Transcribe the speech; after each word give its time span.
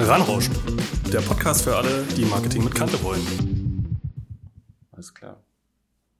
Ranrauschen, 0.00 0.54
der 1.12 1.18
Podcast 1.20 1.64
für 1.64 1.74
alle, 1.74 2.04
die 2.16 2.24
Marketing 2.24 2.62
mit 2.62 2.72
Kante 2.72 3.02
wollen. 3.02 3.98
Alles 4.92 5.12
klar. 5.12 5.42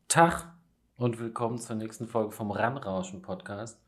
Tag 0.08 0.52
und 0.96 1.20
willkommen 1.20 1.58
zur 1.58 1.76
nächsten 1.76 2.08
Folge 2.08 2.32
vom 2.32 2.50
Ranrauschen 2.50 3.22
Podcast. 3.22 3.80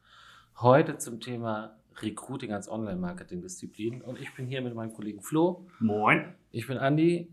Heute 0.60 0.96
zum 0.98 1.20
Thema 1.20 1.76
Recruiting 2.00 2.52
als 2.52 2.70
Online-Marketing-Disziplin. 2.70 4.00
Und 4.00 4.20
ich 4.20 4.32
bin 4.36 4.46
hier 4.46 4.62
mit 4.62 4.76
meinem 4.76 4.92
Kollegen 4.92 5.22
Flo. 5.22 5.66
Moin. 5.80 6.34
Ich 6.52 6.68
bin 6.68 6.78
Andi 6.78 7.28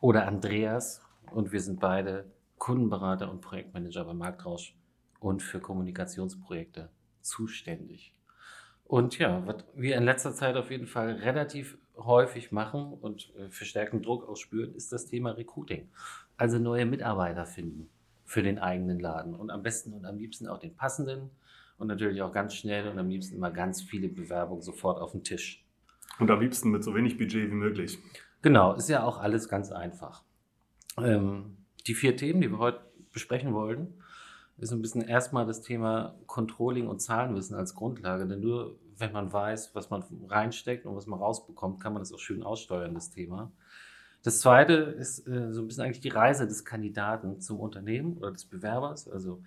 oder 0.00 0.26
Andreas 0.26 1.02
und 1.30 1.52
wir 1.52 1.60
sind 1.60 1.78
beide 1.78 2.32
Kundenberater 2.56 3.30
und 3.30 3.42
Projektmanager 3.42 4.06
bei 4.06 4.14
Marktrausch 4.14 4.74
und 5.20 5.42
für 5.42 5.60
Kommunikationsprojekte 5.60 6.88
zuständig. 7.20 8.15
Und 8.88 9.18
ja, 9.18 9.44
was 9.46 9.64
wir 9.74 9.96
in 9.96 10.04
letzter 10.04 10.32
Zeit 10.32 10.56
auf 10.56 10.70
jeden 10.70 10.86
Fall 10.86 11.12
relativ 11.12 11.78
häufig 11.96 12.52
machen 12.52 12.92
und 12.92 13.32
äh, 13.36 13.48
verstärkten 13.50 14.02
Druck 14.02 14.28
ausspüren, 14.28 14.74
ist 14.74 14.92
das 14.92 15.06
Thema 15.06 15.32
Recruiting. 15.32 15.88
Also 16.36 16.58
neue 16.58 16.86
Mitarbeiter 16.86 17.46
finden 17.46 17.88
für 18.24 18.42
den 18.42 18.58
eigenen 18.58 19.00
Laden 19.00 19.34
und 19.34 19.50
am 19.50 19.62
besten 19.62 19.92
und 19.92 20.04
am 20.04 20.18
liebsten 20.18 20.48
auch 20.48 20.58
den 20.58 20.74
passenden 20.74 21.30
und 21.78 21.88
natürlich 21.88 22.22
auch 22.22 22.32
ganz 22.32 22.54
schnell 22.54 22.88
und 22.88 22.98
am 22.98 23.08
liebsten 23.08 23.36
immer 23.36 23.50
ganz 23.50 23.82
viele 23.82 24.08
Bewerbungen 24.08 24.62
sofort 24.62 25.00
auf 25.00 25.12
den 25.12 25.22
Tisch. 25.22 25.64
Und 26.18 26.30
am 26.30 26.40
liebsten 26.40 26.70
mit 26.70 26.82
so 26.82 26.94
wenig 26.94 27.18
Budget 27.18 27.50
wie 27.50 27.54
möglich. 27.54 27.98
Genau, 28.42 28.74
ist 28.74 28.88
ja 28.88 29.04
auch 29.04 29.18
alles 29.18 29.48
ganz 29.48 29.72
einfach. 29.72 30.22
Ähm, 30.98 31.56
die 31.86 31.94
vier 31.94 32.16
Themen, 32.16 32.40
die 32.40 32.50
wir 32.50 32.58
heute 32.58 32.80
besprechen 33.12 33.52
wollen, 33.54 34.02
ist 34.58 34.72
ein 34.72 34.82
bisschen 34.82 35.02
erstmal 35.02 35.46
das 35.46 35.60
Thema 35.62 36.14
Controlling 36.26 36.86
und 36.88 37.00
Zahlenwissen 37.00 37.56
als 37.56 37.74
Grundlage. 37.74 38.26
Denn 38.26 38.40
nur 38.40 38.78
wenn 38.98 39.12
man 39.12 39.32
weiß, 39.32 39.74
was 39.74 39.90
man 39.90 40.04
reinsteckt 40.28 40.86
und 40.86 40.96
was 40.96 41.06
man 41.06 41.18
rausbekommt, 41.18 41.80
kann 41.80 41.92
man 41.92 42.00
das 42.00 42.12
auch 42.12 42.18
schön 42.18 42.42
aussteuern, 42.42 42.94
das 42.94 43.10
Thema. 43.10 43.52
Das 44.22 44.40
zweite 44.40 44.72
ist 44.72 45.26
äh, 45.28 45.52
so 45.52 45.62
ein 45.62 45.68
bisschen 45.68 45.84
eigentlich 45.84 46.00
die 46.00 46.08
Reise 46.08 46.46
des 46.46 46.64
Kandidaten 46.64 47.40
zum 47.40 47.60
Unternehmen 47.60 48.16
oder 48.16 48.32
des 48.32 48.46
Bewerbers. 48.46 49.08
Also 49.08 49.42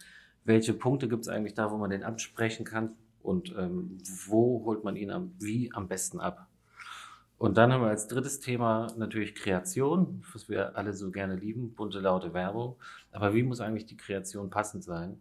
welche 0.45 0.73
Punkte 0.73 1.07
gibt 1.09 1.23
es 1.23 1.27
eigentlich 1.27 1.53
da, 1.53 1.71
wo 1.71 1.77
man 1.77 1.89
den 1.89 2.03
absprechen 2.03 2.65
kann 2.65 2.91
und 3.21 3.53
ähm, 3.57 3.97
wo 4.27 4.63
holt 4.65 4.83
man 4.83 4.95
ihn 4.95 5.11
am, 5.11 5.33
wie 5.39 5.71
am 5.73 5.87
besten 5.87 6.19
ab. 6.19 6.47
Und 7.37 7.57
dann 7.57 7.71
haben 7.71 7.81
wir 7.81 7.89
als 7.89 8.07
drittes 8.07 8.41
Thema 8.41 8.87
natürlich 8.97 9.33
Kreation, 9.33 10.23
was 10.33 10.49
wir 10.49 10.77
alle 10.77 10.93
so 10.93 11.09
gerne 11.09 11.35
lieben, 11.35 11.73
bunte, 11.73 11.99
laute 11.99 12.33
Werbung. 12.33 12.75
Aber 13.11 13.33
wie 13.33 13.43
muss 13.43 13.61
eigentlich 13.61 13.85
die 13.85 13.97
Kreation 13.97 14.49
passend 14.49 14.83
sein 14.83 15.19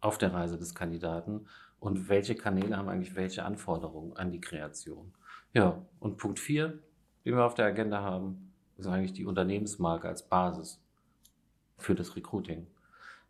auf 0.00 0.18
der 0.18 0.32
Reise 0.32 0.58
des 0.58 0.74
Kandidaten? 0.74 1.46
Und 1.80 2.08
welche 2.08 2.34
Kanäle 2.34 2.76
haben 2.76 2.88
eigentlich 2.88 3.16
welche 3.16 3.44
Anforderungen 3.44 4.16
an 4.16 4.30
die 4.30 4.40
Kreation? 4.40 5.12
Ja, 5.52 5.84
und 6.00 6.16
Punkt 6.16 6.38
4, 6.38 6.78
den 7.24 7.36
wir 7.36 7.44
auf 7.44 7.54
der 7.54 7.66
Agenda 7.66 8.02
haben, 8.02 8.52
ist 8.76 8.86
eigentlich 8.86 9.12
die 9.12 9.24
Unternehmensmarke 9.24 10.08
als 10.08 10.28
Basis 10.28 10.80
für 11.78 11.94
das 11.94 12.16
Recruiting. 12.16 12.66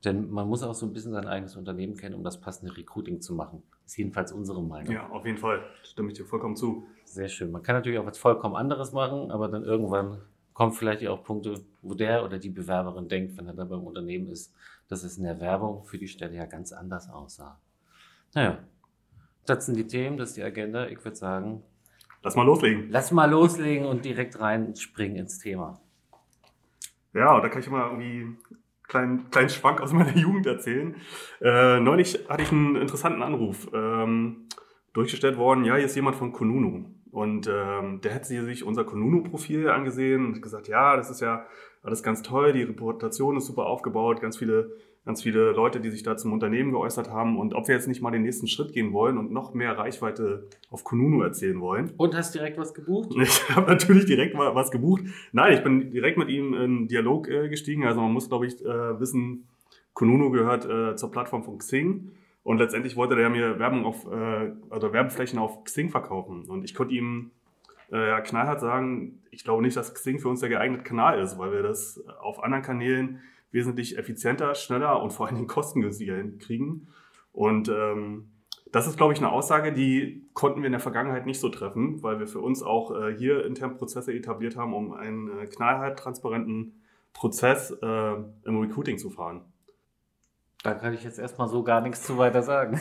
Denn 0.05 0.31
man 0.31 0.49
muss 0.49 0.63
auch 0.63 0.75
so 0.75 0.85
ein 0.87 0.93
bisschen 0.93 1.13
sein 1.13 1.27
eigenes 1.27 1.57
Unternehmen 1.57 1.97
kennen, 1.97 2.15
um 2.15 2.25
das 2.25 2.41
passende 2.41 2.77
Recruiting 2.77 3.21
zu 3.21 3.35
machen. 3.35 3.63
Das 3.83 3.93
ist 3.93 3.99
jedenfalls 3.99 4.33
unsere 4.33 4.63
Meinung. 4.63 4.93
Ja, 4.93 5.09
auf 5.11 5.25
jeden 5.25 5.39
Fall. 5.39 5.63
Stimme 5.85 6.11
ich 6.11 6.19
dir 6.19 6.25
vollkommen 6.25 6.57
zu. 6.57 6.87
Sehr 7.05 7.29
schön. 7.29 7.53
Man 7.53 7.63
kann 7.63 7.77
natürlich 7.77 7.99
auch 7.99 8.07
was 8.07 8.19
vollkommen 8.19 8.57
anderes 8.57 8.93
machen, 8.93 9.31
aber 9.31 9.49
dann 9.49 9.63
irgendwann 9.63 10.21
kommen 10.55 10.73
vielleicht 10.73 11.07
auch 11.07 11.23
Punkte, 11.25 11.55
wo 11.81 11.95
der 11.95 12.25
oder 12.25 12.39
die 12.39 12.51
Bewerberin 12.51 13.09
denkt, 13.09 13.37
wenn 13.37 13.47
er 13.47 13.55
dann 13.55 13.69
beim 13.69 13.83
Unternehmen 13.83 14.29
ist, 14.29 14.55
dass 14.89 15.05
es 15.05 15.19
in 15.19 15.25
der 15.25 15.41
Werbung 15.41 15.85
für 15.85 15.99
die 15.99 16.09
Stelle 16.09 16.35
ja 16.35 16.47
ganz 16.47 16.73
anders 16.73 17.09
aussah. 17.09 17.59
Naja, 18.35 18.59
das 19.47 19.67
sind 19.67 19.77
die 19.77 19.87
Themen, 19.87 20.17
das 20.17 20.31
ist 20.31 20.37
die 20.37 20.43
Agenda. 20.43 20.87
Ich 20.89 21.05
würde 21.05 21.17
sagen, 21.17 21.63
lass 22.23 22.37
mal 22.37 22.45
loslegen. 22.45 22.89
Lass 22.91 23.11
mal 23.11 23.31
loslegen 23.31 23.87
und 23.87 24.05
direkt 24.05 24.39
reinspringen 24.41 25.17
ins 25.17 25.39
Thema. 25.39 25.81
Ja, 27.15 27.41
da 27.41 27.49
kann 27.49 27.61
ich 27.61 27.69
mal 27.69 27.91
irgendwie 27.91 28.37
kleinen, 28.89 29.31
kleinen 29.31 29.49
Schwank 29.49 29.81
aus 29.81 29.93
meiner 29.93 30.17
Jugend 30.17 30.47
erzählen. 30.47 30.95
Äh, 31.41 31.81
neulich 31.81 32.27
hatte 32.29 32.43
ich 32.43 32.53
einen 32.53 32.77
interessanten 32.77 33.23
Anruf. 33.23 33.69
Ähm, 33.73 34.49
durchgestellt 34.93 35.37
worden, 35.39 35.65
ja, 35.65 35.77
hier 35.77 35.87
ist 35.87 35.97
jemand 35.97 36.17
von 36.17 36.33
Konunu. 36.33 36.85
Und 37.13 37.47
ähm, 37.47 38.01
der 38.01 38.15
hat 38.15 38.25
sich 38.25 38.65
unser 38.65 38.85
Konunu-Profil 38.85 39.69
angesehen 39.69 40.25
und 40.25 40.41
gesagt, 40.41 40.67
ja, 40.67 40.97
das 40.97 41.11
ist 41.11 41.21
ja 41.21 41.47
alles 41.83 42.03
ganz 42.03 42.23
toll, 42.23 42.55
die 42.55 42.63
Reputation 42.63 43.37
ist 43.37 43.47
super 43.47 43.67
aufgebaut, 43.67 44.23
ganz 44.23 44.39
viele, 44.39 44.73
ganz 45.05 45.23
viele 45.23 45.53
Leute, 45.53 45.81
die 45.81 45.91
sich 45.91 46.03
da 46.03 46.17
zum 46.17 46.33
Unternehmen 46.33 46.71
geäußert 46.71 47.11
haben 47.11 47.39
und 47.39 47.55
ob 47.55 47.69
wir 47.69 47.75
jetzt 47.75 47.87
nicht 47.87 48.01
mal 48.01 48.13
den 48.13 48.23
nächsten 48.23 48.47
Schritt 48.47 48.73
gehen 48.73 48.95
wollen 48.95 49.19
und 49.19 49.31
noch 49.31 49.53
mehr 49.53 49.77
Reichweite 49.77 50.49
auf 50.71 50.85
Konunu 50.85 51.23
erzählen 51.23 51.61
wollen. 51.61 51.93
Und 51.99 52.15
hast 52.15 52.35
direkt 52.35 52.57
was 52.57 52.73
gebucht? 52.73 53.11
Ich 53.21 53.55
habe 53.55 53.71
natürlich 53.71 54.07
direkt 54.07 54.35
was 54.35 54.71
gebucht. 54.71 55.05
Nein, 55.33 55.53
ich 55.53 55.63
bin 55.63 55.91
direkt 55.91 56.17
mit 56.17 56.31
ihm 56.31 56.55
in 56.55 56.89
Dialog 56.89 57.29
äh, 57.29 57.51
gestiegen. 57.51 57.85
Also 57.85 58.01
man 58.01 58.13
muss, 58.13 58.31
glaube 58.31 58.47
ich, 58.47 58.65
äh, 58.65 59.01
wissen, 59.01 59.49
Konunu 59.93 60.31
gehört 60.31 60.65
äh, 60.65 60.97
zur 60.97 61.11
Plattform 61.11 61.43
von 61.43 61.59
Xing. 61.59 62.13
Und 62.43 62.59
letztendlich 62.59 62.97
wollte 62.97 63.15
der 63.15 63.31
mir 63.31 63.59
Werbung 63.59 63.85
auf, 63.85 64.07
äh, 64.11 64.53
also 64.71 64.93
Werbeflächen 64.93 65.39
auf 65.39 65.65
Xing 65.65 65.91
verkaufen. 65.91 66.49
Und 66.49 66.65
ich 66.65 66.75
konnte 66.75 66.95
ihm 66.95 67.31
äh, 67.91 68.21
knallhart 68.23 68.61
sagen, 68.61 69.23
ich 69.31 69.45
glaube 69.45 69.63
nicht, 69.63 69.77
dass 69.77 69.95
Xing 69.95 70.19
für 70.19 70.29
uns 70.29 70.41
der 70.41 70.49
geeignete 70.49 70.83
Kanal 70.83 71.21
ist, 71.21 71.39
weil 71.39 71.53
wir 71.53 71.63
das 71.63 72.03
auf 72.21 72.43
anderen 72.43 72.65
Kanälen 72.65 73.21
wesentlich 73.53 73.99
effizienter, 73.99 74.55
schneller 74.55 75.03
und 75.03 75.13
vor 75.13 75.27
allen 75.27 75.37
Dingen 75.37 75.47
kostengünstiger 75.47 76.21
kriegen. 76.39 76.89
Und 77.33 77.69
ähm, 77.69 78.31
das 78.73 78.87
ist, 78.87 78.97
glaube 78.97 79.13
ich, 79.13 79.19
eine 79.19 79.31
Aussage, 79.31 79.73
die 79.73 80.27
konnten 80.33 80.63
wir 80.63 80.67
in 80.67 80.73
der 80.73 80.81
Vergangenheit 80.81 81.27
nicht 81.27 81.39
so 81.39 81.51
treffen, 81.51 82.03
weil 82.03 82.19
wir 82.19 82.27
für 82.27 82.41
uns 82.41 82.63
auch 82.63 82.91
äh, 82.91 83.15
hier 83.17 83.45
intern 83.45 83.77
Prozesse 83.77 84.15
etabliert 84.15 84.57
haben, 84.57 84.73
um 84.73 84.95
einen 84.95 85.29
äh, 85.39 85.47
knallhart 85.47 85.99
transparenten 85.99 86.81
Prozess 87.13 87.71
äh, 87.71 88.15
im 88.45 88.59
Recruiting 88.59 88.97
zu 88.97 89.11
fahren. 89.11 89.52
Da 90.63 90.75
kann 90.75 90.95
ich 90.95 91.03
jetzt 91.03 91.19
erstmal 91.19 91.49
so 91.49 91.65
gar 91.65 91.81
nichts 91.81 92.05
zu 92.05 92.19
weiter 92.19 92.43
sagen. 92.43 92.81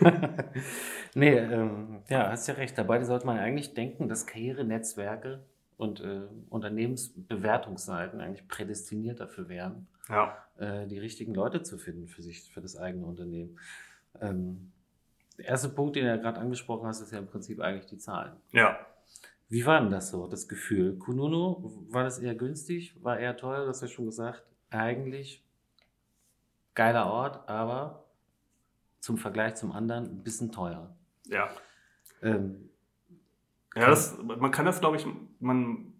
nee, 1.14 1.36
ähm, 1.36 2.02
ja, 2.08 2.30
hast 2.30 2.46
ja 2.46 2.54
recht. 2.54 2.78
Dabei 2.78 3.02
sollte 3.02 3.26
man 3.26 3.38
eigentlich 3.38 3.74
denken, 3.74 4.08
dass 4.08 4.26
Karrierenetzwerke 4.26 5.44
und 5.76 6.00
äh, 6.00 6.22
Unternehmensbewertungsseiten 6.48 8.20
eigentlich 8.20 8.46
prädestiniert 8.46 9.20
dafür 9.20 9.48
wären, 9.48 9.88
ja. 10.08 10.36
äh, 10.58 10.86
die 10.86 10.98
richtigen 10.98 11.34
Leute 11.34 11.62
zu 11.62 11.78
finden 11.78 12.06
für 12.06 12.22
sich, 12.22 12.50
für 12.52 12.60
das 12.60 12.76
eigene 12.76 13.04
Unternehmen. 13.04 13.58
Ähm, 14.20 14.72
der 15.36 15.46
erste 15.46 15.68
Punkt, 15.68 15.96
den 15.96 16.04
du 16.04 16.10
ja 16.10 16.16
gerade 16.16 16.40
angesprochen 16.40 16.86
hast, 16.86 17.00
ist 17.00 17.12
ja 17.12 17.18
im 17.18 17.26
Prinzip 17.26 17.60
eigentlich 17.60 17.86
die 17.86 17.98
Zahlen. 17.98 18.32
Ja. 18.52 18.78
Wie 19.48 19.66
war 19.66 19.80
denn 19.80 19.90
das 19.90 20.10
so, 20.10 20.26
das 20.26 20.48
Gefühl? 20.48 20.96
Kununu, 20.98 21.86
war 21.90 22.04
das 22.04 22.18
eher 22.18 22.34
günstig? 22.34 22.96
War 23.02 23.18
eher 23.18 23.36
teuer? 23.36 23.64
Du 23.64 23.68
hast 23.68 23.82
ja 23.82 23.88
schon 23.88 24.06
gesagt, 24.06 24.42
eigentlich 24.70 25.45
geiler 26.76 27.06
Ort, 27.06 27.48
aber 27.48 28.04
zum 29.00 29.16
Vergleich 29.18 29.56
zum 29.56 29.72
anderen 29.72 30.04
ein 30.04 30.22
bisschen 30.22 30.52
teuer. 30.52 30.94
Ja. 31.26 31.48
Ähm, 32.22 32.70
ja, 33.74 33.88
das, 33.88 34.18
man 34.22 34.50
kann 34.50 34.64
das, 34.64 34.80
glaube 34.80 34.96
ich, 34.96 35.06
man, 35.40 35.92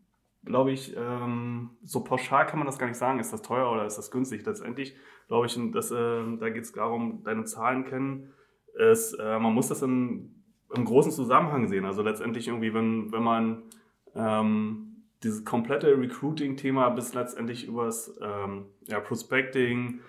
glaube 0.45 0.73
ich, 0.73 0.97
ähm, 0.97 1.71
so 1.83 2.05
pauschal 2.05 2.47
kann 2.47 2.59
man 2.59 2.67
das 2.67 2.79
gar 2.79 2.87
nicht 2.87 2.97
sagen, 2.97 3.19
ist 3.19 3.33
das 3.33 3.43
teuer 3.43 3.71
oder 3.71 3.87
ist 3.87 3.99
das 3.99 4.11
günstig. 4.11 4.47
Letztendlich, 4.47 4.97
glaube 5.29 5.47
ich, 5.47 5.59
das, 5.73 5.91
äh, 5.91 6.37
da 6.39 6.51
geht 6.51 6.65
es 6.65 6.73
darum, 6.73 7.23
deine 7.25 7.45
Zahlen 7.45 7.85
kennen. 7.85 8.33
Es, 8.79 9.13
äh, 9.15 9.39
man 9.39 9.53
muss 9.53 9.69
das 9.69 9.83
im, 9.83 10.35
im 10.75 10.85
großen 10.85 11.13
Zusammenhang 11.13 11.69
sehen. 11.69 11.85
Also 11.85 12.03
letztendlich 12.03 12.49
irgendwie, 12.49 12.73
wenn, 12.73 13.13
wenn 13.13 13.23
man 13.23 13.63
ähm, 14.15 15.05
dieses 15.23 15.45
komplette 15.45 15.99
Recruiting-Thema 15.99 16.91
bis 16.91 17.15
letztendlich 17.15 17.67
übers 17.67 18.19
ähm, 18.23 18.67
ja, 18.87 19.01
Prospecting, 19.01 20.01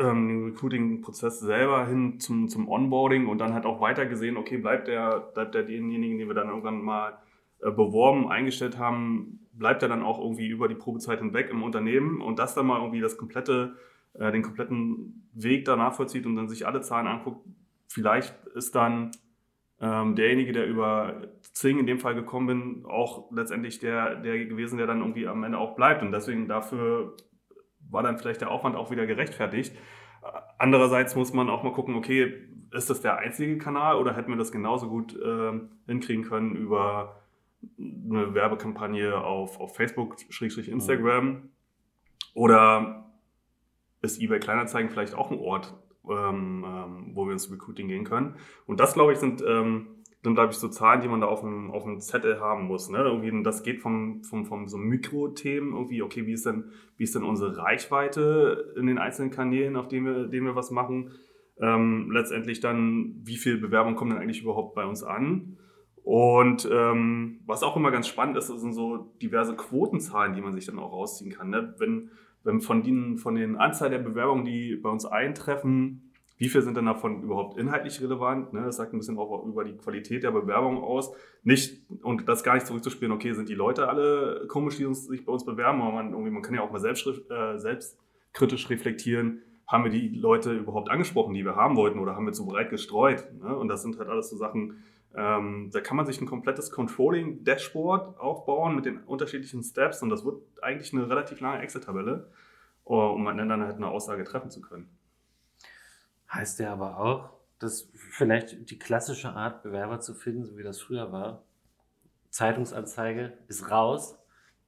ähm, 0.00 0.28
den 0.28 0.44
Recruiting-Prozess 0.46 1.40
selber 1.40 1.86
hin 1.86 2.18
zum, 2.18 2.48
zum 2.48 2.68
Onboarding 2.68 3.26
und 3.26 3.38
dann 3.38 3.54
halt 3.54 3.66
auch 3.66 3.80
weiter 3.80 4.06
gesehen, 4.06 4.36
okay, 4.36 4.56
bleibt 4.56 4.88
der, 4.88 5.20
bleibt 5.34 5.54
der 5.54 5.62
denjenigen, 5.62 6.18
den 6.18 6.28
wir 6.28 6.34
dann 6.34 6.48
irgendwann 6.48 6.82
mal 6.82 7.18
äh, 7.60 7.70
beworben, 7.70 8.28
eingestellt 8.30 8.78
haben, 8.78 9.46
bleibt 9.52 9.82
er 9.82 9.88
dann 9.88 10.02
auch 10.02 10.18
irgendwie 10.18 10.48
über 10.48 10.68
die 10.68 10.74
Probezeit 10.74 11.18
hinweg 11.18 11.50
im 11.50 11.62
Unternehmen 11.62 12.20
und 12.22 12.38
das 12.38 12.54
dann 12.54 12.66
mal 12.66 12.80
irgendwie 12.80 13.00
das 13.00 13.18
komplette, 13.18 13.76
äh, 14.14 14.32
den 14.32 14.42
kompletten 14.42 15.28
Weg 15.34 15.66
danach 15.66 15.94
vollzieht 15.94 16.26
und 16.26 16.36
dann 16.36 16.48
sich 16.48 16.66
alle 16.66 16.80
Zahlen 16.80 17.06
anguckt, 17.06 17.44
vielleicht 17.86 18.34
ist 18.54 18.74
dann 18.74 19.10
ähm, 19.80 20.14
derjenige, 20.14 20.52
der 20.52 20.66
über 20.66 21.22
Zing 21.52 21.78
in 21.78 21.86
dem 21.86 21.98
Fall 21.98 22.14
gekommen 22.14 22.46
bin, 22.46 22.86
auch 22.86 23.30
letztendlich 23.32 23.78
der, 23.78 24.16
der 24.16 24.44
gewesen, 24.46 24.78
der 24.78 24.86
dann 24.86 25.00
irgendwie 25.00 25.26
am 25.26 25.42
Ende 25.42 25.58
auch 25.58 25.74
bleibt. 25.74 26.02
Und 26.02 26.12
deswegen 26.12 26.48
dafür 26.48 27.16
war 27.90 28.02
dann 28.02 28.18
vielleicht 28.18 28.40
der 28.40 28.50
Aufwand 28.50 28.76
auch 28.76 28.90
wieder 28.90 29.06
gerechtfertigt. 29.06 29.76
Andererseits 30.58 31.16
muss 31.16 31.32
man 31.32 31.48
auch 31.48 31.62
mal 31.62 31.72
gucken, 31.72 31.94
okay, 31.94 32.46
ist 32.72 32.90
das 32.90 33.00
der 33.00 33.18
einzige 33.18 33.58
Kanal 33.58 33.96
oder 33.96 34.14
hätten 34.14 34.30
wir 34.30 34.36
das 34.36 34.52
genauso 34.52 34.88
gut 34.88 35.16
äh, 35.16 35.60
hinkriegen 35.86 36.24
können 36.24 36.54
über 36.54 37.20
eine 37.78 38.34
Werbekampagne 38.34 39.16
auf, 39.16 39.58
auf 39.58 39.74
Facebook, 39.74 40.16
Schrägstrich 40.28 40.68
Instagram? 40.68 41.26
Mhm. 41.26 41.48
Oder 42.34 43.10
ist 44.02 44.20
eBay 44.20 44.38
Kleinanzeigen 44.38 44.90
vielleicht 44.90 45.14
auch 45.14 45.30
ein 45.30 45.38
Ort, 45.38 45.74
ähm, 46.08 46.64
ähm, 46.66 47.10
wo 47.14 47.26
wir 47.26 47.32
ins 47.32 47.50
Recruiting 47.50 47.88
gehen 47.88 48.04
können? 48.04 48.36
Und 48.66 48.80
das, 48.80 48.94
glaube 48.94 49.12
ich, 49.12 49.18
sind 49.18 49.42
ähm, 49.46 49.99
sind, 50.22 50.34
glaube 50.34 50.52
ich, 50.52 50.58
so 50.58 50.68
Zahlen, 50.68 51.00
die 51.00 51.08
man 51.08 51.20
da 51.20 51.26
auf 51.26 51.40
dem, 51.40 51.70
auf 51.70 51.84
dem 51.84 52.00
Zettel 52.00 52.40
haben 52.40 52.66
muss. 52.66 52.90
Ne? 52.90 52.98
Irgendwie, 52.98 53.42
das 53.42 53.62
geht 53.62 53.80
vom, 53.80 54.22
vom, 54.22 54.44
vom 54.44 54.68
so 54.68 54.76
Mikrothemen 54.76 55.72
irgendwie, 55.72 56.02
okay, 56.02 56.26
wie 56.26 56.32
ist, 56.32 56.44
denn, 56.44 56.64
wie 56.96 57.04
ist 57.04 57.14
denn 57.14 57.24
unsere 57.24 57.56
Reichweite 57.56 58.74
in 58.76 58.86
den 58.86 58.98
einzelnen 58.98 59.30
Kanälen, 59.30 59.76
auf 59.76 59.88
denen 59.88 60.06
wir, 60.06 60.26
denen 60.28 60.46
wir 60.46 60.56
was 60.56 60.70
machen? 60.70 61.12
Ähm, 61.58 62.10
letztendlich 62.10 62.60
dann, 62.60 63.14
wie 63.24 63.36
viel 63.36 63.58
Bewerbung 63.58 63.94
kommen 63.94 64.10
denn 64.10 64.20
eigentlich 64.20 64.42
überhaupt 64.42 64.74
bei 64.74 64.84
uns 64.84 65.02
an? 65.02 65.56
Und 66.02 66.68
ähm, 66.70 67.40
was 67.46 67.62
auch 67.62 67.76
immer 67.76 67.90
ganz 67.90 68.06
spannend 68.06 68.36
ist, 68.36 68.48
sind 68.48 68.72
so 68.72 69.12
diverse 69.22 69.54
Quotenzahlen, 69.54 70.34
die 70.34 70.40
man 70.40 70.52
sich 70.52 70.66
dann 70.66 70.78
auch 70.78 70.92
rausziehen 70.92 71.32
kann. 71.32 71.50
Ne? 71.50 71.74
Wenn, 71.78 72.10
wenn 72.42 72.60
von, 72.60 72.82
den, 72.82 73.16
von 73.16 73.34
den 73.34 73.56
Anzahl 73.56 73.90
der 73.90 73.98
Bewerbungen, 73.98 74.44
die 74.44 74.76
bei 74.76 74.90
uns 74.90 75.06
eintreffen, 75.06 76.09
wie 76.40 76.48
viel 76.48 76.62
sind 76.62 76.74
denn 76.74 76.86
davon 76.86 77.22
überhaupt 77.22 77.58
inhaltlich 77.58 78.00
relevant? 78.00 78.54
Ne? 78.54 78.62
Das 78.62 78.76
sagt 78.76 78.94
ein 78.94 78.98
bisschen 78.98 79.18
auch 79.18 79.44
über 79.44 79.62
die 79.62 79.76
Qualität 79.76 80.22
der 80.22 80.30
Bewerbung 80.30 80.82
aus. 80.82 81.12
Nicht, 81.42 81.82
und 82.02 82.26
das 82.30 82.42
gar 82.42 82.54
nicht 82.54 82.66
zurückzuspielen, 82.66 83.12
okay, 83.12 83.34
sind 83.34 83.50
die 83.50 83.54
Leute 83.54 83.90
alle 83.90 84.46
komisch, 84.48 84.78
die 84.78 84.86
uns, 84.86 85.06
sich 85.06 85.26
bei 85.26 85.32
uns 85.32 85.44
bewerben, 85.44 85.82
aber 85.82 85.92
man, 85.92 86.12
irgendwie, 86.12 86.30
man 86.30 86.40
kann 86.40 86.54
ja 86.54 86.62
auch 86.62 86.72
mal 86.72 86.80
selbst, 86.80 87.06
äh, 87.06 87.58
selbstkritisch 87.58 88.70
reflektieren, 88.70 89.42
haben 89.66 89.84
wir 89.84 89.90
die 89.90 90.08
Leute 90.08 90.54
überhaupt 90.54 90.90
angesprochen, 90.90 91.34
die 91.34 91.44
wir 91.44 91.56
haben 91.56 91.76
wollten, 91.76 91.98
oder 91.98 92.16
haben 92.16 92.24
wir 92.24 92.32
zu 92.32 92.46
breit 92.46 92.70
gestreut? 92.70 93.26
Ne? 93.38 93.54
Und 93.54 93.68
das 93.68 93.82
sind 93.82 93.98
halt 93.98 94.08
alles 94.08 94.30
so 94.30 94.36
Sachen, 94.38 94.82
ähm, 95.14 95.68
da 95.70 95.82
kann 95.82 95.98
man 95.98 96.06
sich 96.06 96.22
ein 96.22 96.26
komplettes 96.26 96.70
Controlling-Dashboard 96.70 98.18
aufbauen 98.18 98.76
mit 98.76 98.86
den 98.86 99.00
unterschiedlichen 99.00 99.62
Steps 99.62 100.02
und 100.02 100.08
das 100.08 100.24
wird 100.24 100.40
eigentlich 100.62 100.94
eine 100.94 101.10
relativ 101.10 101.40
lange 101.40 101.60
Excel-Tabelle, 101.60 102.30
um 102.84 103.26
dann 103.26 103.62
halt 103.62 103.76
eine 103.76 103.88
Aussage 103.88 104.24
treffen 104.24 104.50
zu 104.50 104.62
können. 104.62 104.88
Heißt 106.32 106.60
ja 106.60 106.72
aber 106.72 106.98
auch, 106.98 107.30
dass 107.58 107.90
vielleicht 107.94 108.70
die 108.70 108.78
klassische 108.78 109.30
Art, 109.30 109.62
Bewerber 109.62 110.00
zu 110.00 110.14
finden, 110.14 110.44
so 110.44 110.56
wie 110.56 110.62
das 110.62 110.80
früher 110.80 111.12
war, 111.12 111.42
Zeitungsanzeige 112.30 113.32
ist 113.48 113.70
raus, 113.70 114.16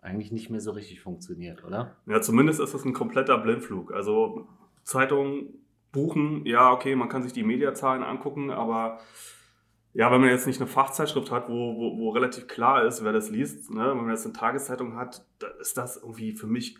eigentlich 0.00 0.32
nicht 0.32 0.50
mehr 0.50 0.60
so 0.60 0.72
richtig 0.72 1.00
funktioniert, 1.00 1.64
oder? 1.64 1.96
Ja, 2.06 2.20
zumindest 2.20 2.60
ist 2.60 2.74
das 2.74 2.84
ein 2.84 2.92
kompletter 2.92 3.38
Blindflug. 3.38 3.92
Also 3.92 4.48
Zeitung 4.82 5.54
buchen, 5.92 6.44
ja, 6.44 6.72
okay, 6.72 6.96
man 6.96 7.08
kann 7.08 7.22
sich 7.22 7.32
die 7.32 7.44
Mediazahlen 7.44 8.02
angucken, 8.02 8.50
aber 8.50 8.98
ja, 9.94 10.10
wenn 10.10 10.20
man 10.20 10.30
jetzt 10.30 10.46
nicht 10.46 10.60
eine 10.60 10.68
Fachzeitschrift 10.68 11.30
hat, 11.30 11.48
wo, 11.48 11.76
wo, 11.76 11.98
wo 11.98 12.10
relativ 12.10 12.48
klar 12.48 12.84
ist, 12.84 13.04
wer 13.04 13.12
das 13.12 13.30
liest, 13.30 13.70
ne? 13.70 13.90
wenn 13.90 13.98
man 13.98 14.10
jetzt 14.10 14.24
eine 14.24 14.32
Tageszeitung 14.32 14.96
hat, 14.96 15.24
da 15.38 15.48
ist 15.60 15.76
das 15.76 15.98
irgendwie 15.98 16.32
für 16.32 16.46
mich 16.46 16.78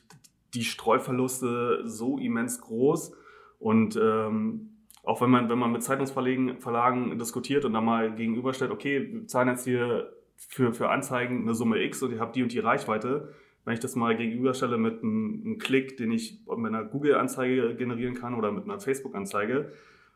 die 0.55 0.65
Streuverluste 0.65 1.83
so 1.85 2.19
immens 2.19 2.61
groß. 2.61 3.13
Und 3.59 3.97
ähm, 3.97 4.72
auch 5.03 5.21
wenn 5.21 5.31
man, 5.31 5.49
wenn 5.49 5.59
man 5.59 5.73
mit 5.73 5.83
Zeitungsverlagen 5.83 6.61
Verlagen 6.61 7.19
diskutiert 7.19 7.65
und 7.65 7.73
dann 7.73 7.85
mal 7.85 8.15
gegenüberstellt, 8.15 8.71
okay, 8.71 9.09
wir 9.13 9.27
zahlen 9.27 9.49
jetzt 9.49 9.65
hier 9.65 10.13
für, 10.37 10.73
für 10.73 10.91
Anzeigen 10.91 11.43
eine 11.43 11.55
Summe 11.55 11.83
X 11.83 12.03
und 12.03 12.13
ihr 12.13 12.21
habt 12.21 12.37
die 12.37 12.43
und 12.43 12.53
die 12.53 12.61
Reichweite. 12.61 13.33
Wenn 13.65 13.75
ich 13.75 13.81
das 13.81 13.95
mal 13.95 14.17
gegenüberstelle 14.17 14.77
mit 14.77 15.03
einem, 15.03 15.43
einem 15.45 15.59
Klick, 15.59 15.97
den 15.97 16.11
ich 16.11 16.41
mit 16.57 16.67
einer 16.67 16.85
Google-Anzeige 16.85 17.77
generieren 17.77 18.15
kann 18.15 18.35
oder 18.35 18.51
mit 18.51 18.65
einer 18.65 18.81
Facebook-Anzeige 18.81 19.73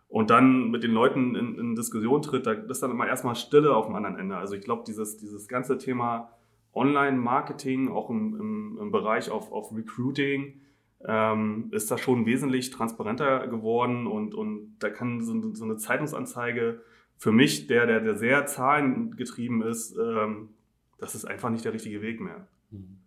und 0.09 0.31
dann 0.31 0.71
mit 0.71 0.83
den 0.83 0.93
Leuten 0.93 1.35
in, 1.37 1.59
in 1.59 1.75
Diskussion 1.75 2.23
tritt, 2.23 2.47
da 2.47 2.53
ist 2.53 2.83
dann 2.83 2.91
immer 2.91 3.07
erstmal 3.07 3.35
Stille 3.37 3.75
auf 3.75 3.87
dem 3.87 3.95
anderen 3.95 4.19
Ende. 4.19 4.37
Also 4.37 4.55
ich 4.55 4.63
glaube, 4.63 4.83
dieses, 4.87 5.17
dieses 5.17 5.49
ganze 5.49 5.79
Thema 5.79 6.31
Online-Marketing, 6.75 7.89
auch 7.89 8.11
im, 8.11 8.37
im, 8.39 8.79
im 8.81 8.91
Bereich 8.91 9.31
auf, 9.31 9.51
auf 9.53 9.73
Recruiting, 9.75 10.61
ähm, 11.07 11.69
ist 11.71 11.91
das 11.91 12.01
schon 12.01 12.27
wesentlich 12.27 12.71
transparenter 12.71 13.47
geworden 13.47 14.07
und, 14.07 14.35
und 14.35 14.77
da 14.81 14.91
kann 14.91 15.23
so, 15.23 15.55
so 15.55 15.65
eine 15.65 15.77
Zeitungsanzeige 15.77 16.83
für 17.17 17.33
mich, 17.33 17.67
der, 17.67 17.87
der, 17.87 18.01
der 18.01 18.17
sehr 18.17 18.47
zahlengetrieben 18.47 19.63
ist, 19.63 19.97
ähm, 19.97 20.51
das 20.99 21.15
ist 21.15 21.25
einfach 21.25 21.51
nicht 21.51 21.65
der 21.65 21.73
richtige 21.73 22.03
Weg 22.03 22.21
mehr. 22.21 22.47
Mhm. 22.71 22.99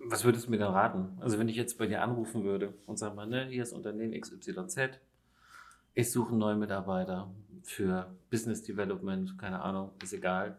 Was 0.00 0.24
würdest 0.24 0.46
du 0.46 0.50
mir 0.50 0.58
dann 0.58 0.72
raten? 0.72 1.16
Also 1.20 1.38
wenn 1.38 1.48
ich 1.48 1.56
jetzt 1.56 1.78
bei 1.78 1.86
dir 1.86 2.02
anrufen 2.02 2.44
würde 2.44 2.74
und 2.86 2.98
sage 2.98 3.14
mal, 3.14 3.26
ne, 3.26 3.46
hier 3.46 3.62
ist 3.62 3.72
Unternehmen 3.72 4.12
XYZ, 4.20 5.00
ich 5.94 6.10
suche 6.10 6.30
einen 6.30 6.38
neuen 6.38 6.58
Mitarbeiter 6.58 7.30
für 7.62 8.14
Business 8.30 8.62
Development, 8.62 9.38
keine 9.38 9.62
Ahnung, 9.62 9.92
ist 10.02 10.12
egal. 10.12 10.58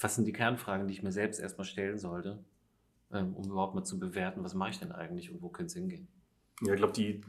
Was 0.00 0.14
sind 0.14 0.26
die 0.26 0.32
Kernfragen, 0.32 0.86
die 0.86 0.94
ich 0.94 1.02
mir 1.02 1.12
selbst 1.12 1.40
erstmal 1.40 1.64
stellen 1.64 1.98
sollte? 1.98 2.38
Ähm, 3.12 3.34
um 3.34 3.44
überhaupt 3.50 3.74
mal 3.74 3.82
zu 3.82 3.98
bewerten, 3.98 4.44
was 4.44 4.54
mache 4.54 4.70
ich 4.70 4.78
denn 4.78 4.92
eigentlich 4.92 5.32
und 5.32 5.42
wo 5.42 5.48
könnte 5.48 5.66
es 5.66 5.74
hingehen? 5.74 6.06
Ja, 6.62 6.74
ich 6.74 6.78
glaube, 6.78 6.92
die, 6.92 7.22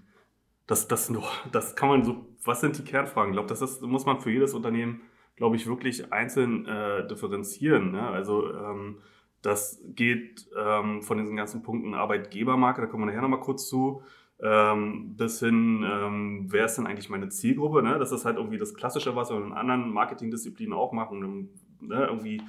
das, 0.68 0.88
das, 0.88 1.12
das 1.52 1.76
kann 1.76 1.90
man 1.90 2.04
so, 2.04 2.28
was 2.44 2.62
sind 2.62 2.78
die 2.78 2.84
Kernfragen? 2.84 3.32
Ich 3.32 3.36
glaube, 3.36 3.50
das 3.50 3.62
ist, 3.62 3.82
muss 3.82 4.06
man 4.06 4.20
für 4.20 4.32
jedes 4.32 4.54
Unternehmen, 4.54 5.02
glaube 5.36 5.56
ich, 5.56 5.66
wirklich 5.66 6.14
einzeln 6.14 6.68
äh, 6.68 7.08
differenzieren. 7.08 7.92
Ne? 7.92 8.08
Also 8.08 8.54
ähm, 8.54 9.00
das 9.42 9.82
geht 9.88 10.48
ähm, 10.56 11.02
von 11.02 11.18
diesen 11.18 11.36
ganzen 11.36 11.64
Punkten 11.64 11.96
Arbeitgebermarke, 11.96 12.82
da 12.82 12.88
kommen 12.88 13.04
wir 13.04 13.08
nachher 13.08 13.22
nochmal 13.22 13.40
kurz 13.40 13.68
zu, 13.68 14.04
ähm, 14.40 15.16
bis 15.18 15.40
hin, 15.40 15.84
ähm, 15.84 16.46
wer 16.50 16.66
ist 16.66 16.76
denn 16.78 16.88
eigentlich 16.88 17.10
meine 17.10 17.30
Zielgruppe? 17.30 17.82
Ne? 17.82 17.98
Das 17.98 18.12
ist 18.12 18.26
halt 18.26 18.38
irgendwie 18.38 18.58
das 18.58 18.76
Klassische, 18.76 19.16
was 19.16 19.30
wir 19.30 19.38
in 19.38 19.52
anderen 19.52 19.92
Marketingdisziplinen 19.92 20.74
auch 20.74 20.92
machen. 20.94 21.50
Ne? 21.80 22.06
Irgendwie 22.06 22.42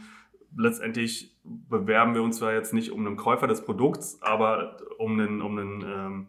letztendlich 0.57 1.37
bewerben 1.45 2.15
wir 2.15 2.23
uns 2.23 2.39
zwar 2.39 2.53
jetzt 2.53 2.75
nicht 2.75 2.93
um 2.93 3.07
einen 3.07 3.17
Käufer 3.17 3.47
des 3.47 3.65
Produkts, 3.65 4.21
aber 4.23 4.77
um 4.99 5.19
einen, 5.19 5.43
um 5.43 5.59
einen 5.59 5.85
ähm, 5.87 6.27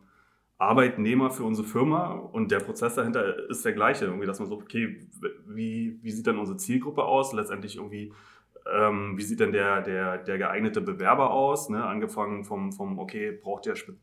Arbeitnehmer 0.58 1.30
für 1.30 1.44
unsere 1.44 1.68
Firma 1.68 2.12
und 2.12 2.52
der 2.52 2.60
Prozess 2.60 2.96
dahinter 2.96 3.50
ist 3.50 3.66
der 3.66 3.74
gleiche. 3.74 4.06
Irgendwie, 4.06 4.26
dass 4.26 4.40
man 4.40 4.48
so, 4.48 4.56
okay, 4.56 5.08
wie, 5.48 6.00
wie 6.02 6.12
sieht 6.12 6.28
dann 6.28 6.40
unsere 6.40 6.58
Zielgruppe 6.58 7.04
aus? 7.04 7.34
Letztendlich 7.34 7.78
irgendwie, 7.78 8.14
ähm, 8.74 9.18
wie 9.18 9.24
sieht 9.24 9.40
denn 9.40 9.52
der, 9.52 9.82
der, 9.82 10.18
der 10.20 10.38
geeignete 10.38 10.82
Bewerber 10.82 11.32
aus? 11.32 11.70
Ne? 11.70 11.84
Angefangen 11.84 12.44
vom, 12.44 12.72
vom, 12.72 13.00
okay, 13.00 13.32
braucht 13.32 13.66
der 13.66 13.76
spe 13.76 13.94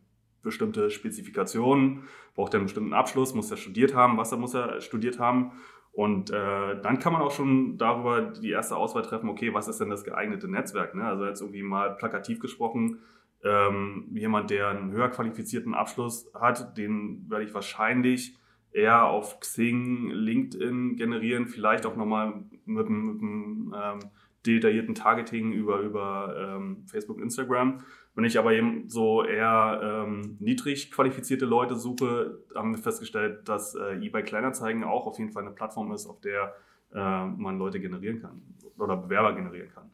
bestimmte 0.42 0.88
Spezifikationen, 0.88 2.04
braucht 2.34 2.54
er 2.54 2.60
einen 2.60 2.64
bestimmten 2.64 2.94
Abschluss, 2.94 3.34
muss 3.34 3.50
er 3.50 3.58
studiert 3.58 3.94
haben, 3.94 4.16
was 4.16 4.32
er 4.32 4.38
muss 4.38 4.54
er 4.54 4.80
studiert 4.80 5.18
haben 5.18 5.52
und 5.92 6.30
äh, 6.30 6.80
dann 6.80 6.98
kann 6.98 7.12
man 7.12 7.22
auch 7.22 7.32
schon 7.32 7.76
darüber 7.76 8.20
die 8.20 8.50
erste 8.50 8.76
Auswahl 8.76 9.02
treffen, 9.02 9.28
okay, 9.28 9.52
was 9.52 9.68
ist 9.68 9.80
denn 9.80 9.90
das 9.90 10.04
geeignete 10.04 10.48
Netzwerk? 10.48 10.94
Ne? 10.94 11.04
Also 11.04 11.26
jetzt 11.26 11.40
irgendwie 11.40 11.62
mal 11.62 11.96
plakativ 11.96 12.38
gesprochen, 12.40 13.00
ähm, 13.42 14.08
jemand, 14.12 14.50
der 14.50 14.68
einen 14.68 14.92
höher 14.92 15.08
qualifizierten 15.08 15.74
Abschluss 15.74 16.30
hat, 16.34 16.76
den 16.76 17.28
werde 17.28 17.44
ich 17.44 17.54
wahrscheinlich 17.54 18.36
eher 18.72 19.04
auf 19.04 19.40
Xing, 19.40 20.10
LinkedIn 20.10 20.96
generieren, 20.96 21.48
vielleicht 21.48 21.86
auch 21.86 21.96
nochmal 21.96 22.44
mit 22.66 22.86
einem 22.86 23.74
ähm, 23.76 23.98
detaillierten 24.46 24.94
Targeting 24.94 25.52
über, 25.52 25.80
über 25.80 26.56
ähm, 26.56 26.84
Facebook, 26.86 27.20
Instagram. 27.20 27.82
Wenn 28.14 28.24
ich 28.24 28.38
aber 28.38 28.52
eben 28.52 28.88
so 28.88 29.24
eher 29.24 29.80
ähm, 29.82 30.36
niedrig 30.40 30.90
qualifizierte 30.90 31.46
Leute 31.46 31.76
suche, 31.76 32.40
haben 32.54 32.74
wir 32.74 32.82
festgestellt, 32.82 33.48
dass 33.48 33.74
äh, 33.74 34.04
eBay 34.04 34.22
Kleinanzeigen 34.22 34.84
auch 34.84 35.06
auf 35.06 35.18
jeden 35.18 35.32
Fall 35.32 35.44
eine 35.44 35.54
Plattform 35.54 35.92
ist, 35.92 36.06
auf 36.06 36.20
der 36.20 36.54
äh, 36.92 37.24
man 37.24 37.58
Leute 37.58 37.80
generieren 37.80 38.20
kann 38.20 38.42
oder 38.78 38.96
Bewerber 38.96 39.34
generieren 39.34 39.70
kann. 39.72 39.90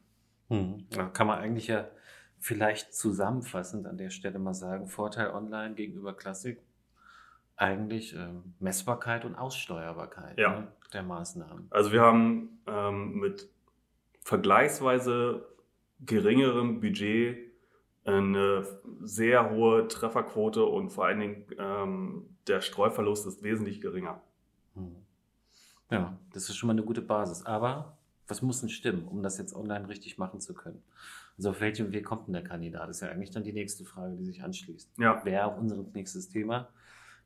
Hm. 0.49 0.87
Da 0.90 1.06
kann 1.06 1.26
man 1.26 1.38
eigentlich 1.38 1.66
ja 1.66 1.88
vielleicht 2.38 2.94
zusammenfassend 2.94 3.87
an 3.87 3.99
der 3.99 4.11
Stelle 4.11 4.38
mal 4.38 4.54
sagen, 4.54 4.87
Vorteil 4.87 5.30
online 5.30 5.75
gegenüber 5.75 6.14
Klassik, 6.14 6.61
eigentlich 7.56 8.14
äh, 8.14 8.28
Messbarkeit 8.61 9.25
und 9.25 9.35
Aussteuerbarkeit 9.35 10.38
ja. 10.38 10.61
ne, 10.61 10.68
der 10.92 11.02
Maßnahmen. 11.02 11.66
Also 11.70 11.92
wir 11.92 12.02
haben 12.02 12.61
ähm, 12.66 13.18
mit 13.18 13.49
vergleichsweise 14.23 15.46
geringerem 16.04 16.80
Budget 16.80 17.38
eine 18.06 18.64
sehr 19.02 19.50
hohe 19.50 19.88
Trefferquote 19.88 20.64
und 20.64 20.90
vor 20.90 21.06
allen 21.06 21.20
Dingen 21.20 21.44
ähm, 21.58 22.36
der 22.46 22.60
Streuverlust 22.60 23.26
ist 23.26 23.42
wesentlich 23.42 23.80
geringer. 23.80 24.20
Hm. 24.75 24.96
Ja, 25.90 26.18
das 26.32 26.48
ist 26.48 26.56
schon 26.56 26.68
mal 26.68 26.72
eine 26.72 26.82
gute 26.82 27.02
Basis. 27.02 27.44
Aber 27.46 27.96
was 28.28 28.42
muss 28.42 28.60
denn 28.60 28.68
stimmen, 28.68 29.06
um 29.06 29.22
das 29.22 29.38
jetzt 29.38 29.54
online 29.54 29.88
richtig 29.88 30.18
machen 30.18 30.40
zu 30.40 30.54
können? 30.54 30.82
Also 31.36 31.50
auf 31.50 31.60
welchem 31.60 31.92
Weg 31.92 32.04
kommt 32.04 32.26
denn 32.26 32.32
der 32.32 32.42
Kandidat? 32.42 32.88
Das 32.88 32.96
ist 32.96 33.02
ja 33.02 33.08
eigentlich 33.08 33.30
dann 33.30 33.44
die 33.44 33.52
nächste 33.52 33.84
Frage, 33.84 34.16
die 34.16 34.25
sich 34.25 34.42
anschließt. 34.42 34.90
Ja. 34.98 35.25
Wäre 35.25 35.46
auch 35.46 35.58
unser 35.58 35.84
nächstes 35.94 36.28
Thema. 36.28 36.68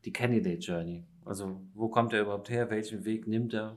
Die 0.05 0.13
Candidate 0.13 0.59
Journey. 0.59 1.05
Also 1.25 1.61
wo 1.75 1.89
kommt 1.89 2.13
er 2.13 2.23
überhaupt 2.23 2.51
her? 2.51 2.71
Welchen 2.71 3.05
Weg 3.05 3.27
nimmt 3.27 3.53
der 3.53 3.77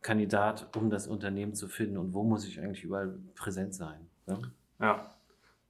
Kandidat, 0.00 0.74
um 0.76 0.90
das 0.90 1.06
Unternehmen 1.06 1.54
zu 1.54 1.68
finden? 1.68 1.96
Und 1.96 2.14
wo 2.14 2.22
muss 2.22 2.46
ich 2.46 2.60
eigentlich 2.60 2.84
überall 2.84 3.18
präsent 3.34 3.74
sein? 3.74 4.06
Ja. 4.26 4.38
ja. 4.80 5.14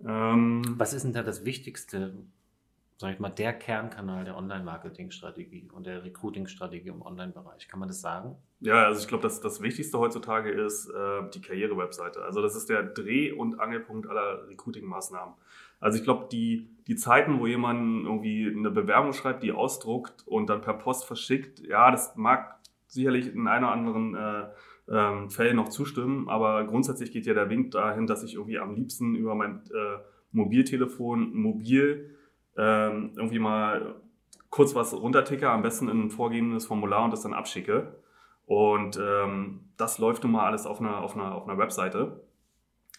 Ähm, 0.06 0.62
Was 0.76 0.92
ist 0.92 1.04
denn 1.04 1.12
da 1.12 1.22
das 1.22 1.44
Wichtigste, 1.44 2.14
sag 2.98 3.14
ich 3.14 3.20
mal, 3.20 3.30
der 3.30 3.52
Kernkanal 3.52 4.24
der 4.24 4.36
Online-Marketing-Strategie 4.36 5.68
und 5.72 5.86
der 5.86 6.04
Recruiting-Strategie 6.04 6.88
im 6.88 7.02
Online-Bereich? 7.02 7.68
Kann 7.68 7.80
man 7.80 7.88
das 7.88 8.00
sagen? 8.00 8.36
Ja, 8.60 8.84
also 8.84 9.00
ich 9.00 9.08
glaube, 9.08 9.22
das, 9.22 9.40
das 9.40 9.60
Wichtigste 9.60 9.98
heutzutage 9.98 10.50
ist 10.50 10.88
äh, 10.88 11.30
die 11.34 11.40
Karriere-Webseite. 11.40 12.22
Also 12.22 12.42
das 12.42 12.54
ist 12.54 12.68
der 12.68 12.82
Dreh- 12.82 13.32
und 13.32 13.60
Angelpunkt 13.60 14.08
aller 14.08 14.48
Recruiting-Maßnahmen. 14.48 15.34
Also 15.80 15.98
ich 15.98 16.04
glaube, 16.04 16.28
die, 16.30 16.68
die 16.86 16.94
Zeiten, 16.94 17.40
wo 17.40 17.46
jemand 17.46 18.04
irgendwie 18.04 18.46
eine 18.56 18.70
Bewerbung 18.70 19.12
schreibt, 19.12 19.42
die 19.42 19.50
ausdruckt 19.50 20.26
und 20.26 20.48
dann 20.48 20.60
per 20.60 20.74
Post 20.74 21.04
verschickt, 21.04 21.58
ja, 21.58 21.90
das 21.90 22.14
mag 22.14 22.60
sicherlich 22.86 23.34
in 23.34 23.48
einer 23.48 23.66
oder 23.66 23.72
anderen 23.72 24.14
äh, 24.14 24.44
ähm, 24.90 25.30
Fällen 25.30 25.56
noch 25.56 25.68
zustimmen, 25.68 26.28
aber 26.28 26.64
grundsätzlich 26.64 27.12
geht 27.12 27.26
ja 27.26 27.34
der 27.34 27.48
Wink 27.50 27.70
dahin, 27.70 28.06
dass 28.06 28.22
ich 28.22 28.34
irgendwie 28.34 28.58
am 28.58 28.74
liebsten 28.74 29.14
über 29.14 29.34
mein 29.34 29.62
äh, 29.72 29.98
Mobiltelefon 30.32 31.34
mobil 31.34 32.16
ähm, 32.56 33.12
irgendwie 33.16 33.38
mal 33.38 33.96
kurz 34.50 34.74
was 34.74 34.92
runterticke, 34.92 35.48
am 35.48 35.62
besten 35.62 35.88
in 35.88 36.06
ein 36.06 36.10
vorgehendes 36.10 36.66
Formular 36.66 37.04
und 37.04 37.12
das 37.12 37.22
dann 37.22 37.32
abschicke. 37.32 37.96
Und 38.44 39.00
ähm, 39.02 39.70
das 39.76 39.98
läuft 39.98 40.24
nun 40.24 40.32
mal 40.32 40.46
alles 40.46 40.66
auf 40.66 40.80
einer, 40.80 40.98
auf 40.98 41.14
einer, 41.14 41.34
auf 41.34 41.48
einer 41.48 41.58
Webseite, 41.58 42.20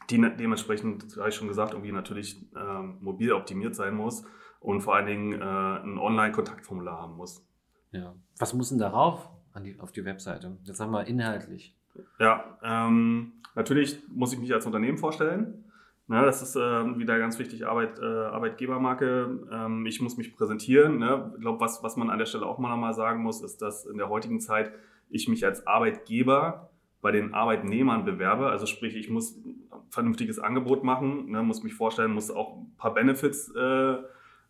die 0.10 0.18
ne, 0.18 0.36
dementsprechend, 0.36 1.16
habe 1.18 1.30
ich 1.30 1.36
schon 1.36 1.48
gesagt, 1.48 1.74
irgendwie 1.74 1.92
natürlich 1.92 2.44
ähm, 2.56 2.98
mobil 3.02 3.34
optimiert 3.34 3.76
sein 3.76 3.94
muss 3.94 4.26
und 4.60 4.82
vor 4.82 4.96
allen 4.96 5.06
Dingen 5.06 5.34
äh, 5.34 5.44
ein 5.44 5.98
Online-Kontaktformular 6.00 7.02
haben 7.02 7.18
muss. 7.18 7.46
Ja. 7.92 8.16
Was 8.40 8.54
muss 8.54 8.70
denn 8.70 8.80
darauf 8.80 9.30
die, 9.62 9.80
auf 9.80 9.92
die 9.92 10.06
Webseite? 10.06 10.58
Jetzt 10.64 10.78
sagen 10.78 10.92
wir 10.92 11.06
inhaltlich. 11.06 11.76
Ja, 12.20 12.58
ähm, 12.64 13.34
natürlich 13.56 14.00
muss 14.10 14.34
ich 14.34 14.40
mich 14.40 14.54
als 14.54 14.66
Unternehmen 14.66 14.98
vorstellen. 14.98 15.64
Ne, 16.08 16.22
das 16.22 16.42
ist 16.42 16.58
äh, 16.58 16.60
wieder 16.98 17.18
ganz 17.18 17.40
wichtig, 17.40 17.66
Arbeit, 17.66 17.98
äh, 18.00 18.04
Arbeitgebermarke. 18.06 19.48
Ähm, 19.52 19.86
ich 19.86 20.02
muss 20.02 20.18
mich 20.18 20.36
präsentieren. 20.36 20.98
Ne? 20.98 21.32
Ich 21.36 21.42
glaube, 21.42 21.62
was, 21.62 21.82
was 21.82 21.96
man 21.96 22.10
an 22.10 22.20
der 22.20 22.26
Stelle 22.26 22.46
auch 22.46 22.58
mal 22.58 22.70
nochmal 22.70 22.94
sagen 22.94 23.24
muss, 23.24 23.42
ist, 23.42 23.62
dass 23.62 23.86
in 23.86 23.98
der 23.98 24.10
heutigen 24.10 24.42
Zeit 24.42 24.74
ich 25.10 25.30
mich 25.30 25.46
als 25.46 25.66
Arbeitgeber 25.66 26.70
bei 27.02 27.12
den 27.12 27.34
Arbeitnehmern 27.34 28.04
bewerbe. 28.04 28.48
Also 28.48 28.66
sprich, 28.66 28.96
ich 28.96 29.10
muss 29.10 29.38
ein 29.38 29.64
vernünftiges 29.92 30.40
Angebot 30.40 30.84
machen, 30.84 31.32
ne? 31.32 31.42
muss 31.42 31.64
mich 31.64 31.74
vorstellen, 31.74 32.12
muss 32.12 32.32
auch 32.32 32.58
ein 32.58 32.76
paar 32.78 32.94
Benefits 32.94 33.54
äh, 33.56 33.96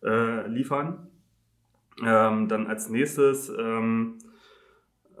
äh 0.02 0.46
liefern. 0.48 1.06
Ähm, 2.04 2.48
dann 2.48 2.66
als 2.66 2.88
nächstes 2.88 3.48
ähm, 3.48 4.18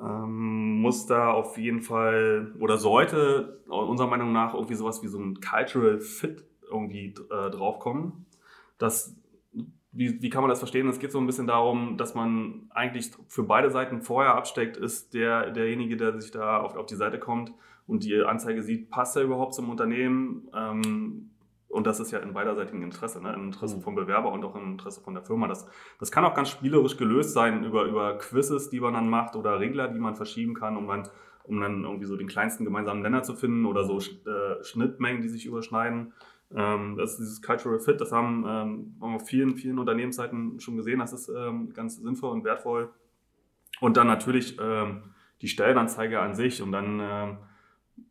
ähm, 0.04 0.80
muss 0.80 1.06
da 1.06 1.30
auf 1.30 1.56
jeden 1.56 1.80
Fall 1.80 2.52
oder 2.58 2.76
sollte 2.76 3.62
unserer 3.68 4.08
Meinung 4.08 4.32
nach 4.32 4.54
irgendwie 4.54 4.74
sowas 4.74 5.02
wie 5.02 5.08
so 5.08 5.18
ein 5.18 5.40
Cultural 5.40 6.00
Fit 6.00 6.44
irgendwie 6.70 7.14
äh, 7.30 7.50
draufkommen. 7.50 8.26
Das, 8.78 9.16
wie, 9.92 10.20
wie 10.20 10.30
kann 10.30 10.42
man 10.42 10.50
das 10.50 10.58
verstehen? 10.58 10.88
Es 10.88 10.98
geht 10.98 11.12
so 11.12 11.18
ein 11.18 11.26
bisschen 11.26 11.46
darum, 11.46 11.96
dass 11.96 12.14
man 12.14 12.66
eigentlich 12.70 13.12
für 13.28 13.44
beide 13.44 13.70
Seiten 13.70 14.02
vorher 14.02 14.34
absteckt, 14.34 14.76
ist 14.76 15.14
der, 15.14 15.50
derjenige, 15.50 15.96
der 15.96 16.20
sich 16.20 16.32
da 16.32 16.58
auf, 16.58 16.76
auf 16.76 16.86
die 16.86 16.96
Seite 16.96 17.18
kommt 17.18 17.52
und 17.86 18.04
die 18.04 18.20
Anzeige 18.20 18.62
sieht, 18.62 18.90
passt 18.90 19.16
er 19.16 19.22
überhaupt 19.22 19.54
zum 19.54 19.70
Unternehmen? 19.70 20.48
Ähm, 20.54 21.30
und 21.74 21.88
das 21.88 21.98
ist 21.98 22.12
ja 22.12 22.20
in 22.20 22.32
beiderseitigem 22.32 22.84
Interesse, 22.84 23.20
ne? 23.20 23.34
im 23.34 23.46
Interesse 23.46 23.76
mhm. 23.76 23.82
vom 23.82 23.94
Bewerber 23.96 24.30
und 24.30 24.44
auch 24.44 24.54
im 24.54 24.72
Interesse 24.72 25.00
von 25.00 25.14
der 25.14 25.24
Firma. 25.24 25.48
Das, 25.48 25.66
das 25.98 26.12
kann 26.12 26.24
auch 26.24 26.34
ganz 26.34 26.48
spielerisch 26.48 26.96
gelöst 26.96 27.32
sein 27.32 27.64
über, 27.64 27.84
über 27.84 28.16
Quizzes, 28.16 28.70
die 28.70 28.78
man 28.78 28.94
dann 28.94 29.08
macht 29.08 29.34
oder 29.34 29.58
Regler, 29.58 29.88
die 29.88 29.98
man 29.98 30.14
verschieben 30.14 30.54
kann, 30.54 30.76
um 30.76 30.86
dann, 30.86 31.08
um 31.42 31.60
dann 31.60 31.82
irgendwie 31.82 32.06
so 32.06 32.16
den 32.16 32.28
kleinsten 32.28 32.64
gemeinsamen 32.64 33.02
Nenner 33.02 33.24
zu 33.24 33.34
finden 33.34 33.66
oder 33.66 33.82
so 33.82 33.98
äh, 33.98 34.62
Schnittmengen, 34.62 35.20
die 35.20 35.28
sich 35.28 35.46
überschneiden. 35.46 36.12
Ähm, 36.54 36.96
das 36.96 37.12
ist 37.12 37.18
dieses 37.18 37.42
Cultural 37.42 37.80
Fit, 37.80 38.00
das 38.00 38.12
haben, 38.12 38.44
ähm, 38.46 38.96
haben 39.00 39.10
wir 39.10 39.16
auf 39.16 39.26
vielen, 39.26 39.56
vielen 39.56 39.80
Unternehmensseiten 39.80 40.60
schon 40.60 40.76
gesehen, 40.76 41.00
das 41.00 41.12
ist 41.12 41.28
ähm, 41.28 41.72
ganz 41.74 41.96
sinnvoll 41.96 42.30
und 42.30 42.44
wertvoll. 42.44 42.90
Und 43.80 43.96
dann 43.96 44.06
natürlich 44.06 44.58
ähm, 44.60 45.02
die 45.42 45.48
Stellenanzeige 45.48 46.20
an 46.20 46.36
sich 46.36 46.62
und 46.62 46.70
dann 46.70 47.00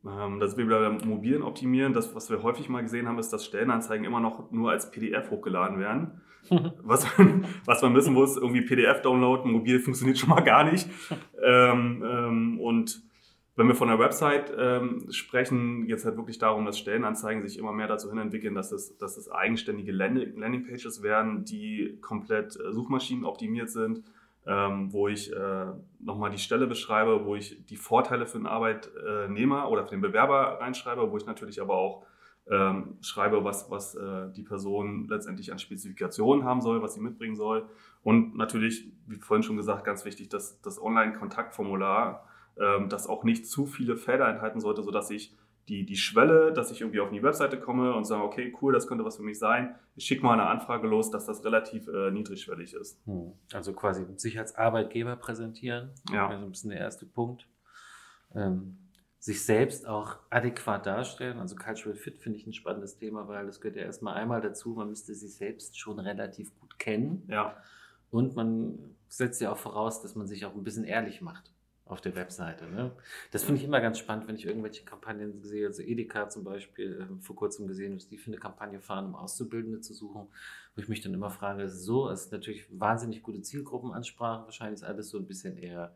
ähm, 0.06 0.34
ähm, 0.34 0.40
das 0.40 0.58
wir 0.58 0.66
beim 0.68 0.98
Mobilen 1.06 1.44
optimieren. 1.44 1.94
Das, 1.94 2.14
was 2.16 2.30
wir 2.30 2.44
häufig 2.44 2.70
mal 2.70 2.82
gesehen 2.82 3.08
haben, 3.08 3.20
ist, 3.20 3.30
dass 3.30 3.46
Stellenanzeigen 3.46 4.06
immer 4.06 4.20
noch 4.20 4.52
nur 4.52 4.72
als 4.72 4.92
PDF 4.92 5.30
hochgeladen 5.32 5.80
werden. 5.80 6.22
was, 6.84 7.06
man, 7.18 7.46
was 7.66 7.82
man 7.82 7.96
wissen 7.96 8.14
muss, 8.14 8.36
irgendwie 8.36 8.62
PDF 8.62 9.02
downloaden, 9.02 9.52
mobil 9.52 9.80
funktioniert 9.80 10.18
schon 10.18 10.30
mal 10.30 10.42
gar 10.42 10.70
nicht. 10.70 10.90
Ähm, 11.42 12.04
ähm, 12.06 12.60
und 12.60 13.02
wenn 13.56 13.68
wir 13.68 13.76
von 13.76 13.88
der 13.88 14.00
Website 14.00 14.52
ähm, 14.58 15.06
sprechen, 15.12 15.86
geht 15.86 15.98
es 15.98 16.06
halt 16.06 16.18
wirklich 16.18 16.40
darum, 16.40 16.66
dass 16.66 16.80
Stellenanzeigen 16.80 17.48
sich 17.48 17.58
immer 17.58 17.72
mehr 17.72 17.88
dazu 17.88 18.10
hin 18.10 18.18
entwickeln, 18.18 18.56
dass 18.56 18.72
es, 18.72 18.98
dass 18.98 19.16
es 19.16 19.30
eigenständige 19.30 19.92
Landingpages 19.92 21.04
werden, 21.04 21.46
die 21.46 21.98
komplett 22.02 22.58
äh, 22.60 22.74
Suchmaschinen 22.74 23.24
optimiert 23.24 23.70
sind 23.70 24.04
ähm, 24.46 24.92
wo 24.92 25.08
ich 25.08 25.32
äh, 25.32 25.66
nochmal 26.00 26.30
die 26.32 26.38
Stelle 26.38 26.68
beschreibe, 26.68 27.26
wo 27.26 27.36
ich 27.36 27.66
die 27.66 27.78
Vorteile 27.78 28.26
für 28.26 28.38
den 28.38 28.48
Arbeitnehmer 28.48 29.70
oder 29.70 29.86
für 29.86 29.96
den 29.96 30.02
Bewerber 30.02 30.60
reinschreibe, 30.60 31.12
wo 31.12 31.18
ich 31.18 31.26
natürlich 31.26 31.62
aber 31.62 31.76
auch 31.76 32.06
ähm, 32.50 32.98
schreibe, 33.02 33.44
was, 33.44 33.70
was 33.72 33.96
äh, 33.96 34.30
die 34.36 34.44
Person 34.44 35.08
letztendlich 35.08 35.52
an 35.52 35.60
Spezifikationen 35.60 36.44
haben 36.44 36.62
soll, 36.62 36.82
was 36.82 36.94
sie 36.94 37.00
mitbringen 37.00 37.36
soll. 37.36 37.70
Und 38.04 38.36
natürlich, 38.36 38.92
wie 39.08 39.16
vorhin 39.16 39.44
schon 39.44 39.56
gesagt, 39.56 39.86
ganz 39.86 40.04
wichtig, 40.04 40.30
dass 40.30 40.60
das 40.62 40.82
Online-Kontaktformular, 40.82 42.28
ähm, 42.60 42.90
das 42.90 43.08
auch 43.08 43.24
nicht 43.24 43.48
zu 43.48 43.66
viele 43.66 43.96
Felder 43.96 44.28
enthalten 44.28 44.60
sollte, 44.60 44.84
sodass 44.84 45.10
ich 45.10 45.34
die, 45.68 45.86
die 45.86 45.96
Schwelle, 45.96 46.52
dass 46.52 46.72
ich 46.72 46.82
irgendwie 46.82 47.00
auf 47.00 47.10
die 47.10 47.24
Webseite 47.24 47.60
komme 47.60 47.96
und 47.96 48.06
sage, 48.06 48.24
okay, 48.24 48.54
cool, 48.62 48.74
das 48.74 48.88
könnte 48.88 49.06
was 49.06 49.18
für 49.18 49.24
mich 49.24 49.40
sein. 49.40 49.76
Ich 49.96 50.06
schicke 50.06 50.24
mal 50.24 50.34
eine 50.34 50.48
Anfrage 50.48 50.88
los, 50.88 51.10
dass 51.10 51.26
das 51.26 51.44
relativ 51.46 51.88
äh, 51.88 52.12
niedrigschwellig 52.12 52.74
ist. 52.74 53.00
Hm. 53.06 53.34
Also 53.54 53.74
quasi 53.74 54.06
sich 54.18 54.38
als 54.38 54.56
Arbeitgeber 54.56 55.16
präsentieren. 55.16 55.92
Ja. 56.12 56.28
Also 56.28 56.46
ein 56.46 56.52
bisschen 56.52 56.72
der 56.72 56.80
erste 56.80 57.06
Punkt. 57.06 57.48
Ähm, 58.36 58.78
sich 59.20 59.46
selbst 59.46 59.88
auch 59.88 60.18
adäquat 60.30 60.86
darstellen. 60.86 61.40
Also 61.40 61.56
Cultural 61.56 61.96
Fit 61.96 62.20
finde 62.20 62.40
ich 62.40 62.46
ein 62.46 62.54
spannendes 62.54 62.98
Thema, 62.98 63.30
weil 63.30 63.46
das 63.46 63.62
gehört 63.62 63.78
ja 63.78 63.84
erstmal 63.84 64.16
einmal 64.16 64.42
dazu, 64.42 64.74
man 64.74 64.90
müsste 64.90 65.16
sich 65.16 65.34
selbst 65.36 65.80
schon 65.80 65.98
relativ 66.00 66.54
gut 66.60 66.78
kennen. 66.78 67.24
Ja. 67.30 67.56
Und 68.12 68.36
man 68.36 68.98
setzt 69.08 69.40
ja 69.40 69.52
auch 69.52 69.58
voraus, 69.58 70.02
dass 70.02 70.16
man 70.16 70.28
sich 70.28 70.46
auch 70.46 70.56
ein 70.56 70.64
bisschen 70.64 70.84
ehrlich 70.84 71.22
macht 71.22 71.53
auf 71.94 72.02
der 72.02 72.16
Webseite. 72.16 72.66
Ne? 72.66 72.92
Das 73.32 73.44
finde 73.44 73.62
ich 73.62 73.66
immer 73.66 73.80
ganz 73.80 74.00
spannend, 74.00 74.28
wenn 74.28 74.36
ich 74.36 74.46
irgendwelche 74.46 74.84
Kampagnen 74.84 75.44
sehe. 75.44 75.68
Also 75.68 75.82
Edeka 75.82 76.30
zum 76.30 76.44
Beispiel, 76.44 77.00
äh, 77.02 77.22
vor 77.22 77.36
kurzem 77.36 77.68
gesehen, 77.68 77.96
was 77.96 78.08
die 78.08 78.18
für 78.18 78.32
eine 78.32 78.38
Kampagne 78.38 78.82
fahren, 78.82 79.06
um 79.06 79.16
Auszubildende 79.16 79.80
zu 79.80 79.94
suchen, 79.94 80.28
wo 80.76 80.82
ich 80.82 80.90
mich 80.90 81.02
dann 81.02 81.14
immer 81.14 81.30
frage, 81.30 81.70
so, 81.70 82.10
es 82.10 82.26
ist 82.26 82.32
natürlich 82.32 82.68
wahnsinnig 82.78 83.24
gute 83.24 83.42
Zielgruppenansprache, 83.42 84.46
wahrscheinlich 84.46 84.82
ist 84.82 84.84
alles 84.84 85.10
so 85.10 85.18
ein 85.18 85.28
bisschen 85.28 85.58
eher 85.58 85.96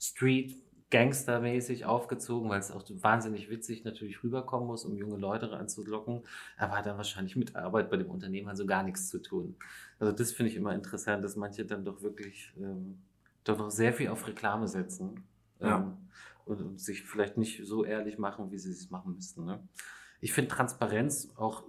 Street, 0.00 0.56
Gangstermäßig 0.90 1.84
aufgezogen, 1.84 2.48
weil 2.48 2.60
es 2.60 2.70
auch 2.70 2.82
wahnsinnig 2.88 3.50
witzig 3.50 3.84
natürlich 3.84 4.22
rüberkommen 4.24 4.66
muss, 4.66 4.86
um 4.86 4.96
junge 4.96 5.18
Leute 5.18 5.54
anzulocken, 5.54 6.22
aber 6.56 6.78
hat 6.78 6.86
dann 6.86 6.96
wahrscheinlich 6.96 7.36
mit 7.36 7.56
Arbeit 7.56 7.90
bei 7.90 7.98
dem 7.98 8.08
Unternehmen 8.08 8.48
also 8.48 8.64
gar 8.64 8.82
nichts 8.82 9.08
zu 9.08 9.20
tun. 9.20 9.56
Also 9.98 10.14
das 10.14 10.32
finde 10.32 10.50
ich 10.50 10.56
immer 10.56 10.74
interessant, 10.74 11.22
dass 11.22 11.36
manche 11.36 11.66
dann 11.66 11.84
doch 11.84 12.00
wirklich 12.00 12.54
ähm, 12.56 13.02
doch 13.44 13.58
noch 13.58 13.70
sehr 13.70 13.92
viel 13.92 14.08
auf 14.08 14.26
Reklame 14.26 14.68
setzen 14.68 15.24
ja. 15.60 15.78
ähm, 15.78 15.96
und, 16.44 16.60
und, 16.60 16.80
sich 16.80 17.02
vielleicht 17.04 17.36
nicht 17.36 17.66
so 17.66 17.84
ehrlich 17.84 18.18
machen, 18.18 18.50
wie 18.50 18.58
sie 18.58 18.70
es 18.70 18.90
machen 18.90 19.14
müssten. 19.14 19.44
Ne? 19.44 19.60
Ich 20.20 20.32
finde 20.32 20.50
Transparenz, 20.50 21.32
auch 21.36 21.64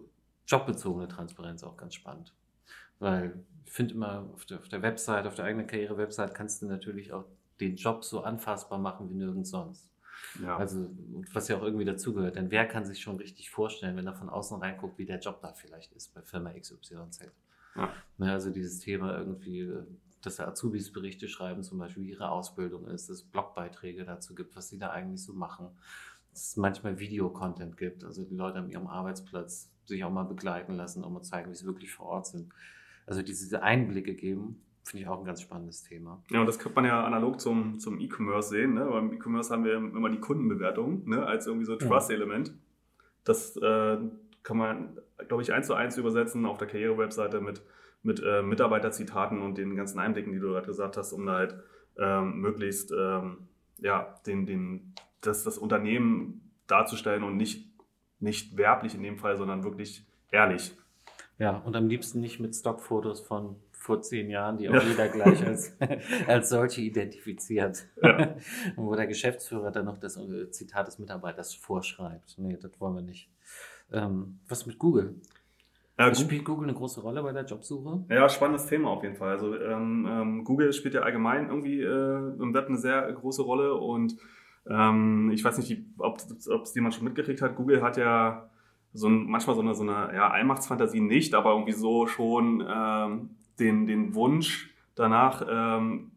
jobbezogene 0.47 1.07
Transparenz, 1.07 1.63
auch 1.63 1.77
ganz 1.77 1.95
spannend. 1.95 2.33
Weil 2.99 3.43
ich 3.65 3.71
finde 3.71 3.93
immer 3.93 4.29
auf 4.33 4.45
der, 4.45 4.59
auf 4.59 4.67
der 4.67 4.81
Website, 4.81 5.25
auf 5.25 5.35
der 5.35 5.45
eigenen 5.45 5.67
Karriere-Website 5.67 6.33
kannst 6.33 6.61
du 6.61 6.65
natürlich 6.65 7.13
auch 7.13 7.25
den 7.59 7.75
Job 7.75 8.03
so 8.03 8.21
anfassbar 8.21 8.79
machen 8.79 9.09
wie 9.09 9.15
nirgends 9.15 9.51
sonst. 9.51 9.89
Ja. 10.41 10.57
Also, 10.57 10.89
was 11.33 11.47
ja 11.47 11.57
auch 11.57 11.63
irgendwie 11.63 11.85
dazugehört. 11.85 12.35
Denn 12.35 12.51
wer 12.51 12.67
kann 12.67 12.85
sich 12.85 13.01
schon 13.01 13.17
richtig 13.17 13.49
vorstellen, 13.49 13.95
wenn 13.95 14.07
er 14.07 14.15
von 14.15 14.29
außen 14.29 14.59
reinguckt, 14.59 14.97
wie 14.97 15.05
der 15.05 15.19
Job 15.19 15.41
da 15.41 15.53
vielleicht 15.53 15.93
ist 15.93 16.13
bei 16.13 16.21
Firma 16.21 16.51
XYZ? 16.53 17.31
Ja. 17.75 17.93
Ne, 18.17 18.31
also 18.31 18.49
dieses 18.51 18.79
Thema 18.79 19.17
irgendwie 19.17 19.71
dass 20.21 20.39
Azubis 20.39 20.91
Berichte 20.91 21.27
schreiben, 21.27 21.63
zum 21.63 21.79
Beispiel, 21.79 22.03
wie 22.03 22.09
ihre 22.11 22.29
Ausbildung 22.29 22.87
ist, 22.87 23.09
dass 23.09 23.17
es 23.17 23.23
Blogbeiträge 23.23 24.05
dazu 24.05 24.35
gibt, 24.35 24.55
was 24.55 24.69
sie 24.69 24.77
da 24.77 24.89
eigentlich 24.89 25.23
so 25.23 25.33
machen. 25.33 25.69
Dass 26.31 26.49
es 26.49 26.57
manchmal 26.57 26.99
Videocontent 26.99 27.77
gibt, 27.77 28.03
also 28.03 28.23
die 28.23 28.35
Leute 28.35 28.59
an 28.59 28.69
ihrem 28.69 28.87
Arbeitsplatz 28.87 29.71
sich 29.85 30.03
auch 30.03 30.11
mal 30.11 30.23
begleiten 30.23 30.73
lassen, 30.73 31.03
um 31.03 31.13
mal 31.13 31.21
zeigen, 31.21 31.49
wie 31.51 31.55
sie 31.55 31.65
wirklich 31.65 31.91
vor 31.91 32.07
Ort 32.07 32.27
sind. 32.27 32.49
Also 33.07 33.21
diese 33.23 33.63
Einblicke 33.63 34.13
geben, 34.13 34.61
finde 34.83 35.03
ich 35.03 35.09
auch 35.09 35.19
ein 35.19 35.25
ganz 35.25 35.41
spannendes 35.41 35.83
Thema. 35.83 36.23
Ja, 36.29 36.39
und 36.39 36.45
das 36.45 36.59
könnte 36.59 36.75
man 36.75 36.85
ja 36.85 37.03
analog 37.03 37.39
zum, 37.39 37.79
zum 37.79 37.99
E-Commerce 37.99 38.49
sehen. 38.49 38.75
Ne? 38.75 38.85
Beim 38.85 39.13
E-Commerce 39.13 39.51
haben 39.51 39.63
wir 39.63 39.75
immer 39.75 40.09
die 40.09 40.19
Kundenbewertung 40.19 41.07
ne? 41.07 41.25
als 41.25 41.47
irgendwie 41.47 41.65
so 41.65 41.75
Trust-Element. 41.75 42.53
Das 43.23 43.55
äh, 43.57 43.97
kann 44.43 44.57
man, 44.57 44.97
glaube 45.27 45.43
ich, 45.43 45.53
eins 45.53 45.67
zu 45.67 45.73
eins 45.73 45.97
übersetzen 45.97 46.45
auf 46.45 46.57
der 46.57 46.67
Karriere-Webseite 46.67 47.41
mit 47.41 47.61
mit 48.01 48.21
äh, 48.23 48.41
Mitarbeiterzitaten 48.41 49.41
und 49.41 49.57
den 49.57 49.75
ganzen 49.75 49.99
Einblicken, 49.99 50.31
die 50.31 50.39
du 50.39 50.49
gerade 50.49 50.67
gesagt 50.67 50.97
hast, 50.97 51.13
um 51.13 51.25
da 51.25 51.33
halt 51.33 51.55
ähm, 51.97 52.39
möglichst 52.39 52.91
ähm, 52.91 53.47
ja, 53.77 54.15
den, 54.25 54.45
den, 54.45 54.93
das, 55.21 55.43
das 55.43 55.57
Unternehmen 55.57 56.51
darzustellen 56.67 57.23
und 57.23 57.37
nicht, 57.37 57.67
nicht 58.19 58.57
werblich 58.57 58.95
in 58.95 59.03
dem 59.03 59.17
Fall, 59.17 59.37
sondern 59.37 59.63
wirklich 59.63 60.05
ehrlich. 60.31 60.73
Ja, 61.37 61.57
und 61.57 61.75
am 61.75 61.87
liebsten 61.87 62.19
nicht 62.19 62.39
mit 62.39 62.55
Stockfotos 62.55 63.21
von 63.21 63.55
vor 63.71 64.01
zehn 64.01 64.29
Jahren, 64.29 64.57
die 64.57 64.69
auch 64.69 64.73
ja. 64.73 64.83
jeder 64.83 65.07
gleich 65.07 65.43
als, 65.45 65.77
als 66.27 66.49
solche 66.49 66.81
identifiziert. 66.81 67.87
Ja. 68.03 68.35
Wo 68.75 68.93
der 68.93 69.07
Geschäftsführer 69.07 69.71
dann 69.71 69.85
noch 69.85 69.97
das 69.97 70.17
äh, 70.17 70.51
Zitat 70.51 70.87
des 70.87 70.99
Mitarbeiters 70.99 71.53
vorschreibt. 71.53 72.35
Nee, 72.37 72.57
das 72.61 72.79
wollen 72.79 72.95
wir 72.95 73.01
nicht. 73.01 73.31
Ähm, 73.91 74.39
was 74.47 74.65
mit 74.65 74.77
Google? 74.77 75.15
Ja, 75.99 76.15
spielt 76.15 76.45
Google 76.45 76.69
eine 76.69 76.77
große 76.77 77.01
Rolle 77.01 77.21
bei 77.21 77.33
der 77.33 77.45
Jobsuche? 77.45 78.05
Ja, 78.09 78.27
spannendes 78.29 78.65
Thema 78.65 78.89
auf 78.89 79.03
jeden 79.03 79.17
Fall. 79.17 79.31
Also 79.31 79.55
ähm, 79.55 80.07
ähm, 80.09 80.43
Google 80.45 80.73
spielt 80.73 80.95
ja 80.95 81.01
allgemein 81.01 81.49
irgendwie 81.49 81.81
äh, 81.81 82.41
im 82.41 82.53
Web 82.55 82.67
eine 82.69 82.77
sehr 82.77 83.11
große 83.13 83.43
Rolle 83.43 83.75
und 83.75 84.15
Ähm, 84.69 85.31
ich 85.33 85.43
weiß 85.43 85.57
nicht, 85.57 85.81
ob 85.97 86.17
es 86.17 86.75
jemand 86.75 86.93
schon 86.93 87.05
mitgekriegt 87.05 87.41
hat. 87.41 87.55
Google 87.55 87.81
hat 87.81 87.97
ja 87.97 88.49
so 88.93 89.07
ein, 89.07 89.25
manchmal 89.25 89.55
so 89.55 89.61
eine, 89.61 89.73
so 89.73 89.83
eine 89.83 90.13
ja, 90.13 90.29
Allmachtsfantasie 90.29 91.01
nicht, 91.01 91.33
aber 91.33 91.51
irgendwie 91.51 91.71
so 91.71 92.05
schon 92.05 92.63
ähm, 92.69 93.29
den, 93.57 93.87
den 93.87 94.13
Wunsch 94.13 94.69
danach, 94.95 95.43
ähm, 95.49 96.11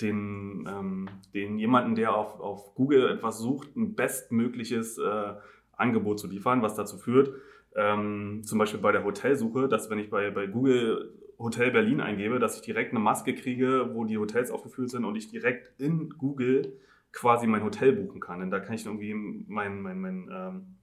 den, 0.00 0.66
ähm, 0.68 1.08
den 1.34 1.58
jemanden, 1.58 1.96
der 1.96 2.14
auf, 2.14 2.40
auf 2.40 2.74
Google 2.74 3.10
etwas 3.10 3.40
sucht, 3.40 3.76
ein 3.76 3.94
bestmögliches 3.94 4.96
äh, 4.98 5.34
Angebot 5.76 6.18
zu 6.20 6.28
liefern, 6.28 6.62
was 6.62 6.76
dazu 6.76 6.96
führt, 6.98 7.30
ähm, 7.78 8.42
zum 8.44 8.58
Beispiel 8.58 8.80
bei 8.80 8.92
der 8.92 9.04
Hotelsuche, 9.04 9.68
dass 9.68 9.88
wenn 9.88 9.98
ich 9.98 10.10
bei, 10.10 10.30
bei 10.30 10.46
Google 10.46 11.14
Hotel 11.38 11.70
Berlin 11.70 12.00
eingebe, 12.00 12.40
dass 12.40 12.56
ich 12.56 12.62
direkt 12.62 12.90
eine 12.90 12.98
Maske 12.98 13.34
kriege, 13.34 13.90
wo 13.92 14.04
die 14.04 14.18
Hotels 14.18 14.50
aufgeführt 14.50 14.90
sind 14.90 15.04
und 15.04 15.14
ich 15.14 15.30
direkt 15.30 15.80
in 15.80 16.10
Google 16.18 16.76
quasi 17.12 17.46
mein 17.46 17.62
Hotel 17.62 17.92
buchen 17.92 18.20
kann. 18.20 18.40
Denn 18.40 18.50
da 18.50 18.58
kann 18.58 18.74
ich 18.74 18.84
irgendwie 18.84 19.14
mein, 19.14 19.80
mein, 19.80 20.00
mein, 20.00 20.28
ähm, 20.32 20.76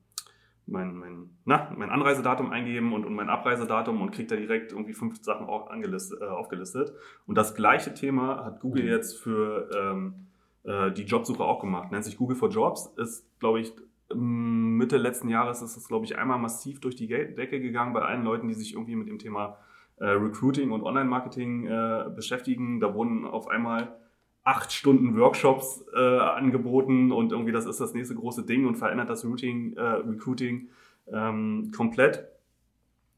mein, 0.65 0.95
mein, 0.95 1.29
na, 1.43 1.73
mein 1.77 1.89
Anreisedatum 1.89 2.51
eingeben 2.51 2.93
und, 2.93 3.05
und 3.05 3.13
mein 3.13 3.29
Abreisedatum 3.29 4.01
und 4.01 4.11
kriege 4.11 4.29
da 4.29 4.35
direkt 4.37 4.71
irgendwie 4.71 4.93
fünf 4.93 5.21
Sachen 5.21 5.47
auch 5.47 5.69
angelistet, 5.69 6.21
äh, 6.21 6.25
aufgelistet. 6.25 6.93
Und 7.27 7.37
das 7.37 7.53
gleiche 7.53 7.93
Thema 7.93 8.45
hat 8.45 8.61
Google 8.61 8.83
mhm. 8.83 8.89
jetzt 8.89 9.19
für 9.19 9.69
ähm, 9.77 10.27
äh, 10.63 10.91
die 10.93 11.03
Jobsuche 11.03 11.43
auch 11.43 11.59
gemacht. 11.59 11.91
Nennt 11.91 12.05
sich 12.05 12.17
Google 12.17 12.37
for 12.37 12.49
Jobs. 12.49 12.93
Ist, 12.95 13.27
glaube 13.39 13.59
ich, 13.59 13.73
Mitte 14.13 14.97
letzten 14.97 15.29
Jahres 15.29 15.61
ist 15.61 15.77
es, 15.77 15.87
glaube 15.87 16.05
ich, 16.05 16.17
einmal 16.17 16.37
massiv 16.37 16.79
durch 16.79 16.95
die 16.95 17.07
Decke 17.07 17.59
gegangen 17.59 17.93
bei 17.93 18.01
allen 18.01 18.23
Leuten, 18.23 18.47
die 18.47 18.53
sich 18.53 18.73
irgendwie 18.73 18.95
mit 18.95 19.07
dem 19.07 19.19
Thema 19.19 19.57
äh, 19.97 20.05
Recruiting 20.05 20.71
und 20.71 20.83
Online-Marketing 20.83 21.67
äh, 21.67 22.05
beschäftigen. 22.15 22.79
Da 22.79 22.93
wurden 22.93 23.25
auf 23.25 23.47
einmal 23.47 23.95
acht 24.43 24.71
Stunden 24.71 25.17
Workshops 25.17 25.83
äh, 25.95 26.19
angeboten 26.19 27.11
und 27.11 27.31
irgendwie 27.31 27.51
das 27.51 27.65
ist 27.65 27.81
das 27.81 27.93
nächste 27.93 28.15
große 28.15 28.45
Ding 28.45 28.67
und 28.67 28.75
verändert 28.75 29.09
das 29.09 29.25
Routing, 29.25 29.75
äh, 29.75 29.81
Recruiting 29.81 30.69
ähm, 31.11 31.71
komplett. 31.75 32.27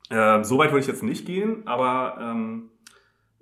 Ähm, 0.10 0.46
so 0.46 0.58
weit 0.58 0.72
würde 0.72 0.79
ich 0.82 0.88
jetzt 0.88 1.03
nicht 1.03 1.25
gehen, 1.25 1.67
aber 1.67 2.17
ähm, 2.22 2.27
ähm, 2.27 2.70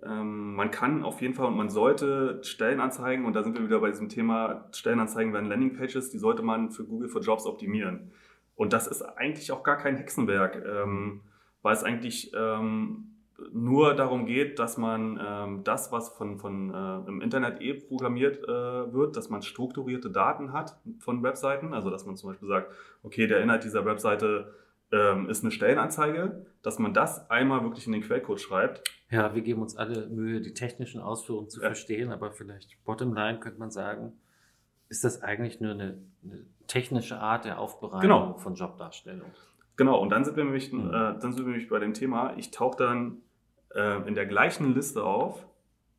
man 0.04 0.72
kann 0.72 1.04
auf 1.04 1.22
jeden 1.22 1.34
Fall 1.34 1.48
und 1.48 1.58
man 1.58 1.70
sollte 1.70 2.40
Stellenanzeigen, 2.44 3.25
und 3.25 3.34
da 3.34 3.44
sind 3.44 3.58
wir 3.58 3.66
wieder 3.66 3.80
bei 3.80 3.90
diesem 3.90 4.10
Thema, 4.10 4.68
Stellenanzeigen 4.72 5.34
werden 5.34 5.46
Landingpages, 5.46 6.10
die 6.10 6.18
sollte 6.18 6.44
man 6.44 6.70
für 6.70 6.84
Google 6.84 7.10
for 7.10 7.22
Jobs 7.22 7.46
optimieren. 7.46 8.12
Und 8.56 8.74
das 8.74 8.88
ist 8.88 9.02
eigentlich 9.02 9.52
auch 9.52 9.64
gar 9.64 9.78
kein 9.78 9.98
Hexenwerk, 9.98 10.64
ähm, 10.66 11.22
weil 11.62 11.74
es 11.74 11.84
eigentlich 11.84 12.32
ähm, 12.36 13.16
nur 13.52 13.94
darum 13.96 14.25
geht, 14.25 14.60
dass 14.60 14.78
man 14.78 15.20
ähm, 15.22 15.64
das, 15.64 15.92
was 15.92 16.10
von, 16.10 16.38
von 16.40 16.74
äh, 16.74 17.10
im 17.10 17.22
Internet 17.22 17.62
eh 17.62 17.74
programmiert 17.74 18.44
äh, 18.44 18.94
wird, 18.94 19.18
dass 19.18 19.30
man 19.30 19.42
strukturierte 19.42 20.10
Daten 20.10 20.54
hat 20.54 20.78
von 21.00 21.22
Webseiten. 21.22 21.74
Also 21.74 21.90
dass 21.90 22.06
man 22.06 22.16
zum 22.16 22.30
Beispiel 22.30 22.48
sagt, 22.48 22.72
okay, 23.04 23.28
der 23.28 23.42
Inhalt 23.42 23.64
dieser 23.64 23.86
Webseite 23.86 24.54
ähm, 24.92 25.30
ist 25.30 25.44
eine 25.44 25.51
Stellenanzeige, 25.51 26.46
dass 26.62 26.80
man 26.80 26.94
das 26.94 27.30
einmal 27.30 27.63
wirklich 27.63 27.86
in 27.88 27.94
den 27.94 28.01
Quellcode 28.01 28.39
schreibt. 28.39 28.84
Ja, 29.10 29.34
wir 29.36 29.42
geben 29.42 29.62
uns 29.62 29.75
alle 29.75 30.08
Mühe, 30.08 30.42
die 30.42 30.54
technischen 30.54 31.01
Ausführungen 31.01 31.50
zu 31.50 31.62
ja. 31.62 31.68
verstehen, 31.68 32.12
aber 32.12 32.32
vielleicht 32.32 32.84
bottomline 32.86 33.39
könnte 33.39 33.60
man 33.60 33.72
sagen, 33.72 34.13
ist 34.89 35.04
das 35.04 35.22
eigentlich 35.22 35.60
nur 35.60 35.72
eine, 35.72 35.98
eine 36.24 36.46
technische 36.68 37.20
Art 37.20 37.46
der 37.46 37.60
Aufbereitung 37.60 38.01
genau. 38.01 38.38
von 38.38 38.56
Jobdarstellung? 38.56 39.32
Genau, 39.77 40.00
und 40.00 40.10
dann 40.10 40.24
sind 40.24 40.38
wir 40.38 40.44
nämlich, 40.44 40.72
mhm. 40.72 40.89
äh, 40.89 40.92
dann 40.92 41.34
sind 41.34 41.46
wir 41.46 41.51
nämlich 41.51 41.70
bei 41.70 41.80
dem 41.80 41.94
Thema, 41.94 42.36
ich 42.38 42.51
tauche 42.51 42.77
dann 42.77 43.18
äh, 43.74 44.08
in 44.08 44.15
der 44.15 44.25
gleichen 44.25 44.74
Liste 44.74 45.04
auf, 45.04 45.46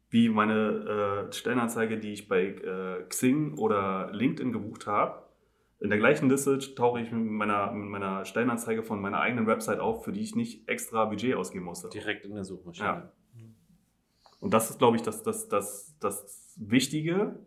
wie 0.09 0.29
meine 0.29 1.27
äh, 1.29 1.33
Stellenanzeige, 1.33 1.99
die 1.99 2.13
ich 2.13 2.29
bei 2.29 2.47
äh, 2.47 3.03
Xing 3.09 3.59
oder 3.59 4.11
LinkedIn 4.13 4.53
gebucht 4.53 4.87
habe. 4.87 5.26
In 5.79 5.91
der 5.91 5.99
gleichen 5.99 6.31
Liste 6.31 6.59
tauche 6.75 7.01
ich 7.01 7.11
mit 7.13 7.31
meiner, 7.31 7.71
mit 7.73 7.89
meiner 7.91 8.25
Stellenanzeige 8.25 8.83
von 8.83 9.01
meiner 9.01 9.21
eigenen 9.21 9.47
Website 9.47 9.79
auf, 9.79 10.05
für 10.05 10.13
die 10.13 10.21
ich 10.21 10.35
nicht 10.35 10.69
extra 10.69 11.05
Budget 11.05 11.35
ausgeben 11.35 11.67
musste. 11.67 11.89
Direkt 11.91 12.25
in 12.25 12.35
der 12.35 12.45
Suchmaschine. 12.45 12.87
Ja. 12.87 13.13
Und 14.41 14.55
das 14.55 14.71
ist, 14.71 14.79
glaube 14.79 14.97
ich, 14.97 15.03
das, 15.03 15.23
das, 15.23 15.49
das, 15.49 15.97
das 16.01 16.55
Wichtige, 16.57 17.39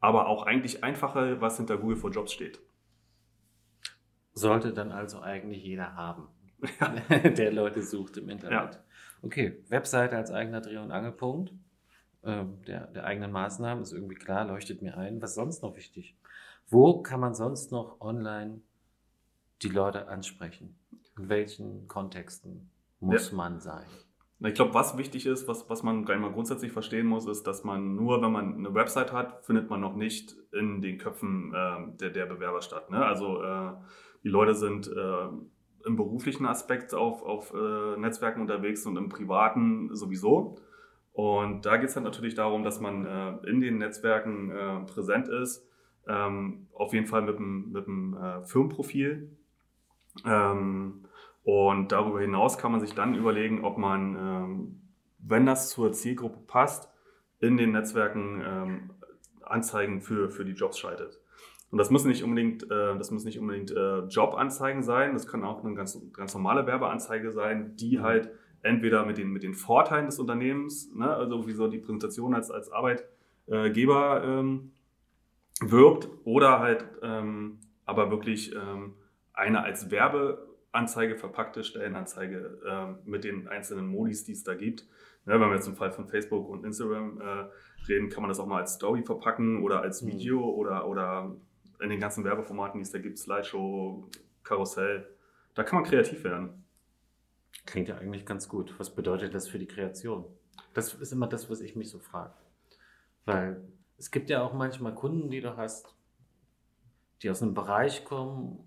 aber 0.00 0.26
auch 0.26 0.44
eigentlich 0.44 0.82
Einfache, 0.82 1.40
was 1.40 1.58
hinter 1.58 1.78
Google 1.78 1.96
for 1.96 2.10
Jobs 2.10 2.32
steht. 2.32 2.60
Sollte 4.32 4.72
dann 4.72 4.90
also 4.90 5.20
eigentlich 5.20 5.62
jeder 5.62 5.94
haben, 5.94 6.28
ja. 6.80 7.18
der 7.30 7.52
Leute 7.52 7.82
sucht 7.82 8.16
im 8.16 8.28
Internet. 8.28 8.74
Ja. 8.74 8.84
Okay, 9.22 9.62
Webseite 9.68 10.16
als 10.16 10.30
eigener 10.30 10.60
Dreh- 10.60 10.78
und 10.78 10.90
Angelpunkt 10.90 11.52
äh, 12.22 12.44
der, 12.66 12.86
der 12.88 13.04
eigenen 13.04 13.32
Maßnahmen 13.32 13.82
ist 13.82 13.92
irgendwie 13.92 14.14
klar, 14.14 14.44
leuchtet 14.44 14.82
mir 14.82 14.96
ein. 14.96 15.22
Was 15.22 15.30
ist 15.30 15.36
sonst 15.36 15.62
noch 15.62 15.76
wichtig? 15.76 16.16
Wo 16.70 17.02
kann 17.02 17.18
man 17.18 17.34
sonst 17.34 17.72
noch 17.72 18.00
online 18.00 18.62
die 19.62 19.68
Leute 19.68 20.06
ansprechen? 20.06 20.78
In 21.18 21.28
welchen 21.28 21.88
Kontexten 21.88 22.70
muss 23.00 23.30
ja. 23.30 23.36
man 23.36 23.60
sein? 23.60 23.86
Ich 24.42 24.54
glaube, 24.54 24.72
was 24.72 24.96
wichtig 24.96 25.26
ist, 25.26 25.48
was, 25.48 25.68
was 25.68 25.82
man 25.82 26.04
mal 26.04 26.32
grundsätzlich 26.32 26.72
verstehen 26.72 27.06
muss, 27.06 27.26
ist, 27.26 27.46
dass 27.46 27.64
man 27.64 27.94
nur, 27.96 28.22
wenn 28.22 28.32
man 28.32 28.54
eine 28.54 28.72
Website 28.72 29.12
hat, 29.12 29.44
findet 29.44 29.68
man 29.68 29.80
noch 29.80 29.96
nicht 29.96 30.34
in 30.52 30.80
den 30.80 30.96
Köpfen 30.96 31.52
äh, 31.52 31.96
der, 31.98 32.10
der 32.10 32.26
Bewerber 32.26 32.62
statt. 32.62 32.88
Ne? 32.90 33.04
Also 33.04 33.42
äh, 33.42 33.72
die 34.22 34.28
Leute 34.28 34.54
sind 34.54 34.86
äh, 34.88 35.28
im 35.86 35.96
beruflichen 35.96 36.46
Aspekt 36.46 36.94
auf, 36.94 37.22
auf 37.22 37.52
äh, 37.52 37.96
Netzwerken 37.98 38.40
unterwegs 38.40 38.86
und 38.86 38.96
im 38.96 39.08
privaten 39.08 39.94
sowieso. 39.94 40.56
Und 41.12 41.66
da 41.66 41.76
geht 41.76 41.88
es 41.88 41.94
dann 41.94 42.04
natürlich 42.04 42.34
darum, 42.34 42.62
dass 42.62 42.80
man 42.80 43.04
äh, 43.04 43.50
in 43.50 43.60
den 43.60 43.78
Netzwerken 43.78 44.50
äh, 44.52 44.80
präsent 44.86 45.28
ist, 45.28 45.66
ähm, 46.10 46.66
auf 46.74 46.92
jeden 46.92 47.06
Fall 47.06 47.22
mit 47.22 47.36
einem 47.36 47.72
mit 47.72 47.86
dem, 47.86 48.16
äh, 48.16 48.44
Firmenprofil. 48.44 49.30
Ähm, 50.24 51.04
und 51.44 51.92
darüber 51.92 52.20
hinaus 52.20 52.58
kann 52.58 52.72
man 52.72 52.80
sich 52.80 52.94
dann 52.94 53.14
überlegen, 53.14 53.64
ob 53.64 53.78
man, 53.78 54.16
ähm, 54.16 54.80
wenn 55.18 55.46
das 55.46 55.70
zur 55.70 55.92
Zielgruppe 55.92 56.40
passt, 56.46 56.90
in 57.38 57.56
den 57.56 57.72
Netzwerken 57.72 58.42
ähm, 58.44 58.90
Anzeigen 59.42 60.00
für, 60.00 60.30
für 60.30 60.44
die 60.44 60.52
Jobs 60.52 60.78
schaltet. 60.78 61.20
Und 61.70 61.78
das 61.78 61.90
müssen 61.90 62.08
nicht 62.08 62.24
unbedingt, 62.24 62.64
äh, 62.64 62.96
das 62.98 63.10
müssen 63.10 63.26
nicht 63.26 63.38
unbedingt 63.38 63.70
äh, 63.70 64.00
Jobanzeigen 64.00 64.82
sein, 64.82 65.12
das 65.14 65.26
kann 65.26 65.44
auch 65.44 65.64
eine 65.64 65.74
ganz, 65.74 66.00
ganz 66.12 66.34
normale 66.34 66.66
Werbeanzeige 66.66 67.32
sein, 67.32 67.76
die 67.76 67.98
mhm. 67.98 68.02
halt 68.02 68.30
entweder 68.62 69.06
mit 69.06 69.18
den, 69.18 69.30
mit 69.30 69.42
den 69.42 69.54
Vorteilen 69.54 70.06
des 70.06 70.18
Unternehmens, 70.18 70.92
ne, 70.94 71.08
also 71.08 71.46
wie 71.46 71.52
so 71.52 71.68
die 71.68 71.78
Präsentation 71.78 72.34
als, 72.34 72.50
als 72.50 72.70
Arbeitgeber 72.70 74.22
ähm, 74.24 74.72
wirbt, 75.60 76.08
oder 76.24 76.58
halt 76.60 76.84
aber 77.02 78.10
wirklich 78.10 78.54
eine 79.40 79.62
als 79.62 79.90
Werbeanzeige 79.90 81.16
verpackte 81.16 81.64
Stellenanzeige 81.64 82.60
äh, 82.64 83.08
mit 83.08 83.24
den 83.24 83.48
einzelnen 83.48 83.86
Modis, 83.86 84.24
die 84.24 84.32
es 84.32 84.44
da 84.44 84.54
gibt. 84.54 84.86
Ja, 85.26 85.40
wenn 85.40 85.48
wir 85.48 85.54
jetzt 85.54 85.66
im 85.66 85.76
Fall 85.76 85.92
von 85.92 86.08
Facebook 86.08 86.48
und 86.48 86.64
Instagram 86.64 87.20
äh, 87.20 87.48
reden, 87.88 88.10
kann 88.10 88.22
man 88.22 88.28
das 88.28 88.38
auch 88.38 88.46
mal 88.46 88.60
als 88.60 88.74
Story 88.74 89.02
verpacken 89.02 89.62
oder 89.62 89.80
als 89.80 90.02
mhm. 90.02 90.08
Video 90.08 90.38
mhm. 90.38 90.58
oder, 90.58 90.86
oder 90.86 91.36
in 91.80 91.88
den 91.88 92.00
ganzen 92.00 92.24
Werbeformaten, 92.24 92.78
die 92.78 92.82
es 92.82 92.90
da 92.90 92.98
gibt, 92.98 93.18
Slideshow, 93.18 94.08
Karussell. 94.42 95.08
Da 95.54 95.62
kann 95.62 95.80
man 95.80 95.90
kreativ 95.90 96.24
werden. 96.24 96.64
Klingt 97.66 97.88
ja 97.88 97.96
eigentlich 97.96 98.26
ganz 98.26 98.48
gut. 98.48 98.74
Was 98.78 98.94
bedeutet 98.94 99.34
das 99.34 99.48
für 99.48 99.58
die 99.58 99.66
Kreation? 99.66 100.24
Das 100.74 100.94
ist 100.94 101.12
immer 101.12 101.26
das, 101.26 101.50
was 101.50 101.60
ich 101.60 101.76
mich 101.76 101.90
so 101.90 101.98
frage. 101.98 102.34
Weil 103.24 103.62
es 104.00 104.10
gibt 104.10 104.30
ja 104.30 104.42
auch 104.42 104.54
manchmal 104.54 104.94
Kunden, 104.94 105.28
die 105.28 105.42
du 105.42 105.58
hast, 105.58 105.94
die 107.22 107.28
aus 107.28 107.42
einem 107.42 107.52
Bereich 107.52 108.06
kommen, 108.06 108.66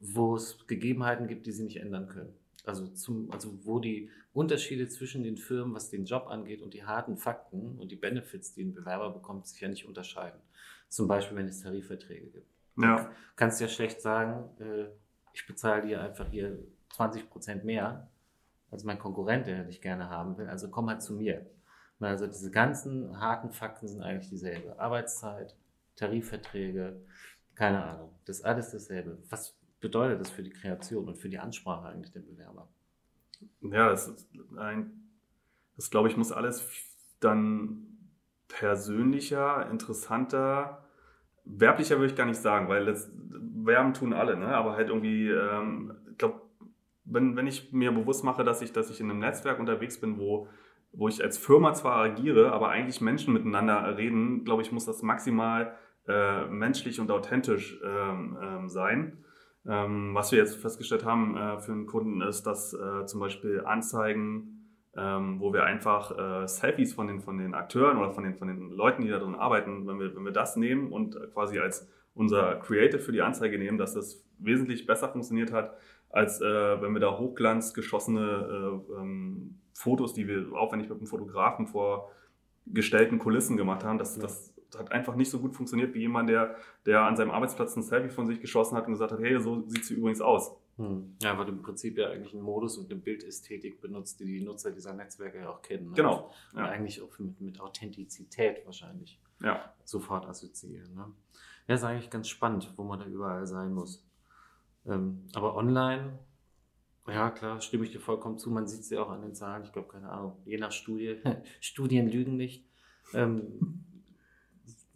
wo 0.00 0.34
es 0.34 0.66
Gegebenheiten 0.66 1.28
gibt, 1.28 1.46
die 1.46 1.52
sie 1.52 1.64
nicht 1.64 1.76
ändern 1.76 2.08
können. 2.08 2.32
Also, 2.64 2.86
zum, 2.88 3.30
also 3.30 3.66
wo 3.66 3.80
die 3.80 4.10
Unterschiede 4.32 4.88
zwischen 4.88 5.24
den 5.24 5.36
Firmen, 5.36 5.74
was 5.74 5.90
den 5.90 6.06
Job 6.06 6.28
angeht 6.28 6.62
und 6.62 6.72
die 6.72 6.84
harten 6.84 7.18
Fakten 7.18 7.78
und 7.78 7.92
die 7.92 7.96
Benefits, 7.96 8.54
die 8.54 8.64
ein 8.64 8.74
Bewerber 8.74 9.10
bekommt, 9.10 9.46
sich 9.46 9.60
ja 9.60 9.68
nicht 9.68 9.86
unterscheiden. 9.86 10.40
Zum 10.88 11.06
Beispiel, 11.06 11.36
wenn 11.36 11.46
es 11.46 11.60
Tarifverträge 11.60 12.28
gibt. 12.28 12.50
Ja. 12.78 13.04
Du 13.04 13.10
kannst 13.36 13.60
ja 13.60 13.68
schlecht 13.68 14.00
sagen, 14.00 14.48
äh, 14.58 14.86
ich 15.34 15.46
bezahle 15.46 15.86
dir 15.86 16.00
einfach 16.00 16.30
hier 16.30 16.58
20 16.94 17.28
Prozent 17.28 17.64
mehr 17.64 18.08
als 18.70 18.84
mein 18.84 18.98
Konkurrent, 18.98 19.46
der 19.46 19.64
dich 19.64 19.82
gerne 19.82 20.08
haben 20.08 20.38
will. 20.38 20.46
Also 20.48 20.70
komm 20.70 20.88
halt 20.88 21.02
zu 21.02 21.12
mir. 21.12 21.44
Also 22.00 22.26
diese 22.26 22.50
ganzen 22.50 23.20
harten 23.20 23.50
Fakten 23.50 23.88
sind 23.88 24.02
eigentlich 24.02 24.28
dieselbe. 24.28 24.78
Arbeitszeit, 24.78 25.56
Tarifverträge, 25.96 27.00
keine 27.54 27.82
Ahnung. 27.82 28.14
Das 28.24 28.38
ist 28.38 28.44
alles 28.44 28.70
dasselbe. 28.70 29.18
Was 29.30 29.56
bedeutet 29.80 30.20
das 30.20 30.30
für 30.30 30.42
die 30.42 30.50
Kreation 30.50 31.08
und 31.08 31.18
für 31.18 31.28
die 31.28 31.38
Ansprache 31.38 31.88
eigentlich 31.88 32.12
der 32.12 32.20
Bewerber? 32.20 32.68
Ja, 33.60 33.88
das 33.88 34.08
ist 34.08 34.28
ein, 34.56 35.10
das 35.76 35.90
glaube 35.90 36.08
ich, 36.08 36.16
muss 36.16 36.32
alles 36.32 36.68
dann 37.20 37.86
persönlicher, 38.48 39.68
interessanter, 39.70 40.84
werblicher 41.44 41.96
würde 41.96 42.12
ich 42.12 42.16
gar 42.16 42.26
nicht 42.26 42.40
sagen, 42.40 42.68
weil 42.68 42.84
das, 42.84 43.10
Werben 43.64 43.94
tun 43.94 44.12
alle, 44.12 44.36
ne? 44.36 44.48
aber 44.48 44.76
halt 44.76 44.88
irgendwie, 44.88 45.28
ähm, 45.28 45.92
ich 46.10 46.18
glaube, 46.18 46.40
wenn, 47.04 47.36
wenn 47.36 47.46
ich 47.46 47.72
mir 47.72 47.92
bewusst 47.92 48.24
mache, 48.24 48.44
dass 48.44 48.62
ich, 48.62 48.72
dass 48.72 48.90
ich 48.90 49.00
in 49.00 49.10
einem 49.10 49.20
Netzwerk 49.20 49.58
unterwegs 49.58 50.00
bin, 50.00 50.18
wo, 50.18 50.48
wo 50.92 51.08
ich 51.08 51.22
als 51.22 51.38
Firma 51.38 51.74
zwar 51.74 51.96
agiere, 51.96 52.52
aber 52.52 52.70
eigentlich 52.70 53.00
Menschen 53.00 53.34
miteinander 53.34 53.96
reden, 53.96 54.44
glaube 54.44 54.62
ich, 54.62 54.72
muss 54.72 54.86
das 54.86 55.02
maximal 55.02 55.74
äh, 56.06 56.46
menschlich 56.46 57.00
und 57.00 57.10
authentisch 57.10 57.78
ähm, 57.84 58.38
ähm, 58.42 58.68
sein. 58.68 59.24
Ähm, 59.66 60.14
was 60.14 60.32
wir 60.32 60.38
jetzt 60.38 60.56
festgestellt 60.56 61.04
haben 61.04 61.36
äh, 61.36 61.58
für 61.58 61.72
einen 61.72 61.86
Kunden 61.86 62.22
ist, 62.22 62.44
dass 62.44 62.72
äh, 62.72 63.04
zum 63.04 63.20
Beispiel 63.20 63.62
Anzeigen, 63.64 64.58
ähm, 64.96 65.40
wo 65.40 65.52
wir 65.52 65.64
einfach 65.64 66.16
äh, 66.16 66.48
Selfies 66.48 66.94
von 66.94 67.06
den, 67.06 67.20
von 67.20 67.36
den 67.36 67.54
Akteuren 67.54 67.98
oder 67.98 68.10
von 68.10 68.24
den, 68.24 68.36
von 68.36 68.48
den 68.48 68.70
Leuten, 68.70 69.02
die 69.02 69.10
da 69.10 69.18
drin 69.18 69.34
arbeiten, 69.34 69.86
wenn 69.86 70.00
wir, 70.00 70.16
wenn 70.16 70.24
wir 70.24 70.32
das 70.32 70.56
nehmen 70.56 70.90
und 70.90 71.18
quasi 71.34 71.58
als 71.58 71.88
unser 72.14 72.56
Creative 72.56 72.98
für 72.98 73.12
die 73.12 73.22
Anzeige 73.22 73.58
nehmen, 73.58 73.78
dass 73.78 73.94
das 73.94 74.24
wesentlich 74.38 74.86
besser 74.86 75.08
funktioniert 75.08 75.52
hat, 75.52 75.76
als 76.10 76.40
äh, 76.40 76.80
wenn 76.80 76.92
wir 76.92 77.00
da 77.00 77.18
hochglanz 77.18 77.74
geschossene 77.74 78.20
äh, 78.90 78.92
ähm, 79.00 79.58
Fotos, 79.74 80.14
die 80.14 80.26
wir 80.26 80.52
aufwendig 80.54 80.88
mit 80.88 80.98
einem 80.98 81.06
Fotografen 81.06 81.66
vor 81.66 82.10
gestellten 82.66 83.18
Kulissen 83.18 83.56
gemacht 83.56 83.84
haben. 83.84 83.98
Das, 83.98 84.18
das 84.18 84.54
hat 84.76 84.92
einfach 84.92 85.14
nicht 85.14 85.30
so 85.30 85.38
gut 85.38 85.54
funktioniert 85.54 85.94
wie 85.94 86.00
jemand, 86.00 86.28
der, 86.28 86.56
der 86.84 87.02
an 87.02 87.16
seinem 87.16 87.30
Arbeitsplatz 87.30 87.76
ein 87.76 87.82
Selfie 87.82 88.10
von 88.10 88.26
sich 88.26 88.40
geschossen 88.40 88.76
hat 88.76 88.86
und 88.86 88.92
gesagt 88.92 89.12
hat, 89.12 89.20
hey, 89.20 89.40
so 89.40 89.66
sieht 89.68 89.84
sie 89.84 89.94
übrigens 89.94 90.20
aus. 90.20 90.52
Hm. 90.76 91.16
Ja, 91.22 91.36
weil 91.36 91.46
du 91.46 91.52
im 91.52 91.62
Prinzip 91.62 91.98
ja 91.98 92.08
eigentlich 92.10 92.34
einen 92.34 92.42
Modus 92.42 92.78
und 92.78 92.90
eine 92.90 93.00
Bildästhetik 93.00 93.80
benutzt, 93.80 94.20
die 94.20 94.24
die 94.24 94.44
Nutzer 94.44 94.70
dieser 94.70 94.92
Netzwerke 94.92 95.38
ja 95.38 95.50
auch 95.50 95.62
kennen. 95.62 95.88
Ne? 95.88 95.94
Genau. 95.96 96.30
Und 96.52 96.60
ja. 96.60 96.66
eigentlich 96.66 97.02
auch 97.02 97.18
mit, 97.18 97.40
mit 97.40 97.60
Authentizität 97.60 98.64
wahrscheinlich 98.64 99.20
ja. 99.42 99.72
sofort 99.84 100.26
assoziieren. 100.26 100.94
Ne? 100.94 101.06
Ja, 101.66 101.74
ist 101.74 101.84
eigentlich 101.84 102.10
ganz 102.10 102.28
spannend, 102.28 102.72
wo 102.76 102.84
man 102.84 103.00
da 103.00 103.06
überall 103.06 103.46
sein 103.46 103.72
muss. 103.72 104.07
Ähm, 104.88 105.26
aber 105.34 105.54
online, 105.54 106.18
ja 107.06 107.30
klar, 107.30 107.60
stimme 107.60 107.84
ich 107.84 107.92
dir 107.92 108.00
vollkommen 108.00 108.38
zu, 108.38 108.50
man 108.50 108.66
sieht 108.66 108.80
es 108.80 108.90
ja 108.90 109.02
auch 109.02 109.10
an 109.10 109.22
den 109.22 109.34
Zahlen, 109.34 109.64
ich 109.64 109.72
glaube, 109.72 109.88
keine 109.88 110.10
Ahnung, 110.10 110.36
je 110.44 110.58
nach 110.58 110.72
Studie, 110.72 111.20
Studien 111.60 112.08
lügen 112.08 112.36
nicht. 112.36 112.64
Ähm, 113.14 113.84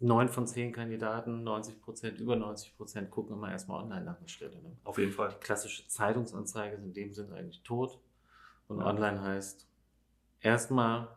neun 0.03 0.29
von 0.29 0.45
zehn 0.45 0.71
Kandidaten, 0.71 1.43
90 1.43 1.81
Prozent, 1.81 2.19
über 2.19 2.35
90 2.35 2.75
Prozent 2.77 3.09
gucken 3.09 3.35
immer 3.35 3.51
erstmal 3.51 3.81
online 3.81 4.03
nach 4.03 4.17
einer 4.17 4.27
Stelle. 4.27 4.61
Ne? 4.61 4.75
Auf 4.83 4.97
jeden 4.97 5.13
Fall. 5.13 5.29
Die 5.29 5.43
klassische 5.43 5.87
Zeitungsanzeige 5.87 6.75
ist 6.75 6.83
in 6.83 6.93
dem 6.93 7.13
Sinne 7.13 7.35
eigentlich 7.35 7.63
tot. 7.63 7.99
Und 8.67 8.79
ja. 8.79 8.85
online 8.85 9.21
heißt 9.21 9.67
erstmal 10.41 11.07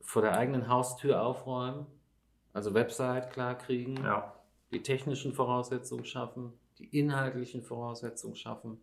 vor 0.00 0.22
der 0.22 0.36
eigenen 0.36 0.68
Haustür 0.68 1.22
aufräumen, 1.22 1.86
also 2.52 2.74
Website 2.74 3.32
klar 3.32 3.56
kriegen, 3.56 3.96
ja. 3.96 4.34
die 4.72 4.82
technischen 4.82 5.32
Voraussetzungen 5.32 6.04
schaffen, 6.04 6.52
die 6.78 6.98
inhaltlichen 6.98 7.62
Voraussetzungen 7.62 8.36
schaffen, 8.36 8.78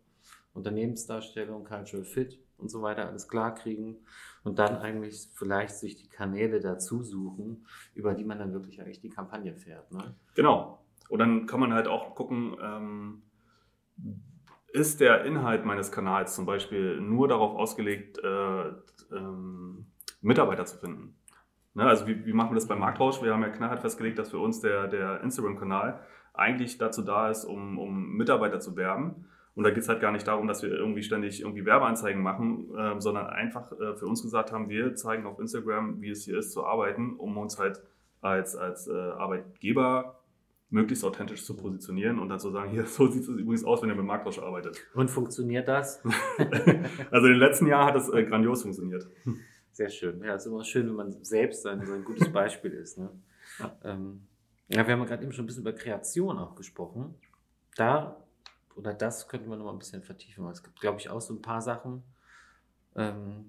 Unternehmensdarstellung, 0.53 1.63
Cultural 1.63 2.05
Fit 2.05 2.39
und 2.57 2.69
so 2.69 2.81
weiter 2.81 3.07
alles 3.07 3.27
klar 3.27 3.53
kriegen 3.53 3.97
und 4.43 4.59
dann 4.59 4.77
eigentlich 4.77 5.29
vielleicht 5.33 5.75
sich 5.75 5.95
die 5.95 6.09
Kanäle 6.09 6.59
dazu 6.59 7.03
suchen, 7.03 7.65
über 7.95 8.13
die 8.13 8.23
man 8.23 8.39
dann 8.39 8.53
wirklich 8.53 8.81
eigentlich 8.81 9.01
die 9.01 9.09
Kampagne 9.09 9.55
fährt. 9.55 9.91
Ne? 9.91 10.15
Genau. 10.35 10.83
Und 11.09 11.19
dann 11.19 11.45
kann 11.45 11.59
man 11.59 11.73
halt 11.73 11.87
auch 11.87 12.15
gucken, 12.15 12.55
ähm, 12.61 13.23
ist 14.71 15.01
der 15.01 15.25
Inhalt 15.25 15.65
meines 15.65 15.91
Kanals 15.91 16.35
zum 16.35 16.45
Beispiel 16.45 17.01
nur 17.01 17.27
darauf 17.27 17.55
ausgelegt, 17.57 18.19
äh, 18.23 18.67
ähm, 19.13 19.87
Mitarbeiter 20.21 20.65
zu 20.65 20.77
finden? 20.77 21.17
Ne, 21.73 21.85
also 21.85 22.07
wie, 22.07 22.25
wie, 22.25 22.33
machen 22.33 22.51
wir 22.51 22.55
das 22.55 22.67
beim 22.67 22.79
Marktrausch? 22.79 23.21
Wir 23.21 23.33
haben 23.33 23.43
ja 23.43 23.49
knallhart 23.49 23.81
festgelegt, 23.81 24.19
dass 24.19 24.31
für 24.31 24.39
uns 24.39 24.59
der, 24.59 24.87
der 24.87 25.21
Instagram-Kanal 25.21 26.01
eigentlich 26.33 26.77
dazu 26.77 27.01
da 27.01 27.29
ist, 27.29 27.45
um, 27.45 27.77
um 27.77 28.15
Mitarbeiter 28.15 28.59
zu 28.59 28.75
werben. 28.75 29.25
Und 29.53 29.65
da 29.65 29.69
geht 29.69 29.83
es 29.83 29.89
halt 29.89 29.99
gar 29.99 30.11
nicht 30.11 30.27
darum, 30.27 30.47
dass 30.47 30.63
wir 30.63 30.69
irgendwie 30.69 31.03
ständig 31.03 31.41
irgendwie 31.41 31.65
Werbeanzeigen 31.65 32.21
machen, 32.21 32.73
äh, 32.75 32.99
sondern 33.01 33.27
einfach 33.27 33.71
äh, 33.73 33.95
für 33.95 34.07
uns 34.07 34.21
gesagt 34.21 34.51
haben, 34.51 34.69
wir 34.69 34.95
zeigen 34.95 35.25
auf 35.25 35.39
Instagram, 35.39 36.01
wie 36.01 36.09
es 36.09 36.23
hier 36.23 36.37
ist 36.37 36.51
zu 36.51 36.65
arbeiten, 36.65 37.15
um 37.17 37.37
uns 37.37 37.59
halt 37.59 37.81
als, 38.21 38.55
als 38.55 38.87
äh, 38.87 38.93
Arbeitgeber 38.93 40.21
möglichst 40.69 41.03
authentisch 41.03 41.43
zu 41.43 41.57
positionieren 41.57 42.17
und 42.17 42.29
dann 42.29 42.39
zu 42.39 42.49
sagen, 42.49 42.71
hier, 42.71 42.85
so 42.85 43.07
sieht 43.07 43.23
es 43.23 43.27
übrigens 43.27 43.65
aus, 43.65 43.81
wenn 43.81 43.89
ihr 43.89 43.95
mit 43.95 44.05
Marktwatch 44.05 44.39
arbeitet. 44.39 44.77
Und 44.93 45.11
funktioniert 45.11 45.67
das? 45.67 46.01
also 47.11 47.27
in 47.27 47.33
den 47.33 47.39
letzten 47.39 47.67
Jahren 47.67 47.87
hat 47.87 47.95
es 47.97 48.09
äh, 48.09 48.23
grandios 48.23 48.61
funktioniert. 48.61 49.05
Sehr 49.73 49.89
schön. 49.89 50.23
Ja, 50.23 50.35
es 50.35 50.45
ist 50.45 50.51
immer 50.51 50.63
schön, 50.63 50.87
wenn 50.87 50.95
man 50.95 51.11
selbst 51.23 51.65
ein, 51.67 51.85
so 51.85 51.93
ein 51.93 52.03
gutes 52.05 52.31
Beispiel 52.31 52.71
ist. 52.71 52.97
Ne? 52.97 53.09
Ja. 53.59 53.75
Ähm, 53.83 54.27
ja, 54.71 54.87
wir 54.87 54.93
haben 54.93 55.05
gerade 55.05 55.23
eben 55.23 55.33
schon 55.33 55.43
ein 55.43 55.47
bisschen 55.47 55.63
über 55.63 55.73
Kreation 55.73 56.37
auch 56.37 56.55
gesprochen. 56.55 57.15
Da 57.75 58.17
oder 58.75 58.93
das 58.93 59.27
könnte 59.27 59.49
man 59.49 59.59
noch 59.59 59.65
mal 59.65 59.73
ein 59.73 59.79
bisschen 59.79 60.01
vertiefen, 60.01 60.45
es 60.47 60.63
gibt, 60.63 60.79
glaube 60.79 60.99
ich, 60.99 61.09
auch 61.09 61.21
so 61.21 61.33
ein 61.33 61.41
paar 61.41 61.61
Sachen, 61.61 62.03
ähm, 62.95 63.45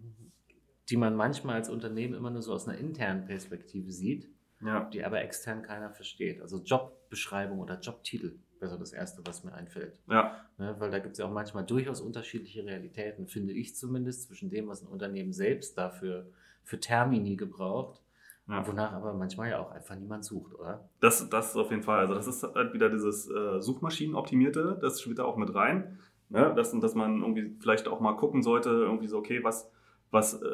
die 0.89 0.97
man 0.97 1.15
manchmal 1.15 1.57
als 1.57 1.71
Unternehmen 1.71 2.15
immer 2.15 2.31
nur 2.31 2.43
so 2.43 2.53
aus 2.53 2.69
einer 2.69 2.79
internen 2.79 3.25
Perspektive 3.25 3.93
sieht, 3.93 4.29
ja. 4.61 4.85
die 4.91 5.05
aber 5.05 5.23
extern 5.23 5.63
keiner 5.63 5.91
versteht. 5.91 6.41
Also 6.41 6.59
Jobbeschreibung 6.59 7.61
oder 7.61 7.79
Jobtitel 7.79 8.39
wäre 8.59 8.71
so 8.71 8.77
das 8.77 8.93
Erste, 8.93 9.23
was 9.25 9.45
mir 9.45 9.55
einfällt. 9.55 9.97
Ja. 10.09 10.45
Ne, 10.59 10.75
weil 10.79 10.91
da 10.91 10.99
gibt 10.99 11.13
es 11.13 11.19
ja 11.19 11.27
auch 11.27 11.33
manchmal 11.33 11.65
durchaus 11.65 12.01
unterschiedliche 12.01 12.65
Realitäten, 12.65 13.27
finde 13.27 13.53
ich 13.53 13.77
zumindest, 13.77 14.29
zwischen 14.29 14.51
dem, 14.51 14.69
was 14.69 14.83
ein 14.83 14.89
Unternehmen 14.89 15.33
selbst 15.33 15.79
dafür 15.79 16.31
für 16.65 16.79
Termini 16.79 17.37
gebraucht 17.37 18.03
ja. 18.49 18.67
Wonach 18.67 18.93
aber 18.93 19.15
manchmal 19.15 19.51
ja 19.51 19.61
auch 19.61 19.71
einfach 19.71 19.95
niemand 19.95 20.25
sucht, 20.25 20.55
oder? 20.55 20.89
Das, 21.01 21.29
das 21.29 21.51
ist 21.51 21.57
auf 21.57 21.71
jeden 21.71 21.83
Fall. 21.83 22.01
Also 22.01 22.15
das 22.15 22.27
ist 22.27 22.43
halt 22.43 22.75
wieder 22.75 22.89
dieses 22.91 23.31
äh, 23.31 23.61
Suchmaschinenoptimierte, 23.61 24.79
das 24.81 25.01
spielt 25.01 25.19
da 25.19 25.25
auch 25.25 25.37
mit 25.37 25.55
rein. 25.55 25.99
Ne? 26.29 26.53
Dass, 26.57 26.73
dass 26.79 26.95
man 26.95 27.21
irgendwie 27.21 27.57
vielleicht 27.61 27.89
auch 27.89 28.01
mal 28.01 28.15
gucken 28.15 28.43
sollte, 28.43 28.71
irgendwie 28.71 29.07
so, 29.07 29.19
okay, 29.19 29.45
was, 29.45 29.71
was, 30.11 30.41
äh, 30.41 30.47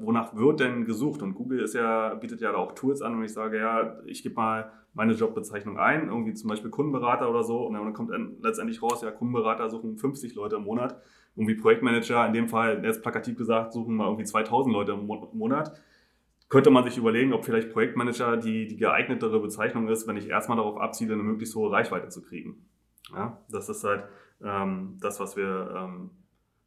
wonach 0.00 0.34
wird 0.34 0.60
denn 0.60 0.86
gesucht? 0.86 1.22
Und 1.22 1.34
Google 1.34 1.60
ist 1.60 1.74
ja, 1.74 2.14
bietet 2.14 2.40
ja 2.40 2.52
da 2.52 2.58
auch 2.58 2.72
Tools 2.72 3.02
an, 3.02 3.14
und 3.14 3.22
ich 3.22 3.34
sage, 3.34 3.58
ja, 3.58 3.98
ich 4.06 4.22
gebe 4.22 4.34
mal 4.34 4.72
meine 4.94 5.12
Jobbezeichnung 5.12 5.78
ein, 5.78 6.08
irgendwie 6.08 6.32
zum 6.32 6.48
Beispiel 6.48 6.70
Kundenberater 6.70 7.28
oder 7.28 7.44
so, 7.44 7.66
und 7.66 7.74
dann 7.74 7.92
kommt 7.92 8.10
dann 8.12 8.36
letztendlich 8.40 8.82
raus, 8.82 9.02
ja, 9.02 9.10
Kundenberater 9.10 9.68
suchen 9.68 9.98
50 9.98 10.34
Leute 10.34 10.56
im 10.56 10.64
Monat, 10.64 11.00
irgendwie 11.36 11.54
Projektmanager, 11.54 12.26
in 12.26 12.32
dem 12.32 12.48
Fall, 12.48 12.82
jetzt 12.82 13.02
plakativ 13.02 13.36
gesagt, 13.36 13.74
suchen 13.74 13.94
mal 13.94 14.06
irgendwie 14.06 14.24
2000 14.24 14.72
Leute 14.72 14.92
im 14.92 15.06
Monat 15.06 15.78
könnte 16.48 16.70
man 16.70 16.84
sich 16.84 16.96
überlegen, 16.96 17.32
ob 17.32 17.44
vielleicht 17.44 17.72
Projektmanager 17.72 18.36
die, 18.36 18.68
die 18.68 18.76
geeignetere 18.76 19.40
Bezeichnung 19.40 19.88
ist, 19.88 20.06
wenn 20.06 20.16
ich 20.16 20.28
erstmal 20.28 20.56
darauf 20.56 20.78
abziele, 20.78 21.14
eine 21.14 21.22
möglichst 21.22 21.54
hohe 21.56 21.72
Reichweite 21.72 22.08
zu 22.08 22.22
kriegen. 22.22 22.66
Ja, 23.12 23.40
das 23.48 23.68
ist 23.68 23.84
halt 23.84 24.04
ähm, 24.42 24.98
das, 25.00 25.18
was 25.20 25.36
wir, 25.36 25.74
ähm, 25.76 26.10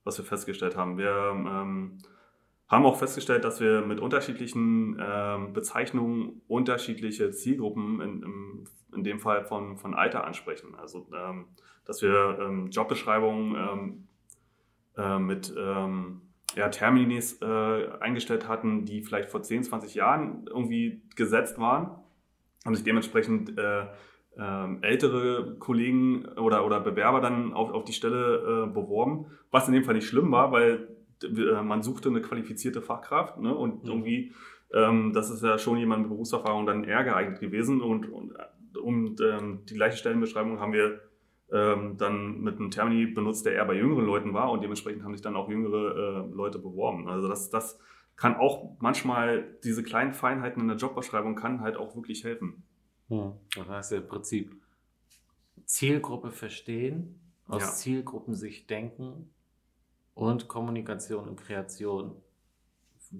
was 0.04 0.18
wir 0.18 0.26
festgestellt 0.26 0.76
haben. 0.76 0.98
Wir 0.98 1.14
ähm, 1.34 2.00
haben 2.68 2.86
auch 2.86 2.98
festgestellt, 2.98 3.44
dass 3.46 3.60
wir 3.62 3.82
mit 3.82 4.00
unterschiedlichen 4.00 4.98
ähm, 5.02 5.54
Bezeichnungen 5.54 6.42
unterschiedliche 6.48 7.32
Zielgruppen, 7.32 8.02
in, 8.02 8.24
in, 8.24 8.68
in, 8.96 9.04
dem 9.04 9.20
Fall 9.20 9.46
von, 9.46 9.78
von 9.78 9.94
Alter, 9.94 10.26
ansprechen. 10.26 10.76
Also, 10.76 11.08
ähm, 11.14 11.46
dass 11.86 12.02
wir 12.02 12.38
ähm, 12.42 12.68
Jobbeschreibungen 12.68 14.08
äh, 14.98 15.20
mit 15.20 15.54
ja, 16.56 16.70
Terminis 16.70 17.42
äh, 17.42 17.90
eingestellt 18.00 18.48
hatten, 18.48 18.86
die 18.86 19.02
vielleicht 19.02 19.30
vor 19.30 19.42
10, 19.42 19.64
20 19.64 19.96
Jahren 19.96 20.46
irgendwie 20.48 21.02
gesetzt 21.16 21.60
waren, 21.60 21.92
haben 22.66 22.76
sich 22.76 22.84
dementsprechend 22.84 23.58
äh, 23.58 23.86
äh, 24.38 24.82
ältere 24.82 25.56
Kollegen 25.60 26.26
oder, 26.26 26.66
oder 26.66 26.80
Bewerber 26.80 27.22
dann 27.22 27.54
auf, 27.54 27.72
auf 27.72 27.84
die 27.84 27.94
Stelle 27.94 28.68
äh, 28.68 28.74
beworben, 28.74 29.28
was 29.52 29.68
in 29.68 29.74
dem 29.74 29.84
Fall 29.84 29.96
nicht 29.96 30.08
schlimm 30.08 30.32
war, 30.32 30.52
weil 30.52 30.88
äh, 31.24 31.62
man 31.62 31.84
suchte 31.84 32.10
eine 32.10 32.22
qualifizierte 32.22 32.82
Fachkraft 32.82 33.40
ne? 33.40 33.54
und 33.54 33.84
mhm. 33.84 33.90
irgendwie, 33.90 34.34
ähm, 34.74 35.14
das 35.14 35.30
ist 35.30 35.44
ja 35.44 35.58
schon 35.58 35.78
jemand 35.78 36.04
mit 36.04 36.10
Berufserfahrung 36.10 36.66
dann 36.66 36.84
eher 36.84 37.04
geeignet 37.04 37.40
gewesen 37.40 37.82
und, 37.82 38.10
und, 38.12 38.34
und 38.82 39.22
ähm, 39.22 39.66
die 39.70 39.76
gleiche 39.76 39.98
Stellenbeschreibung 39.98 40.60
haben 40.60 40.74
wir 40.74 41.00
ähm, 41.52 41.98
dann 41.98 42.42
mit 42.42 42.58
einem 42.58 42.72
Termini 42.72 43.08
benutzt, 43.08 43.46
der 43.46 43.54
eher 43.54 43.66
bei 43.66 43.76
jüngeren 43.76 44.06
Leuten 44.06 44.34
war 44.34 44.52
und 44.52 44.62
dementsprechend 44.62 45.04
haben 45.04 45.14
sich 45.14 45.22
dann 45.22 45.36
auch 45.36 45.50
jüngere 45.50 46.28
äh, 46.28 46.34
Leute 46.34 46.60
beworben. 46.60 47.08
Also 47.08 47.28
das, 47.28 47.50
das 47.50 47.80
kann 48.16 48.36
auch 48.36 48.76
manchmal, 48.80 49.58
diese 49.64 49.84
kleinen 49.84 50.14
Feinheiten 50.14 50.62
in 50.62 50.68
der 50.68 50.78
Jobbeschreibung 50.78 51.36
kann 51.36 51.62
halt 51.62 51.78
auch 51.78 51.96
wirklich 51.96 52.24
helfen. 52.24 52.64
Hm. 53.08 53.34
Das 53.56 53.68
heißt 53.68 53.92
ja 53.94 53.98
im 54.00 54.08
Prinzip 54.08 54.56
Zielgruppe 55.66 56.32
verstehen, 56.32 57.20
aus 57.48 57.62
ja. 57.64 57.72
Zielgruppensicht 57.72 58.70
denken 58.70 59.30
und 60.14 60.48
Kommunikation 60.48 61.30
und 61.30 61.36
Kreation 61.38 62.16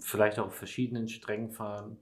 vielleicht 0.02 0.38
auch 0.40 0.48
auf 0.48 0.56
verschiedenen 0.56 1.08
Strängen 1.08 1.52
fahren, 1.52 1.98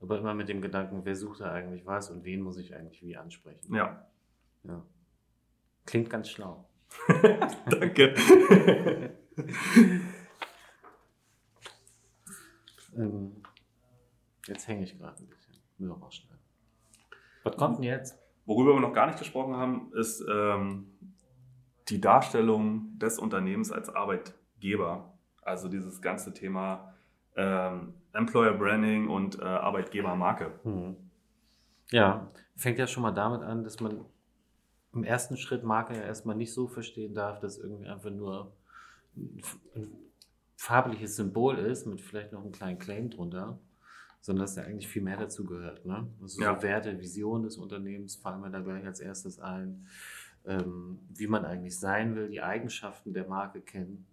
aber 0.00 0.18
immer 0.18 0.34
mit 0.34 0.48
dem 0.48 0.60
Gedanken, 0.60 1.00
wer 1.04 1.16
sucht 1.16 1.40
da 1.40 1.52
eigentlich 1.52 1.86
was 1.86 2.10
und 2.10 2.24
wen 2.24 2.42
muss 2.42 2.56
ich 2.58 2.74
eigentlich 2.74 3.02
wie 3.02 3.16
ansprechen. 3.16 3.74
Ja. 3.74 4.06
Ja. 4.64 4.84
Klingt 5.86 6.10
ganz 6.10 6.28
schlau. 6.28 6.68
Danke. 7.66 8.14
ähm, 12.96 13.42
jetzt 14.46 14.68
hänge 14.68 14.84
ich 14.84 14.98
gerade 14.98 15.22
ein 15.22 15.26
bisschen. 15.28 15.54
Müssen 15.78 16.00
wir 16.00 16.12
schnell. 16.12 16.38
Was 17.42 17.56
kommt 17.56 17.78
denn 17.78 17.84
jetzt? 17.84 18.18
Worüber 18.46 18.74
wir 18.74 18.80
noch 18.80 18.92
gar 18.92 19.06
nicht 19.06 19.18
gesprochen 19.18 19.56
haben, 19.56 19.92
ist 19.94 20.24
ähm, 20.28 20.92
die 21.88 22.00
Darstellung 22.00 22.98
des 22.98 23.18
Unternehmens 23.18 23.72
als 23.72 23.88
Arbeitgeber. 23.88 25.12
Also 25.42 25.68
dieses 25.68 26.00
ganze 26.00 26.32
Thema 26.32 26.94
ähm, 27.36 27.94
Employer 28.12 28.52
Branding 28.52 29.08
und 29.08 29.38
äh, 29.40 29.44
Arbeitgebermarke. 29.44 30.52
Mhm. 30.64 30.96
Ja, 31.90 32.30
fängt 32.56 32.78
ja 32.78 32.86
schon 32.86 33.02
mal 33.02 33.12
damit 33.12 33.42
an, 33.42 33.64
dass 33.64 33.80
man 33.80 34.04
im 34.94 35.04
ersten 35.04 35.36
Schritt 35.36 35.64
Marke 35.64 35.94
ja 35.94 36.02
erstmal 36.02 36.36
nicht 36.36 36.52
so 36.52 36.68
verstehen 36.68 37.14
darf, 37.14 37.40
dass 37.40 37.58
irgendwie 37.58 37.86
einfach 37.86 38.10
nur 38.10 38.52
ein 39.14 39.42
farbliches 40.56 41.16
Symbol 41.16 41.58
ist 41.58 41.86
mit 41.86 42.00
vielleicht 42.00 42.32
noch 42.32 42.42
einem 42.42 42.52
kleinen 42.52 42.78
Claim 42.78 43.10
drunter, 43.10 43.58
sondern 44.20 44.44
dass 44.44 44.54
da 44.54 44.62
eigentlich 44.62 44.88
viel 44.88 45.02
mehr 45.02 45.16
dazu 45.16 45.44
gehört. 45.44 45.84
Ne? 45.84 46.08
Also 46.20 46.40
ja. 46.40 46.54
so 46.54 46.62
Werte, 46.62 47.00
Vision 47.00 47.42
des 47.42 47.56
Unternehmens 47.56 48.16
fallen 48.16 48.40
mir 48.40 48.50
da 48.50 48.60
gleich 48.60 48.84
als 48.84 49.00
erstes 49.00 49.40
ein, 49.40 49.86
ähm, 50.44 51.00
wie 51.08 51.26
man 51.26 51.44
eigentlich 51.44 51.78
sein 51.78 52.14
will, 52.14 52.28
die 52.28 52.42
Eigenschaften 52.42 53.12
der 53.12 53.26
Marke 53.26 53.60
kennen. 53.60 54.06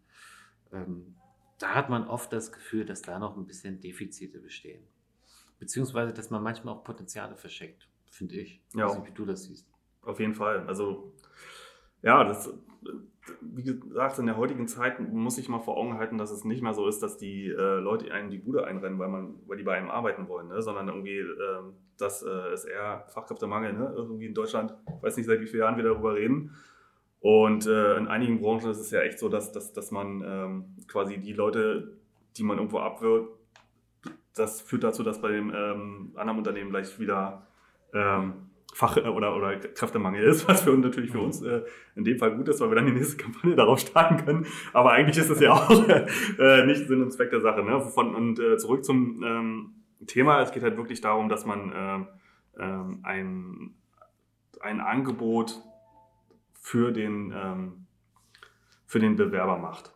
Ähm, 0.72 1.16
da 1.60 1.76
hat 1.76 1.90
man 1.90 2.08
oft 2.08 2.32
das 2.32 2.52
Gefühl, 2.52 2.86
dass 2.86 3.02
da 3.02 3.20
noch 3.20 3.38
ein 3.38 3.46
bisschen 3.46 3.82
Defizite 3.82 4.40
bestehen. 4.40 4.82
Beziehungsweise, 5.60 6.14
dass 6.14 6.30
man 6.30 6.42
manchmal 6.42 6.74
auch 6.74 6.84
Potenziale 6.84 7.36
verschenkt, 7.36 7.90
finde 8.10 8.36
ich. 8.36 8.62
Ja. 8.74 8.86
Ich 8.86 8.92
weiß 8.92 9.00
nicht, 9.00 9.10
wie 9.10 9.14
du 9.14 9.26
das 9.26 9.44
siehst. 9.44 9.69
Auf 10.04 10.20
jeden 10.20 10.34
Fall. 10.34 10.66
Also, 10.68 11.14
ja, 12.02 12.24
das, 12.24 12.54
wie 13.42 13.64
gesagt, 13.64 14.20
in 14.20 14.26
der 14.26 14.38
heutigen 14.38 14.68
Zeit 14.68 15.00
muss 15.00 15.38
ich 15.38 15.50
mal 15.50 15.60
vor 15.60 15.78
Augen 15.78 15.98
halten, 15.98 16.18
dass 16.18 16.32
es 16.32 16.46
nicht 16.46 16.62
mehr 16.62 16.74
so 16.74 16.88
ist, 16.88 17.02
dass 17.04 17.18
die 17.18 17.48
äh, 17.48 17.80
Leute 17.80 18.12
einem 18.12 18.30
die 18.30 18.38
Bude 18.38 18.66
einrennen, 18.66 19.00
weil, 19.00 19.10
man, 19.10 19.36
weil 19.48 19.58
die 19.58 19.64
bei 19.64 19.78
einem 19.78 19.90
arbeiten 19.90 20.28
wollen, 20.28 20.48
ne? 20.48 20.62
sondern 20.62 20.88
irgendwie, 20.88 21.20
äh, 21.20 21.62
das 21.98 22.24
äh, 22.24 22.54
ist 22.54 22.66
eher 22.66 23.06
Fachkräftemangel, 23.14 23.74
ne? 23.74 23.94
irgendwie 23.96 24.28
in 24.28 24.34
Deutschland, 24.34 24.74
ich 24.98 25.04
weiß 25.04 25.18
nicht, 25.18 25.26
seit 25.26 25.42
wie 25.42 25.48
vielen 25.48 25.62
Jahren 25.62 25.78
wir 25.78 25.84
darüber 25.84 26.16
reden. 26.16 26.56
Und 27.22 27.68
äh, 27.68 27.98
in 27.98 28.08
einigen 28.08 28.40
Branchen 28.40 28.72
ist 28.72 28.80
es 28.80 28.92
ja 28.92 29.02
echt 29.02 29.20
so, 29.20 29.28
dass, 29.28 29.52
dass, 29.52 29.74
dass 29.74 29.92
man 29.92 30.24
ähm, 30.26 30.66
quasi 30.88 31.18
die 31.18 31.34
Leute, 31.34 31.98
die 32.38 32.44
man 32.44 32.58
irgendwo 32.58 32.80
abwirkt, 32.80 33.34
das 34.36 34.62
führt 34.62 34.86
dazu, 34.86 35.04
dass 35.04 35.22
bei 35.22 35.30
dem 35.30 35.52
ähm, 35.54 36.14
anderen 36.16 36.38
Unternehmen 36.38 36.70
gleich 36.70 36.98
wieder 36.98 37.46
ähm, 37.94 38.49
Fach- 38.74 38.98
äh, 38.98 39.08
oder, 39.08 39.36
oder 39.36 39.58
Kräftemangel 39.58 40.24
ist, 40.24 40.48
was 40.48 40.62
für 40.62 40.72
uns 40.72 40.84
natürlich 40.84 41.12
für 41.12 41.20
uns 41.20 41.42
äh, 41.42 41.64
in 41.96 42.04
dem 42.04 42.18
Fall 42.18 42.36
gut 42.36 42.48
ist, 42.48 42.60
weil 42.62 42.70
wir 42.70 42.76
dann 42.76 42.86
die 42.86 42.94
nächste 42.94 43.18
Kampagne 43.24 43.56
darauf 43.56 43.80
starten 43.80 44.24
können. 44.24 44.46
Aber 44.74 44.92
eigentlich 44.92 45.18
ist 45.18 45.30
es 45.30 45.40
ja 45.40 45.54
auch 45.54 45.70
äh, 46.40 46.66
nicht 46.66 46.88
Sinn 46.88 47.02
und 47.02 47.12
Zweck 47.12 47.32
der 47.32 47.42
Sache. 47.42 47.64
Ne? 47.64 47.82
Von, 47.82 48.16
und 48.16 48.40
äh, 48.40 48.58
zurück 48.58 48.86
zum 48.86 49.24
ähm, 49.24 49.74
Thema. 50.08 50.42
Es 50.42 50.52
geht 50.52 50.64
halt 50.64 50.78
wirklich 50.78 51.02
darum, 51.02 51.30
dass 51.30 51.46
man 51.46 51.74
ähm, 51.76 52.08
ähm, 52.58 53.00
ein, 53.04 53.76
ein 54.62 54.80
Angebot 54.80 55.62
für 56.54 56.92
den, 56.92 57.34
ähm, 57.36 57.86
für 58.86 59.00
den 59.00 59.16
Bewerber 59.16 59.58
macht. 59.58 59.94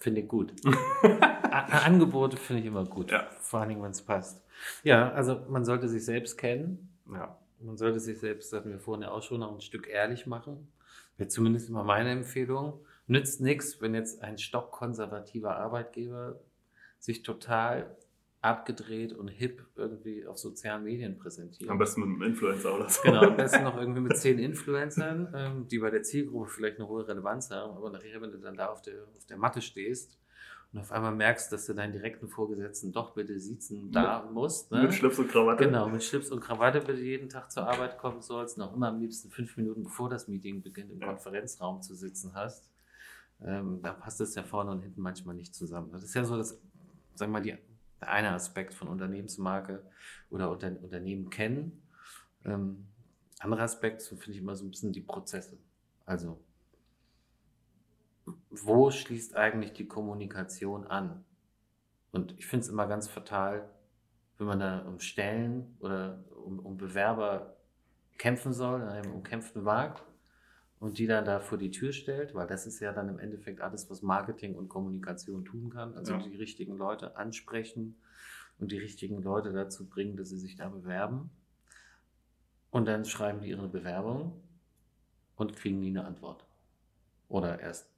Finde 0.00 0.22
ich 0.22 0.28
gut. 0.28 0.54
Angebote 1.50 2.38
finde 2.38 2.62
ich 2.62 2.66
immer 2.66 2.86
gut. 2.86 3.10
Ja. 3.10 3.28
Vor 3.40 3.60
allem, 3.60 3.82
wenn 3.82 3.90
es 3.90 4.00
passt. 4.00 4.42
Ja, 4.82 5.12
also 5.12 5.42
man 5.48 5.64
sollte 5.64 5.88
sich 5.88 6.04
selbst 6.04 6.38
kennen. 6.38 6.88
Ja. 7.12 7.36
Man 7.60 7.76
sollte 7.76 8.00
sich 8.00 8.18
selbst, 8.18 8.50
das 8.50 8.60
hatten 8.60 8.70
wir 8.70 8.78
vorhin 8.78 9.02
ja 9.02 9.10
auch 9.10 9.22
schon, 9.22 9.40
noch 9.40 9.52
ein 9.52 9.60
Stück 9.60 9.86
ehrlich 9.88 10.26
machen. 10.26 10.72
Wäre 11.18 11.28
zumindest 11.28 11.68
immer 11.68 11.84
meine 11.84 12.10
Empfehlung. 12.10 12.80
Nützt 13.06 13.42
nichts, 13.42 13.82
wenn 13.82 13.94
jetzt 13.94 14.22
ein 14.22 14.38
stockkonservativer 14.38 15.56
Arbeitgeber 15.56 16.40
sich 16.98 17.22
total 17.22 17.94
abgedreht 18.42 19.12
und 19.12 19.28
hip 19.28 19.66
irgendwie 19.76 20.26
auf 20.26 20.38
sozialen 20.38 20.84
Medien 20.84 21.18
präsentiert. 21.18 21.68
Am 21.68 21.78
besten 21.78 22.00
mit 22.00 22.08
einem 22.08 22.32
Influencer 22.32 22.74
oder 22.74 22.88
so. 22.88 23.02
Genau, 23.02 23.22
am 23.22 23.36
besten 23.36 23.64
noch 23.64 23.76
irgendwie 23.76 24.00
mit 24.00 24.16
zehn 24.16 24.38
Influencern, 24.38 25.32
ähm, 25.34 25.68
die 25.68 25.78
bei 25.78 25.90
der 25.90 26.02
Zielgruppe 26.02 26.48
vielleicht 26.48 26.78
eine 26.78 26.88
hohe 26.88 27.06
Relevanz 27.06 27.50
haben, 27.50 27.76
aber 27.76 27.90
nachher, 27.90 28.20
wenn 28.22 28.32
du 28.32 28.38
dann 28.38 28.56
da 28.56 28.68
auf 28.68 28.80
der, 28.80 29.02
auf 29.14 29.26
der 29.26 29.36
Matte 29.36 29.60
stehst 29.60 30.18
und 30.72 30.78
auf 30.78 30.90
einmal 30.90 31.14
merkst, 31.14 31.52
dass 31.52 31.66
du 31.66 31.74
deinen 31.74 31.92
direkten 31.92 32.28
Vorgesetzten 32.28 32.92
doch 32.92 33.12
bitte 33.12 33.38
sitzen 33.38 33.92
da 33.92 34.22
mit, 34.22 34.32
musst. 34.32 34.70
Ne? 34.70 34.84
Mit 34.84 34.94
Schlips 34.94 35.18
und 35.18 35.28
Krawatte. 35.28 35.66
Genau, 35.66 35.88
mit 35.88 36.02
Schlips 36.02 36.30
und 36.30 36.40
Krawatte 36.40 36.80
bitte 36.80 37.00
jeden 37.00 37.28
Tag 37.28 37.50
zur 37.50 37.68
Arbeit 37.68 37.98
kommen 37.98 38.22
sollst, 38.22 38.56
noch 38.56 38.74
immer 38.74 38.88
am 38.88 39.00
liebsten 39.00 39.30
fünf 39.30 39.54
Minuten 39.58 39.82
bevor 39.82 40.08
das 40.08 40.28
Meeting 40.28 40.62
beginnt 40.62 40.92
im 40.92 41.00
ja. 41.00 41.08
Konferenzraum 41.08 41.82
zu 41.82 41.94
sitzen 41.94 42.32
hast. 42.34 42.70
Ähm, 43.42 43.80
da 43.82 43.92
passt 43.92 44.20
es 44.22 44.34
ja 44.34 44.44
vorne 44.44 44.70
und 44.70 44.80
hinten 44.80 45.02
manchmal 45.02 45.34
nicht 45.34 45.54
zusammen. 45.54 45.90
Das 45.92 46.02
ist 46.02 46.14
ja 46.14 46.24
so 46.24 46.36
das, 46.38 46.58
sagen 47.14 47.32
wir 47.32 47.38
mal, 47.38 47.42
die 47.42 47.56
der 48.00 48.10
eine 48.10 48.30
Aspekt 48.30 48.74
von 48.74 48.88
Unternehmensmarke 48.88 49.82
oder 50.30 50.50
unter, 50.50 50.68
Unternehmen 50.82 51.30
kennen. 51.30 51.82
Ähm, 52.44 52.86
anderer 53.38 53.62
Aspekt 53.62 54.02
finde 54.02 54.30
ich 54.30 54.38
immer 54.38 54.54
so 54.54 54.64
ein 54.64 54.70
bisschen 54.70 54.92
die 54.92 55.00
Prozesse. 55.00 55.58
Also, 56.06 56.40
wo 58.50 58.90
schließt 58.90 59.36
eigentlich 59.36 59.72
die 59.72 59.86
Kommunikation 59.86 60.86
an? 60.86 61.24
Und 62.12 62.36
ich 62.38 62.46
finde 62.46 62.64
es 62.64 62.70
immer 62.70 62.86
ganz 62.86 63.08
fatal, 63.08 63.70
wenn 64.38 64.46
man 64.46 64.60
da 64.60 64.80
um 64.80 65.00
Stellen 65.00 65.76
oder 65.80 66.24
um, 66.44 66.58
um 66.58 66.76
Bewerber 66.76 67.56
kämpfen 68.18 68.52
soll, 68.52 68.82
in 68.82 68.88
einem 68.88 69.12
umkämpften 69.12 69.64
und 70.80 70.98
die 70.98 71.06
dann 71.06 71.26
da 71.26 71.40
vor 71.40 71.58
die 71.58 71.70
Tür 71.70 71.92
stellt, 71.92 72.34
weil 72.34 72.46
das 72.46 72.66
ist 72.66 72.80
ja 72.80 72.92
dann 72.92 73.08
im 73.10 73.18
Endeffekt 73.18 73.60
alles, 73.60 73.88
was 73.90 74.00
Marketing 74.00 74.54
und 74.56 74.68
Kommunikation 74.68 75.44
tun 75.44 75.70
kann. 75.70 75.94
Also 75.94 76.14
ja. 76.14 76.18
die 76.18 76.36
richtigen 76.36 76.76
Leute 76.76 77.16
ansprechen 77.16 78.00
und 78.58 78.72
die 78.72 78.78
richtigen 78.78 79.22
Leute 79.22 79.52
dazu 79.52 79.88
bringen, 79.88 80.16
dass 80.16 80.30
sie 80.30 80.38
sich 80.38 80.56
da 80.56 80.68
bewerben. 80.70 81.30
Und 82.70 82.86
dann 82.86 83.04
schreiben 83.04 83.42
die 83.42 83.50
ihre 83.50 83.68
Bewerbung 83.68 84.42
und 85.36 85.54
kriegen 85.54 85.80
nie 85.80 85.90
eine 85.90 86.06
Antwort. 86.06 86.46
Oder 87.28 87.60
erst 87.60 87.90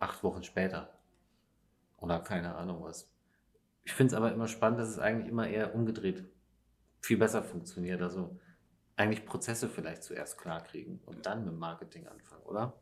acht 0.00 0.22
Wochen 0.24 0.42
später. 0.42 0.98
Oder 1.98 2.18
keine 2.18 2.56
Ahnung 2.56 2.82
was. 2.82 3.12
Ich 3.84 3.92
finde 3.92 4.12
es 4.12 4.16
aber 4.16 4.32
immer 4.32 4.48
spannend, 4.48 4.80
dass 4.80 4.88
es 4.88 4.98
eigentlich 4.98 5.28
immer 5.28 5.48
eher 5.48 5.74
umgedreht 5.74 6.24
viel 7.00 7.16
besser 7.16 7.44
funktioniert. 7.44 8.02
Also 8.02 8.38
eigentlich 8.98 9.24
Prozesse 9.24 9.68
vielleicht 9.68 10.02
zuerst 10.02 10.38
klar 10.38 10.60
kriegen 10.60 11.00
und 11.06 11.24
dann 11.24 11.44
mit 11.44 11.56
Marketing 11.56 12.06
anfangen, 12.08 12.42
oder? 12.44 12.74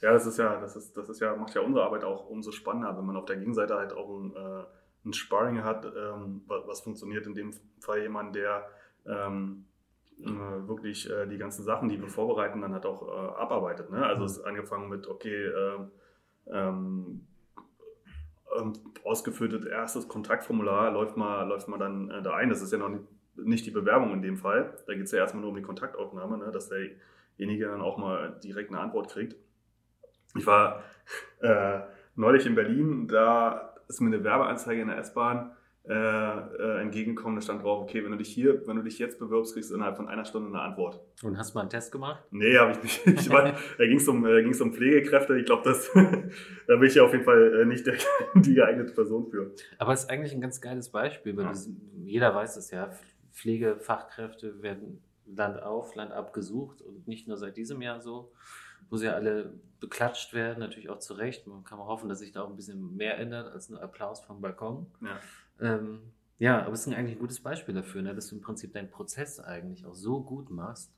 Ja, 0.00 0.12
das 0.12 0.26
ist 0.26 0.38
ja, 0.38 0.60
das 0.60 0.76
ist, 0.76 0.96
das 0.96 1.08
ist 1.08 1.20
ja, 1.20 1.34
macht 1.34 1.54
ja 1.54 1.62
unsere 1.62 1.84
Arbeit 1.84 2.04
auch 2.04 2.28
umso 2.28 2.50
spannender, 2.50 2.96
wenn 2.96 3.06
man 3.06 3.16
auf 3.16 3.24
der 3.24 3.36
Gegenseite 3.36 3.76
halt 3.76 3.92
auch 3.92 4.08
ein, 4.08 4.36
äh, 4.36 4.64
ein 5.04 5.12
Sparring 5.12 5.64
hat, 5.64 5.86
ähm, 5.86 6.42
was 6.46 6.80
funktioniert 6.80 7.26
in 7.26 7.34
dem 7.34 7.52
Fall 7.80 8.02
jemand, 8.02 8.34
der 8.34 8.68
ähm, 9.06 9.66
äh, 10.20 10.26
wirklich 10.26 11.08
äh, 11.10 11.26
die 11.26 11.38
ganzen 11.38 11.64
Sachen, 11.64 11.88
die 11.88 12.00
wir 12.00 12.08
vorbereiten, 12.08 12.60
dann 12.60 12.74
halt 12.74 12.84
auch 12.84 13.08
äh, 13.08 13.40
abarbeitet. 13.40 13.90
Ne? 13.90 14.04
Also 14.04 14.24
es 14.24 14.38
ist 14.38 14.44
angefangen 14.44 14.88
mit, 14.88 15.06
okay, 15.06 15.46
ähm, 15.46 15.90
ähm, 16.46 17.26
ähm, 18.58 18.72
ausgeführtes 19.04 19.64
erstes 19.64 20.08
Kontaktformular 20.08 20.90
läuft 20.90 21.16
mal, 21.16 21.44
läuft 21.44 21.68
mal 21.68 21.78
dann 21.78 22.10
äh, 22.10 22.22
da 22.22 22.34
ein. 22.34 22.50
Das 22.50 22.60
ist 22.60 22.72
ja 22.72 22.78
noch 22.78 22.88
nicht 22.88 23.04
nicht 23.36 23.66
die 23.66 23.70
Bewerbung 23.70 24.12
in 24.12 24.22
dem 24.22 24.36
Fall. 24.36 24.76
Da 24.86 24.94
geht 24.94 25.04
es 25.04 25.12
ja 25.12 25.18
erstmal 25.18 25.42
nur 25.42 25.50
um 25.50 25.56
die 25.56 25.62
Kontaktaufnahme, 25.62 26.38
ne? 26.38 26.50
dass 26.52 26.68
derjenige 26.68 27.66
dann 27.66 27.80
auch 27.80 27.98
mal 27.98 28.38
direkt 28.42 28.70
eine 28.70 28.80
Antwort 28.80 29.10
kriegt. 29.10 29.36
Ich 30.36 30.46
war 30.46 30.82
äh, 31.40 31.80
neulich 32.14 32.46
in 32.46 32.54
Berlin, 32.54 33.08
da 33.08 33.74
ist 33.88 34.00
mir 34.00 34.14
eine 34.14 34.24
Werbeanzeige 34.24 34.80
in 34.80 34.88
der 34.88 34.98
S-Bahn 34.98 35.52
äh, 35.84 35.92
äh, 35.94 36.80
entgegengekommen. 36.80 37.34
Da 37.34 37.42
stand 37.42 37.64
drauf, 37.64 37.82
okay, 37.82 38.04
wenn 38.04 38.12
du 38.12 38.16
dich 38.16 38.28
hier, 38.28 38.64
wenn 38.68 38.76
du 38.76 38.82
dich 38.82 39.00
jetzt 39.00 39.18
bewirbst, 39.18 39.54
kriegst 39.54 39.72
du 39.72 39.74
innerhalb 39.74 39.96
von 39.96 40.08
einer 40.08 40.24
Stunde 40.24 40.48
eine 40.48 40.60
Antwort. 40.60 41.00
Und 41.24 41.36
hast 41.36 41.50
du 41.50 41.54
mal 41.58 41.62
einen 41.62 41.70
Test 41.70 41.90
gemacht? 41.90 42.22
Nee, 42.30 42.56
habe 42.56 42.72
ich 42.72 42.82
nicht. 42.82 43.06
Ich 43.22 43.30
war, 43.30 43.52
da 43.78 43.84
ging 43.84 43.96
es 43.96 44.06
um, 44.06 44.24
äh, 44.24 44.44
um 44.44 44.72
Pflegekräfte. 44.72 45.36
Ich 45.36 45.44
glaube, 45.44 45.64
da 46.68 46.76
bin 46.76 46.84
ich 46.84 46.94
ja 46.94 47.02
auf 47.02 47.12
jeden 47.12 47.24
Fall 47.24 47.62
äh, 47.62 47.64
nicht 47.64 47.84
der, 47.84 47.94
die 48.36 48.54
geeignete 48.54 48.92
Person 48.92 49.26
für. 49.28 49.50
Aber 49.78 49.92
es 49.92 50.04
ist 50.04 50.10
eigentlich 50.10 50.32
ein 50.32 50.40
ganz 50.40 50.60
geiles 50.60 50.88
Beispiel, 50.88 51.36
weil 51.36 51.44
ja. 51.44 51.50
das, 51.50 51.68
jeder 52.04 52.32
weiß 52.32 52.56
es 52.56 52.70
ja. 52.70 52.90
Pflegefachkräfte 53.32 54.62
werden 54.62 55.02
Land 55.26 55.62
auf, 55.62 55.94
Land 55.94 56.12
ab 56.12 56.32
gesucht 56.32 56.82
und 56.82 57.06
nicht 57.06 57.28
nur 57.28 57.36
seit 57.36 57.56
diesem 57.56 57.80
Jahr 57.82 58.00
so, 58.00 58.32
wo 58.90 58.96
sie 58.96 59.08
alle 59.08 59.54
beklatscht 59.80 60.34
werden, 60.34 60.60
natürlich 60.60 60.90
auch 60.90 60.98
zu 60.98 61.14
Recht. 61.14 61.46
Man 61.46 61.64
kann 61.64 61.78
hoffen, 61.78 62.08
dass 62.08 62.18
sich 62.18 62.32
da 62.32 62.42
auch 62.42 62.50
ein 62.50 62.56
bisschen 62.56 62.96
mehr 62.96 63.18
ändert 63.18 63.52
als 63.52 63.68
nur 63.68 63.82
Applaus 63.82 64.20
vom 64.20 64.40
Balkon. 64.40 64.86
Ja, 65.00 65.20
ähm, 65.60 66.02
ja 66.38 66.62
aber 66.62 66.72
es 66.72 66.86
ist 66.86 66.92
eigentlich 66.92 67.16
ein 67.16 67.20
gutes 67.20 67.40
Beispiel 67.40 67.74
dafür, 67.74 68.02
ne, 68.02 68.14
dass 68.14 68.28
du 68.28 68.36
im 68.36 68.42
Prinzip 68.42 68.72
deinen 68.72 68.90
Prozess 68.90 69.40
eigentlich 69.40 69.86
auch 69.86 69.94
so 69.94 70.22
gut 70.22 70.50
machst, 70.50 70.92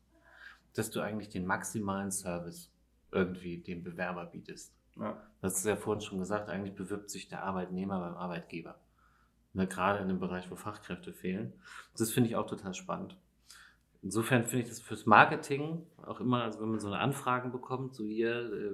dass 0.74 0.90
du 0.90 1.00
eigentlich 1.00 1.28
den 1.28 1.46
maximalen 1.46 2.10
Service 2.10 2.70
irgendwie 3.12 3.58
dem 3.58 3.84
Bewerber 3.84 4.26
bietest. 4.26 4.74
Ja. 4.96 5.20
Das 5.40 5.56
ist 5.56 5.66
ja 5.66 5.76
vorhin 5.76 6.00
schon 6.00 6.18
gesagt, 6.18 6.48
eigentlich 6.48 6.74
bewirbt 6.74 7.10
sich 7.10 7.28
der 7.28 7.44
Arbeitnehmer 7.44 8.00
beim 8.00 8.14
Arbeitgeber 8.14 8.78
ne, 9.54 9.66
gerade 9.66 10.00
in 10.00 10.08
dem 10.08 10.20
Bereich, 10.20 10.50
wo 10.50 10.56
Fachkräfte 10.56 11.12
fehlen. 11.12 11.52
Das 11.96 12.10
finde 12.10 12.28
ich 12.28 12.36
auch 12.36 12.46
total 12.46 12.74
spannend. 12.74 13.16
Insofern 14.02 14.44
finde 14.44 14.64
ich 14.64 14.68
das 14.68 14.80
fürs 14.80 15.06
Marketing 15.06 15.86
auch 16.04 16.20
immer, 16.20 16.42
also 16.42 16.60
wenn 16.60 16.68
man 16.68 16.80
so 16.80 16.88
eine 16.88 16.98
Anfragen 16.98 17.52
bekommt, 17.52 17.94
so 17.94 18.04
hier, 18.04 18.52
äh, 18.52 18.72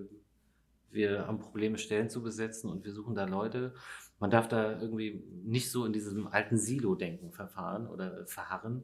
wir 0.90 1.26
haben 1.28 1.38
Probleme, 1.38 1.78
Stellen 1.78 2.10
zu 2.10 2.22
besetzen 2.22 2.68
und 2.68 2.84
wir 2.84 2.92
suchen 2.92 3.14
da 3.14 3.26
Leute. 3.26 3.74
Man 4.18 4.30
darf 4.30 4.48
da 4.48 4.80
irgendwie 4.80 5.22
nicht 5.44 5.70
so 5.70 5.84
in 5.84 5.92
diesem 5.92 6.26
alten 6.26 6.56
Silo-Denken 6.56 7.30
verfahren 7.30 7.86
oder 7.86 8.26
verharren. 8.26 8.82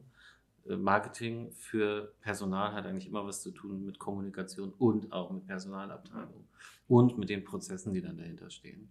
Äh, 0.65 0.77
Marketing 0.77 1.51
für 1.51 2.13
Personal 2.21 2.73
hat 2.73 2.85
eigentlich 2.85 3.07
immer 3.07 3.25
was 3.25 3.41
zu 3.41 3.51
tun 3.51 3.85
mit 3.85 3.99
Kommunikation 3.99 4.71
und 4.77 5.11
auch 5.11 5.31
mit 5.31 5.47
Personalabteilung 5.47 6.47
und 6.87 7.17
mit 7.17 7.29
den 7.29 7.43
Prozessen, 7.43 7.93
die 7.93 8.01
dann 8.01 8.17
dahinter 8.17 8.49
stehen. 8.49 8.89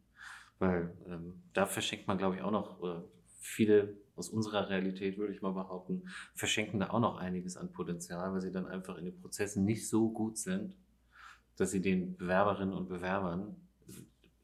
Weil 0.58 0.96
ähm, 1.06 1.42
da 1.52 1.66
verschenkt 1.66 2.06
man, 2.06 2.18
glaube 2.18 2.36
ich, 2.36 2.42
auch 2.42 2.50
noch, 2.50 2.80
oder 2.80 3.04
viele 3.38 3.96
aus 4.16 4.30
unserer 4.30 4.70
Realität, 4.70 5.18
würde 5.18 5.32
ich 5.32 5.42
mal 5.42 5.52
behaupten, 5.52 6.08
verschenken 6.34 6.80
da 6.80 6.90
auch 6.90 7.00
noch 7.00 7.18
einiges 7.18 7.56
an 7.56 7.72
Potenzial, 7.72 8.32
weil 8.32 8.40
sie 8.40 8.50
dann 8.50 8.66
einfach 8.66 8.96
in 8.96 9.04
den 9.04 9.20
Prozessen 9.20 9.64
nicht 9.64 9.88
so 9.88 10.10
gut 10.10 10.38
sind, 10.38 10.76
dass 11.56 11.70
sie 11.70 11.82
den 11.82 12.16
Bewerberinnen 12.16 12.74
und 12.74 12.88
Bewerbern 12.88 13.56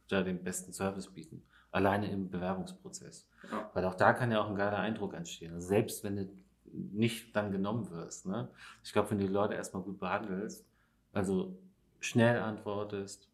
da 0.09 0.23
den 0.23 0.45
besten 0.45 0.73
Service 0.73 1.09
bieten. 1.09 1.43
Alleine 1.71 2.11
im 2.11 2.29
Bewerbungsprozess. 2.29 3.27
Ja. 3.51 3.71
Weil 3.73 3.85
auch 3.87 3.95
da 3.95 4.13
kann 4.13 4.31
ja 4.31 4.43
auch 4.43 4.49
ein 4.49 4.57
geiler 4.57 4.79
Eindruck 4.79 5.15
entstehen. 5.15 5.55
Also 5.55 5.69
selbst 5.69 6.05
wenn 6.05 6.17
du 6.17 6.29
nicht 6.73 7.35
dann 7.35 7.51
genommen 7.51 7.91
wirst. 7.91 8.27
Ne? 8.27 8.51
Ich 8.85 8.93
glaube, 8.93 9.11
wenn 9.11 9.19
du 9.19 9.27
die 9.27 9.33
Leute 9.33 9.55
erstmal 9.55 9.83
gut 9.83 9.99
behandelst, 9.99 10.67
also 11.13 11.59
schnell 12.01 12.41
antwortest, 12.41 13.29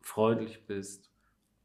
freundlich 0.00 0.66
bist, 0.66 1.11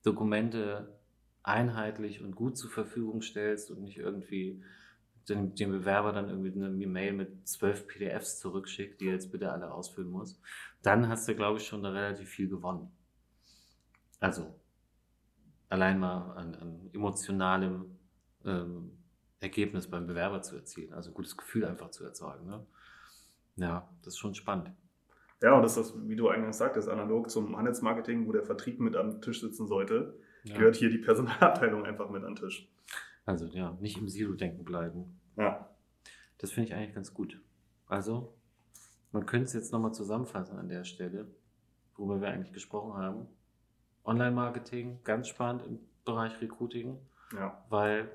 Dokumente 0.08 0.98
einheitlich 1.44 2.22
und 2.22 2.36
gut 2.36 2.58
zur 2.58 2.70
Verfügung 2.70 3.22
stellst 3.22 3.70
und 3.72 3.82
nicht 3.82 3.98
irgendwie 3.98 4.64
den, 5.28 5.54
den 5.56 5.72
Bewerber 5.72 6.14
dann 6.14 6.30
irgendwie 6.30 6.54
eine 6.54 6.88
Mail 6.88 7.14
mit 7.14 7.48
zwölf 7.48 7.88
PDFs 7.88 8.40
zurückschickt, 8.40 9.02
die 9.02 9.08
er 9.08 9.14
jetzt 9.14 9.32
bitte 9.32 9.52
alle 9.52 9.72
ausfüllen 9.72 10.10
muss, 10.10 10.40
dann 10.82 11.10
hast 11.10 11.28
du, 11.28 11.36
glaube 11.36 11.60
ich, 11.60 11.68
schon 11.68 11.84
da 11.84 11.90
relativ 11.90 12.30
viel 12.30 12.48
gewonnen. 12.48 12.90
Also 14.20 14.56
allein 15.70 16.00
mal 16.00 16.32
an, 16.38 16.56
an 16.56 16.90
emotionalem 16.94 17.98
ähm, 18.46 18.98
Ergebnis 19.40 19.90
beim 19.90 20.08
Bewerber 20.08 20.42
zu 20.42 20.56
erzielen, 20.56 20.94
also 20.94 21.12
ein 21.12 21.14
gutes 21.14 21.36
Gefühl 21.36 21.66
einfach 21.66 21.92
zu 21.92 22.06
erzeugen. 22.06 22.48
Ne? 22.48 22.66
Ja, 23.58 23.90
das 24.04 24.14
ist 24.14 24.20
schon 24.20 24.36
spannend. 24.36 24.72
Ja, 25.42 25.56
und 25.56 25.62
das 25.62 25.78
ist, 25.78 25.94
wie 26.08 26.16
du 26.16 26.30
eingangs 26.30 26.58
sagtest, 26.58 26.90
analog 26.90 27.30
zum 27.30 27.56
Handelsmarketing, 27.56 28.28
wo 28.28 28.32
der 28.32 28.44
Vertrieb 28.44 28.80
mit 28.80 28.96
am 28.96 29.22
Tisch 29.22 29.42
sitzen 29.42 29.68
sollte, 29.68 30.18
ja. 30.44 30.56
gehört 30.56 30.76
hier 30.76 30.90
die 30.90 30.98
Personalabteilung 30.98 31.86
einfach 31.86 32.10
mit 32.10 32.24
an 32.24 32.36
den 32.36 32.44
Tisch. 32.44 32.68
Also 33.26 33.46
ja, 33.48 33.78
nicht 33.80 33.98
im 33.98 34.08
Silo-Denken 34.08 34.64
bleiben. 34.64 35.20
Ja. 35.36 35.70
Das 36.40 36.52
finde 36.52 36.70
ich 36.70 36.76
eigentlich 36.76 36.96
ganz 36.96 37.14
gut. 37.14 37.40
Also, 37.88 38.34
man 39.12 39.26
könnte 39.26 39.46
es 39.46 39.54
jetzt 39.54 39.72
nochmal 39.72 39.94
zusammenfassen 39.94 40.58
an 40.58 40.70
der 40.70 40.84
Stelle, 40.84 41.28
worüber 41.96 42.22
wir 42.22 42.30
eigentlich 42.30 42.54
gesprochen 42.54 42.94
haben. 42.94 43.28
Online-Marketing, 44.06 45.00
ganz 45.04 45.28
spannend 45.28 45.64
im 45.66 45.80
Bereich 46.06 46.40
Recruiting, 46.42 46.98
ja. 47.34 47.64
weil 47.70 48.10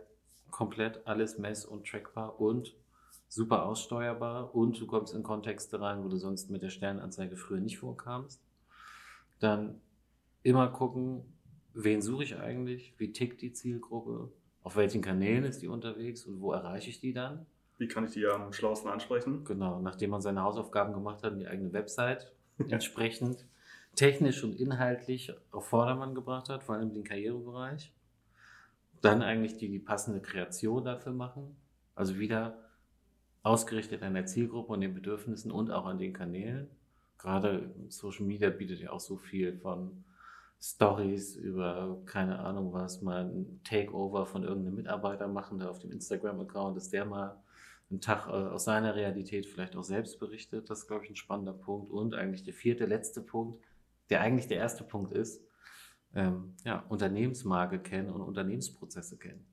komplett 0.50 1.06
alles 1.06 1.38
mess- 1.38 1.66
und 1.66 1.86
trackbar 1.86 2.40
und 2.40 2.74
super 3.32 3.64
aussteuerbar 3.64 4.54
und 4.54 4.78
du 4.78 4.86
kommst 4.86 5.14
in 5.14 5.22
Kontexte 5.22 5.80
rein, 5.80 6.04
wo 6.04 6.08
du 6.08 6.18
sonst 6.18 6.50
mit 6.50 6.60
der 6.60 6.68
Sternanzeige 6.68 7.34
früher 7.34 7.60
nicht 7.60 7.78
vorkamst. 7.78 8.42
Dann 9.40 9.80
immer 10.42 10.68
gucken, 10.68 11.24
wen 11.72 12.02
suche 12.02 12.24
ich 12.24 12.36
eigentlich, 12.36 12.92
wie 12.98 13.10
tickt 13.10 13.40
die 13.40 13.54
Zielgruppe, 13.54 14.30
auf 14.62 14.76
welchen 14.76 15.00
Kanälen 15.00 15.44
ist 15.44 15.62
die 15.62 15.68
unterwegs 15.68 16.26
und 16.26 16.42
wo 16.42 16.52
erreiche 16.52 16.90
ich 16.90 17.00
die 17.00 17.14
dann. 17.14 17.46
Wie 17.78 17.88
kann 17.88 18.04
ich 18.04 18.12
die 18.12 18.26
am 18.26 18.52
schlauesten 18.52 18.90
ansprechen? 18.90 19.46
Genau, 19.46 19.80
nachdem 19.80 20.10
man 20.10 20.20
seine 20.20 20.42
Hausaufgaben 20.42 20.92
gemacht 20.92 21.22
hat 21.22 21.32
und 21.32 21.38
die 21.38 21.48
eigene 21.48 21.72
Website 21.72 22.30
entsprechend 22.68 23.46
technisch 23.94 24.44
und 24.44 24.60
inhaltlich 24.60 25.32
auf 25.52 25.68
Vordermann 25.68 26.14
gebracht 26.14 26.50
hat, 26.50 26.64
vor 26.64 26.74
allem 26.74 26.92
den 26.92 27.02
Karrierebereich. 27.02 27.94
Dann 29.00 29.22
eigentlich 29.22 29.56
die, 29.56 29.70
die 29.70 29.78
passende 29.78 30.20
Kreation 30.20 30.84
dafür 30.84 31.12
machen. 31.12 31.56
Also 31.94 32.18
wieder 32.18 32.58
ausgerichtet 33.42 34.02
an 34.02 34.14
der 34.14 34.26
Zielgruppe 34.26 34.72
und 34.72 34.80
den 34.80 34.94
Bedürfnissen 34.94 35.50
und 35.50 35.70
auch 35.70 35.86
an 35.86 35.98
den 35.98 36.12
Kanälen. 36.12 36.68
Gerade 37.18 37.74
Social 37.88 38.26
Media 38.26 38.50
bietet 38.50 38.80
ja 38.80 38.90
auch 38.90 39.00
so 39.00 39.16
viel 39.16 39.58
von 39.58 40.04
Stories 40.60 41.34
über 41.34 42.00
keine 42.06 42.38
Ahnung 42.38 42.72
was, 42.72 43.02
mal 43.02 43.24
ein 43.24 43.60
Takeover 43.64 44.26
von 44.26 44.44
irgendeinem 44.44 44.76
Mitarbeiter 44.76 45.26
machen, 45.26 45.58
der 45.58 45.70
auf 45.70 45.80
dem 45.80 45.90
Instagram-Account 45.90 46.76
dass 46.76 46.90
der 46.90 47.04
mal 47.04 47.42
einen 47.92 48.00
Tag 48.00 48.26
äh, 48.26 48.30
aus 48.30 48.64
seiner 48.64 48.94
Realität 48.94 49.46
vielleicht 49.46 49.76
auch 49.76 49.84
selbst 49.84 50.18
berichtet. 50.18 50.70
Das 50.70 50.80
ist, 50.80 50.88
glaube 50.88 51.04
ich, 51.04 51.10
ein 51.10 51.16
spannender 51.16 51.52
Punkt. 51.52 51.90
Und 51.90 52.14
eigentlich 52.14 52.42
der 52.42 52.54
vierte, 52.54 52.86
letzte 52.86 53.20
Punkt, 53.20 53.62
der 54.08 54.22
eigentlich 54.22 54.48
der 54.48 54.56
erste 54.58 54.82
Punkt 54.82 55.12
ist, 55.12 55.44
ähm, 56.14 56.54
ja, 56.64 56.84
Unternehmensmarke 56.88 57.78
kennen 57.78 58.10
und 58.10 58.22
Unternehmensprozesse 58.22 59.18
kennen. 59.18 59.46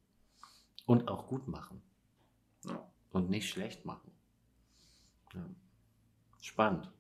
Und 0.86 1.08
auch 1.10 1.28
gut 1.28 1.48
machen. 1.48 1.82
Ja. 2.66 2.90
Und 3.12 3.30
nicht 3.30 3.50
schlecht 3.50 3.86
machen. 3.86 4.12
Ja. 5.34 5.42
Spannend. 6.42 6.92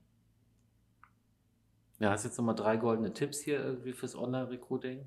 Ja, 2.00 2.12
hast 2.12 2.24
jetzt 2.24 2.38
nochmal 2.38 2.56
drei 2.56 2.78
goldene 2.78 3.14
Tipps 3.14 3.42
hier 3.42 3.64
irgendwie 3.64 3.94
fürs 3.94 4.16
Online-Recruiting? 4.16 5.06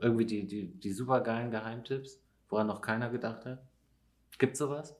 Irgendwie 0.00 0.26
die, 0.26 0.46
die, 0.46 0.66
die 0.66 0.92
super 0.92 1.20
geilen 1.22 1.50
Geheimtipps, 1.50 2.20
woran 2.48 2.66
noch 2.66 2.82
keiner 2.82 3.10
gedacht 3.10 3.46
hat? 3.46 3.62
Gibt 4.38 4.56
sowas? 4.56 4.96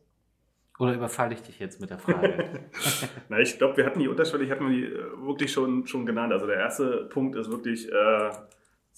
Oder 0.79 0.95
überfalle 0.95 1.35
ich 1.35 1.43
dich 1.43 1.59
jetzt 1.59 1.81
mit 1.81 1.91
der 1.91 1.99
Frage? 1.99 2.61
Na, 3.29 3.39
ich 3.41 3.59
glaube, 3.59 3.77
wir 3.77 3.87
hatten 3.87 3.99
die 3.99 4.09
unterschiedlich, 4.09 4.51
hatten 4.51 4.69
wir 4.69 4.77
die 4.77 4.85
äh, 4.85 5.27
wirklich 5.27 5.53
schon, 5.53 5.87
schon 5.87 6.07
genannt. 6.07 6.33
Also 6.33 6.47
der 6.47 6.57
erste 6.57 7.07
Punkt 7.07 7.37
ist 7.37 7.51
wirklich 7.51 7.91
äh, 7.93 8.31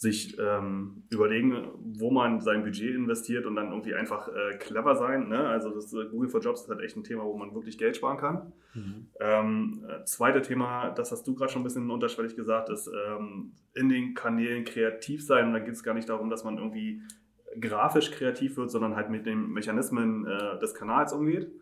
sich 0.00 0.38
ähm, 0.38 1.02
überlegen, 1.10 1.68
wo 1.78 2.10
man 2.10 2.40
sein 2.40 2.62
Budget 2.62 2.94
investiert 2.94 3.44
und 3.44 3.54
dann 3.54 3.68
irgendwie 3.68 3.94
einfach 3.94 4.28
äh, 4.28 4.56
clever 4.56 4.96
sein. 4.96 5.28
Ne? 5.28 5.46
Also 5.46 5.68
das 5.68 5.92
äh, 5.92 6.06
Google 6.10 6.30
for 6.30 6.40
Jobs 6.40 6.62
ist 6.62 6.70
halt 6.70 6.80
echt 6.80 6.96
ein 6.96 7.04
Thema, 7.04 7.24
wo 7.24 7.36
man 7.36 7.54
wirklich 7.54 7.76
Geld 7.76 7.98
sparen 7.98 8.16
kann. 8.16 8.52
Mhm. 8.72 9.08
Ähm, 9.20 9.84
äh, 9.86 10.02
zweite 10.04 10.40
Thema, 10.40 10.88
das 10.88 11.12
hast 11.12 11.26
du 11.26 11.34
gerade 11.34 11.52
schon 11.52 11.60
ein 11.60 11.64
bisschen 11.64 11.90
unterschwellig 11.90 12.34
gesagt, 12.34 12.70
ist 12.70 12.88
ähm, 12.88 13.52
in 13.74 13.90
den 13.90 14.14
Kanälen 14.14 14.64
kreativ 14.64 15.22
sein. 15.22 15.48
Und 15.48 15.52
da 15.52 15.58
geht 15.58 15.74
es 15.74 15.82
gar 15.82 15.92
nicht 15.92 16.08
darum, 16.08 16.30
dass 16.30 16.44
man 16.44 16.56
irgendwie 16.56 17.02
grafisch 17.60 18.10
kreativ 18.10 18.56
wird, 18.56 18.70
sondern 18.70 18.96
halt 18.96 19.10
mit 19.10 19.26
den 19.26 19.50
Mechanismen 19.50 20.26
äh, 20.26 20.58
des 20.60 20.74
Kanals 20.74 21.12
umgeht. 21.12 21.52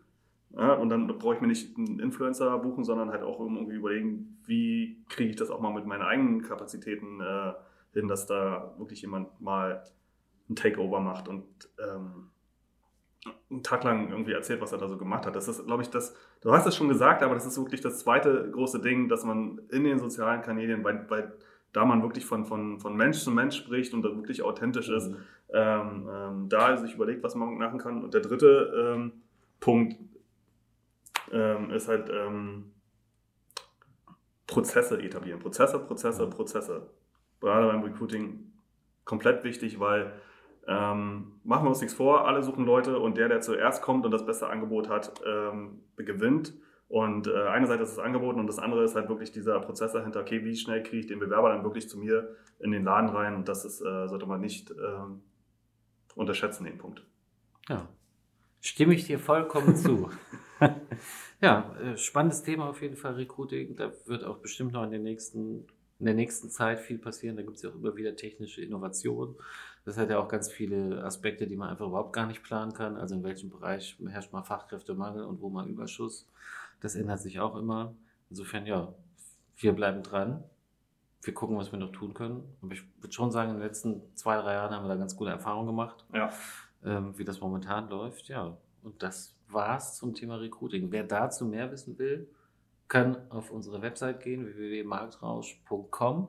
Ja, 0.55 0.75
und 0.75 0.87
dann 0.87 1.07
brauche 1.07 1.35
ich 1.35 1.41
mir 1.41 1.47
nicht 1.47 1.77
einen 1.77 1.99
Influencer 1.99 2.57
buchen, 2.59 2.85
sondern 2.85 3.09
halt 3.09 3.21
auch 3.21 3.41
irgendwie 3.41 3.75
überlegen, 3.75 4.37
wie 4.45 5.03
kriege 5.09 5.31
ich 5.31 5.35
das 5.35 5.51
auch 5.51 5.59
mal 5.59 5.73
mit 5.73 5.85
meinen 5.85 6.03
eigenen 6.03 6.41
Kapazitäten 6.41 7.19
äh, 7.19 7.51
hin, 7.93 8.07
dass 8.07 8.25
da 8.25 8.73
wirklich 8.77 9.01
jemand 9.01 9.39
mal 9.41 9.83
ein 10.49 10.55
Takeover 10.55 10.99
macht 10.99 11.27
und 11.27 11.45
ähm, 11.79 12.29
einen 13.49 13.63
Tag 13.63 13.83
lang 13.83 14.09
irgendwie 14.09 14.31
erzählt, 14.31 14.61
was 14.61 14.71
er 14.71 14.77
da 14.77 14.87
so 14.87 14.97
gemacht 14.97 15.25
hat. 15.25 15.35
Das 15.35 15.47
ist, 15.47 15.65
glaube 15.65 15.83
ich, 15.83 15.89
das, 15.89 16.15
du 16.41 16.51
hast 16.51 16.65
es 16.65 16.75
schon 16.75 16.87
gesagt, 16.87 17.21
aber 17.21 17.33
das 17.33 17.45
ist 17.45 17.57
wirklich 17.57 17.81
das 17.81 17.99
zweite 17.99 18.49
große 18.51 18.79
Ding, 18.79 19.09
dass 19.09 19.25
man 19.25 19.61
in 19.69 19.83
den 19.83 19.99
sozialen 19.99 20.41
Kanälen, 20.41 20.83
weil, 20.83 21.09
weil 21.09 21.33
da 21.73 21.85
man 21.85 22.01
wirklich 22.01 22.25
von, 22.25 22.45
von, 22.45 22.79
von 22.79 22.95
Mensch 22.95 23.19
zu 23.19 23.31
Mensch 23.31 23.57
spricht 23.57 23.93
und 23.93 24.01
da 24.01 24.15
wirklich 24.15 24.41
authentisch 24.41 24.89
ist, 24.89 25.09
mhm. 25.09 25.17
ähm, 25.53 26.09
ähm, 26.11 26.49
da 26.49 26.77
sich 26.77 26.95
überlegt, 26.95 27.23
was 27.23 27.35
man 27.35 27.57
machen 27.57 27.79
kann. 27.79 28.03
Und 28.03 28.13
der 28.13 28.21
dritte 28.21 28.95
ähm, 28.95 29.11
Punkt 29.59 29.97
ähm, 31.31 31.69
ist 31.71 31.87
halt 31.87 32.09
ähm, 32.09 32.71
Prozesse 34.47 34.99
etablieren. 35.01 35.39
Prozesse, 35.39 35.77
Prozesse, 35.79 36.25
mhm. 36.25 36.29
Prozesse 36.31 36.89
gerade 37.39 37.67
beim 37.67 37.83
Recruiting 37.83 38.51
komplett 39.05 39.43
wichtig, 39.43 39.79
weil 39.79 40.13
ähm, 40.67 41.39
machen 41.43 41.65
wir 41.65 41.69
uns 41.69 41.81
nichts 41.81 41.95
vor, 41.95 42.27
alle 42.27 42.43
suchen 42.43 42.65
Leute 42.65 42.99
und 42.99 43.17
der, 43.17 43.27
der 43.27 43.41
zuerst 43.41 43.81
kommt 43.81 44.05
und 44.05 44.11
das 44.11 44.25
beste 44.25 44.47
Angebot 44.47 44.87
hat, 44.87 45.19
ähm, 45.25 45.81
gewinnt. 45.97 46.53
Und 46.87 47.27
äh, 47.27 47.47
einerseits 47.47 47.83
ist 47.83 47.97
das 47.97 48.05
Angebot 48.05 48.35
und 48.35 48.47
das 48.47 48.59
andere 48.59 48.83
ist 48.83 48.95
halt 48.95 49.09
wirklich 49.09 49.31
dieser 49.31 49.59
Prozess 49.59 49.93
dahinter, 49.93 50.21
okay, 50.21 50.43
wie 50.43 50.55
schnell 50.55 50.81
kriege 50.81 50.97
ich 50.97 51.07
den 51.07 51.19
Bewerber 51.19 51.49
dann 51.49 51.63
wirklich 51.63 51.87
zu 51.87 51.99
mir 51.99 52.35
in 52.59 52.71
den 52.71 52.83
Laden 52.83 53.09
rein 53.09 53.35
und 53.35 53.47
das 53.47 53.63
ist, 53.63 53.81
äh, 53.81 54.07
sollte 54.07 54.25
man 54.25 54.41
nicht 54.41 54.71
äh, 54.71 54.75
unterschätzen, 56.15 56.65
den 56.65 56.77
Punkt. 56.77 57.03
Ja, 57.67 57.87
stimme 58.59 58.93
ich 58.93 59.05
dir 59.05 59.19
vollkommen 59.19 59.75
zu. 59.75 60.09
ja, 61.41 61.75
äh, 61.79 61.95
spannendes 61.95 62.43
Thema 62.43 62.69
auf 62.69 62.81
jeden 62.81 62.95
Fall, 62.95 63.13
Recruiting. 63.13 63.75
Da 63.75 63.91
wird 64.05 64.23
auch 64.23 64.37
bestimmt 64.37 64.73
noch 64.73 64.83
in 64.83 64.91
den 64.91 65.03
nächsten 65.03 65.67
in 65.99 66.05
der 66.05 66.15
nächsten 66.15 66.49
Zeit 66.49 66.79
viel 66.79 66.97
passieren. 66.97 67.35
Da 67.35 67.43
gibt 67.43 67.57
es 67.57 67.61
ja 67.61 67.69
auch 67.69 67.75
immer 67.75 67.95
wieder 67.95 68.15
technische 68.15 68.61
Innovationen. 68.61 69.35
Das 69.85 69.97
hat 69.97 70.09
ja 70.09 70.19
auch 70.19 70.29
ganz 70.29 70.49
viele 70.49 71.03
Aspekte, 71.03 71.45
die 71.45 71.57
man 71.57 71.69
einfach 71.69 71.87
überhaupt 71.87 72.13
gar 72.13 72.25
nicht 72.25 72.41
planen 72.41 72.73
kann. 72.73 72.95
Also 72.95 73.15
in 73.15 73.23
welchem 73.23 73.49
Bereich 73.49 73.97
herrscht 74.07 74.31
mal 74.31 74.43
Fachkräftemangel 74.43 75.25
und 75.25 75.41
wo 75.41 75.49
mal 75.49 75.67
Überschuss. 75.67 76.27
Das 76.79 76.95
ändert 76.95 77.19
sich 77.19 77.39
auch 77.39 77.55
immer. 77.55 77.93
Insofern, 78.29 78.65
ja, 78.65 78.93
wir 79.57 79.73
bleiben 79.73 80.01
dran. 80.01 80.43
Wir 81.21 81.33
gucken, 81.33 81.57
was 81.57 81.73
wir 81.73 81.79
noch 81.79 81.91
tun 81.91 82.13
können. 82.13 82.43
Aber 82.61 82.71
ich 82.71 82.83
würde 83.01 83.13
schon 83.13 83.31
sagen, 83.31 83.51
in 83.51 83.57
den 83.57 83.65
letzten 83.65 84.01
zwei, 84.15 84.37
drei 84.37 84.53
Jahren 84.53 84.73
haben 84.73 84.85
wir 84.85 84.89
da 84.89 84.95
ganz 84.95 85.17
gute 85.17 85.31
Erfahrungen 85.31 85.67
gemacht, 85.67 86.05
ja. 86.13 86.31
ähm, 86.85 87.17
wie 87.17 87.25
das 87.25 87.41
momentan 87.41 87.89
läuft. 87.89 88.29
Ja, 88.29 88.57
und 88.83 89.03
das 89.03 89.35
war's 89.49 89.97
zum 89.97 90.13
Thema 90.13 90.37
Recruiting. 90.37 90.91
Wer 90.91 91.03
dazu 91.03 91.45
mehr 91.45 91.69
wissen 91.71 91.97
will, 91.99 92.29
kann 92.89 93.17
auf 93.29 93.51
unsere 93.51 93.81
Website 93.81 94.19
gehen, 94.21 94.45
www.marktrausch.com. 94.45 96.27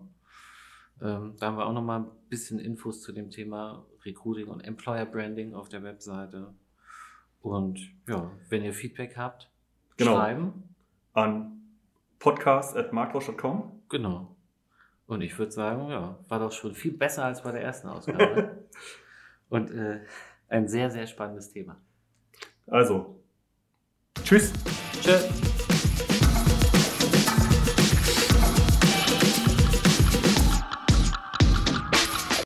Ähm, 1.03 1.35
da 1.39 1.47
haben 1.47 1.57
wir 1.57 1.67
auch 1.67 1.73
noch 1.73 1.83
mal 1.83 2.01
ein 2.01 2.11
bisschen 2.29 2.59
Infos 2.61 3.01
zu 3.01 3.13
dem 3.13 3.31
Thema 3.31 3.85
Recruiting 4.05 4.47
und 4.49 4.61
Employer 4.61 5.07
Branding 5.07 5.55
auf 5.55 5.69
der 5.69 5.83
Webseite. 5.83 6.55
Und 7.41 7.81
ja, 8.07 8.31
wenn 8.51 8.63
ihr 8.63 8.75
Feedback 8.75 9.17
habt, 9.17 9.51
genau. 9.97 10.17
schreiben. 10.17 10.75
An 11.15 11.63
podcast.marktrausch.com. 12.19 13.83
Genau. 13.89 14.37
Und 15.07 15.23
ich 15.23 15.37
würde 15.39 15.51
sagen, 15.51 15.89
ja, 15.91 16.19
war 16.29 16.39
doch 16.39 16.53
schon 16.53 16.75
viel 16.75 16.93
besser 16.93 17.25
als 17.25 17.43
bei 17.43 17.51
der 17.51 17.63
ersten 17.63 17.89
Ausgabe. 17.89 18.65
und 19.49 19.71
äh, 19.71 20.01
Ein 20.49 20.69
sehr, 20.69 20.91
sehr 20.91 21.07
spannendes 21.07 21.51
Thema. 21.51 21.77
Also, 22.67 23.21
tschüss. 24.23 24.53
Tschüss. 25.01 25.50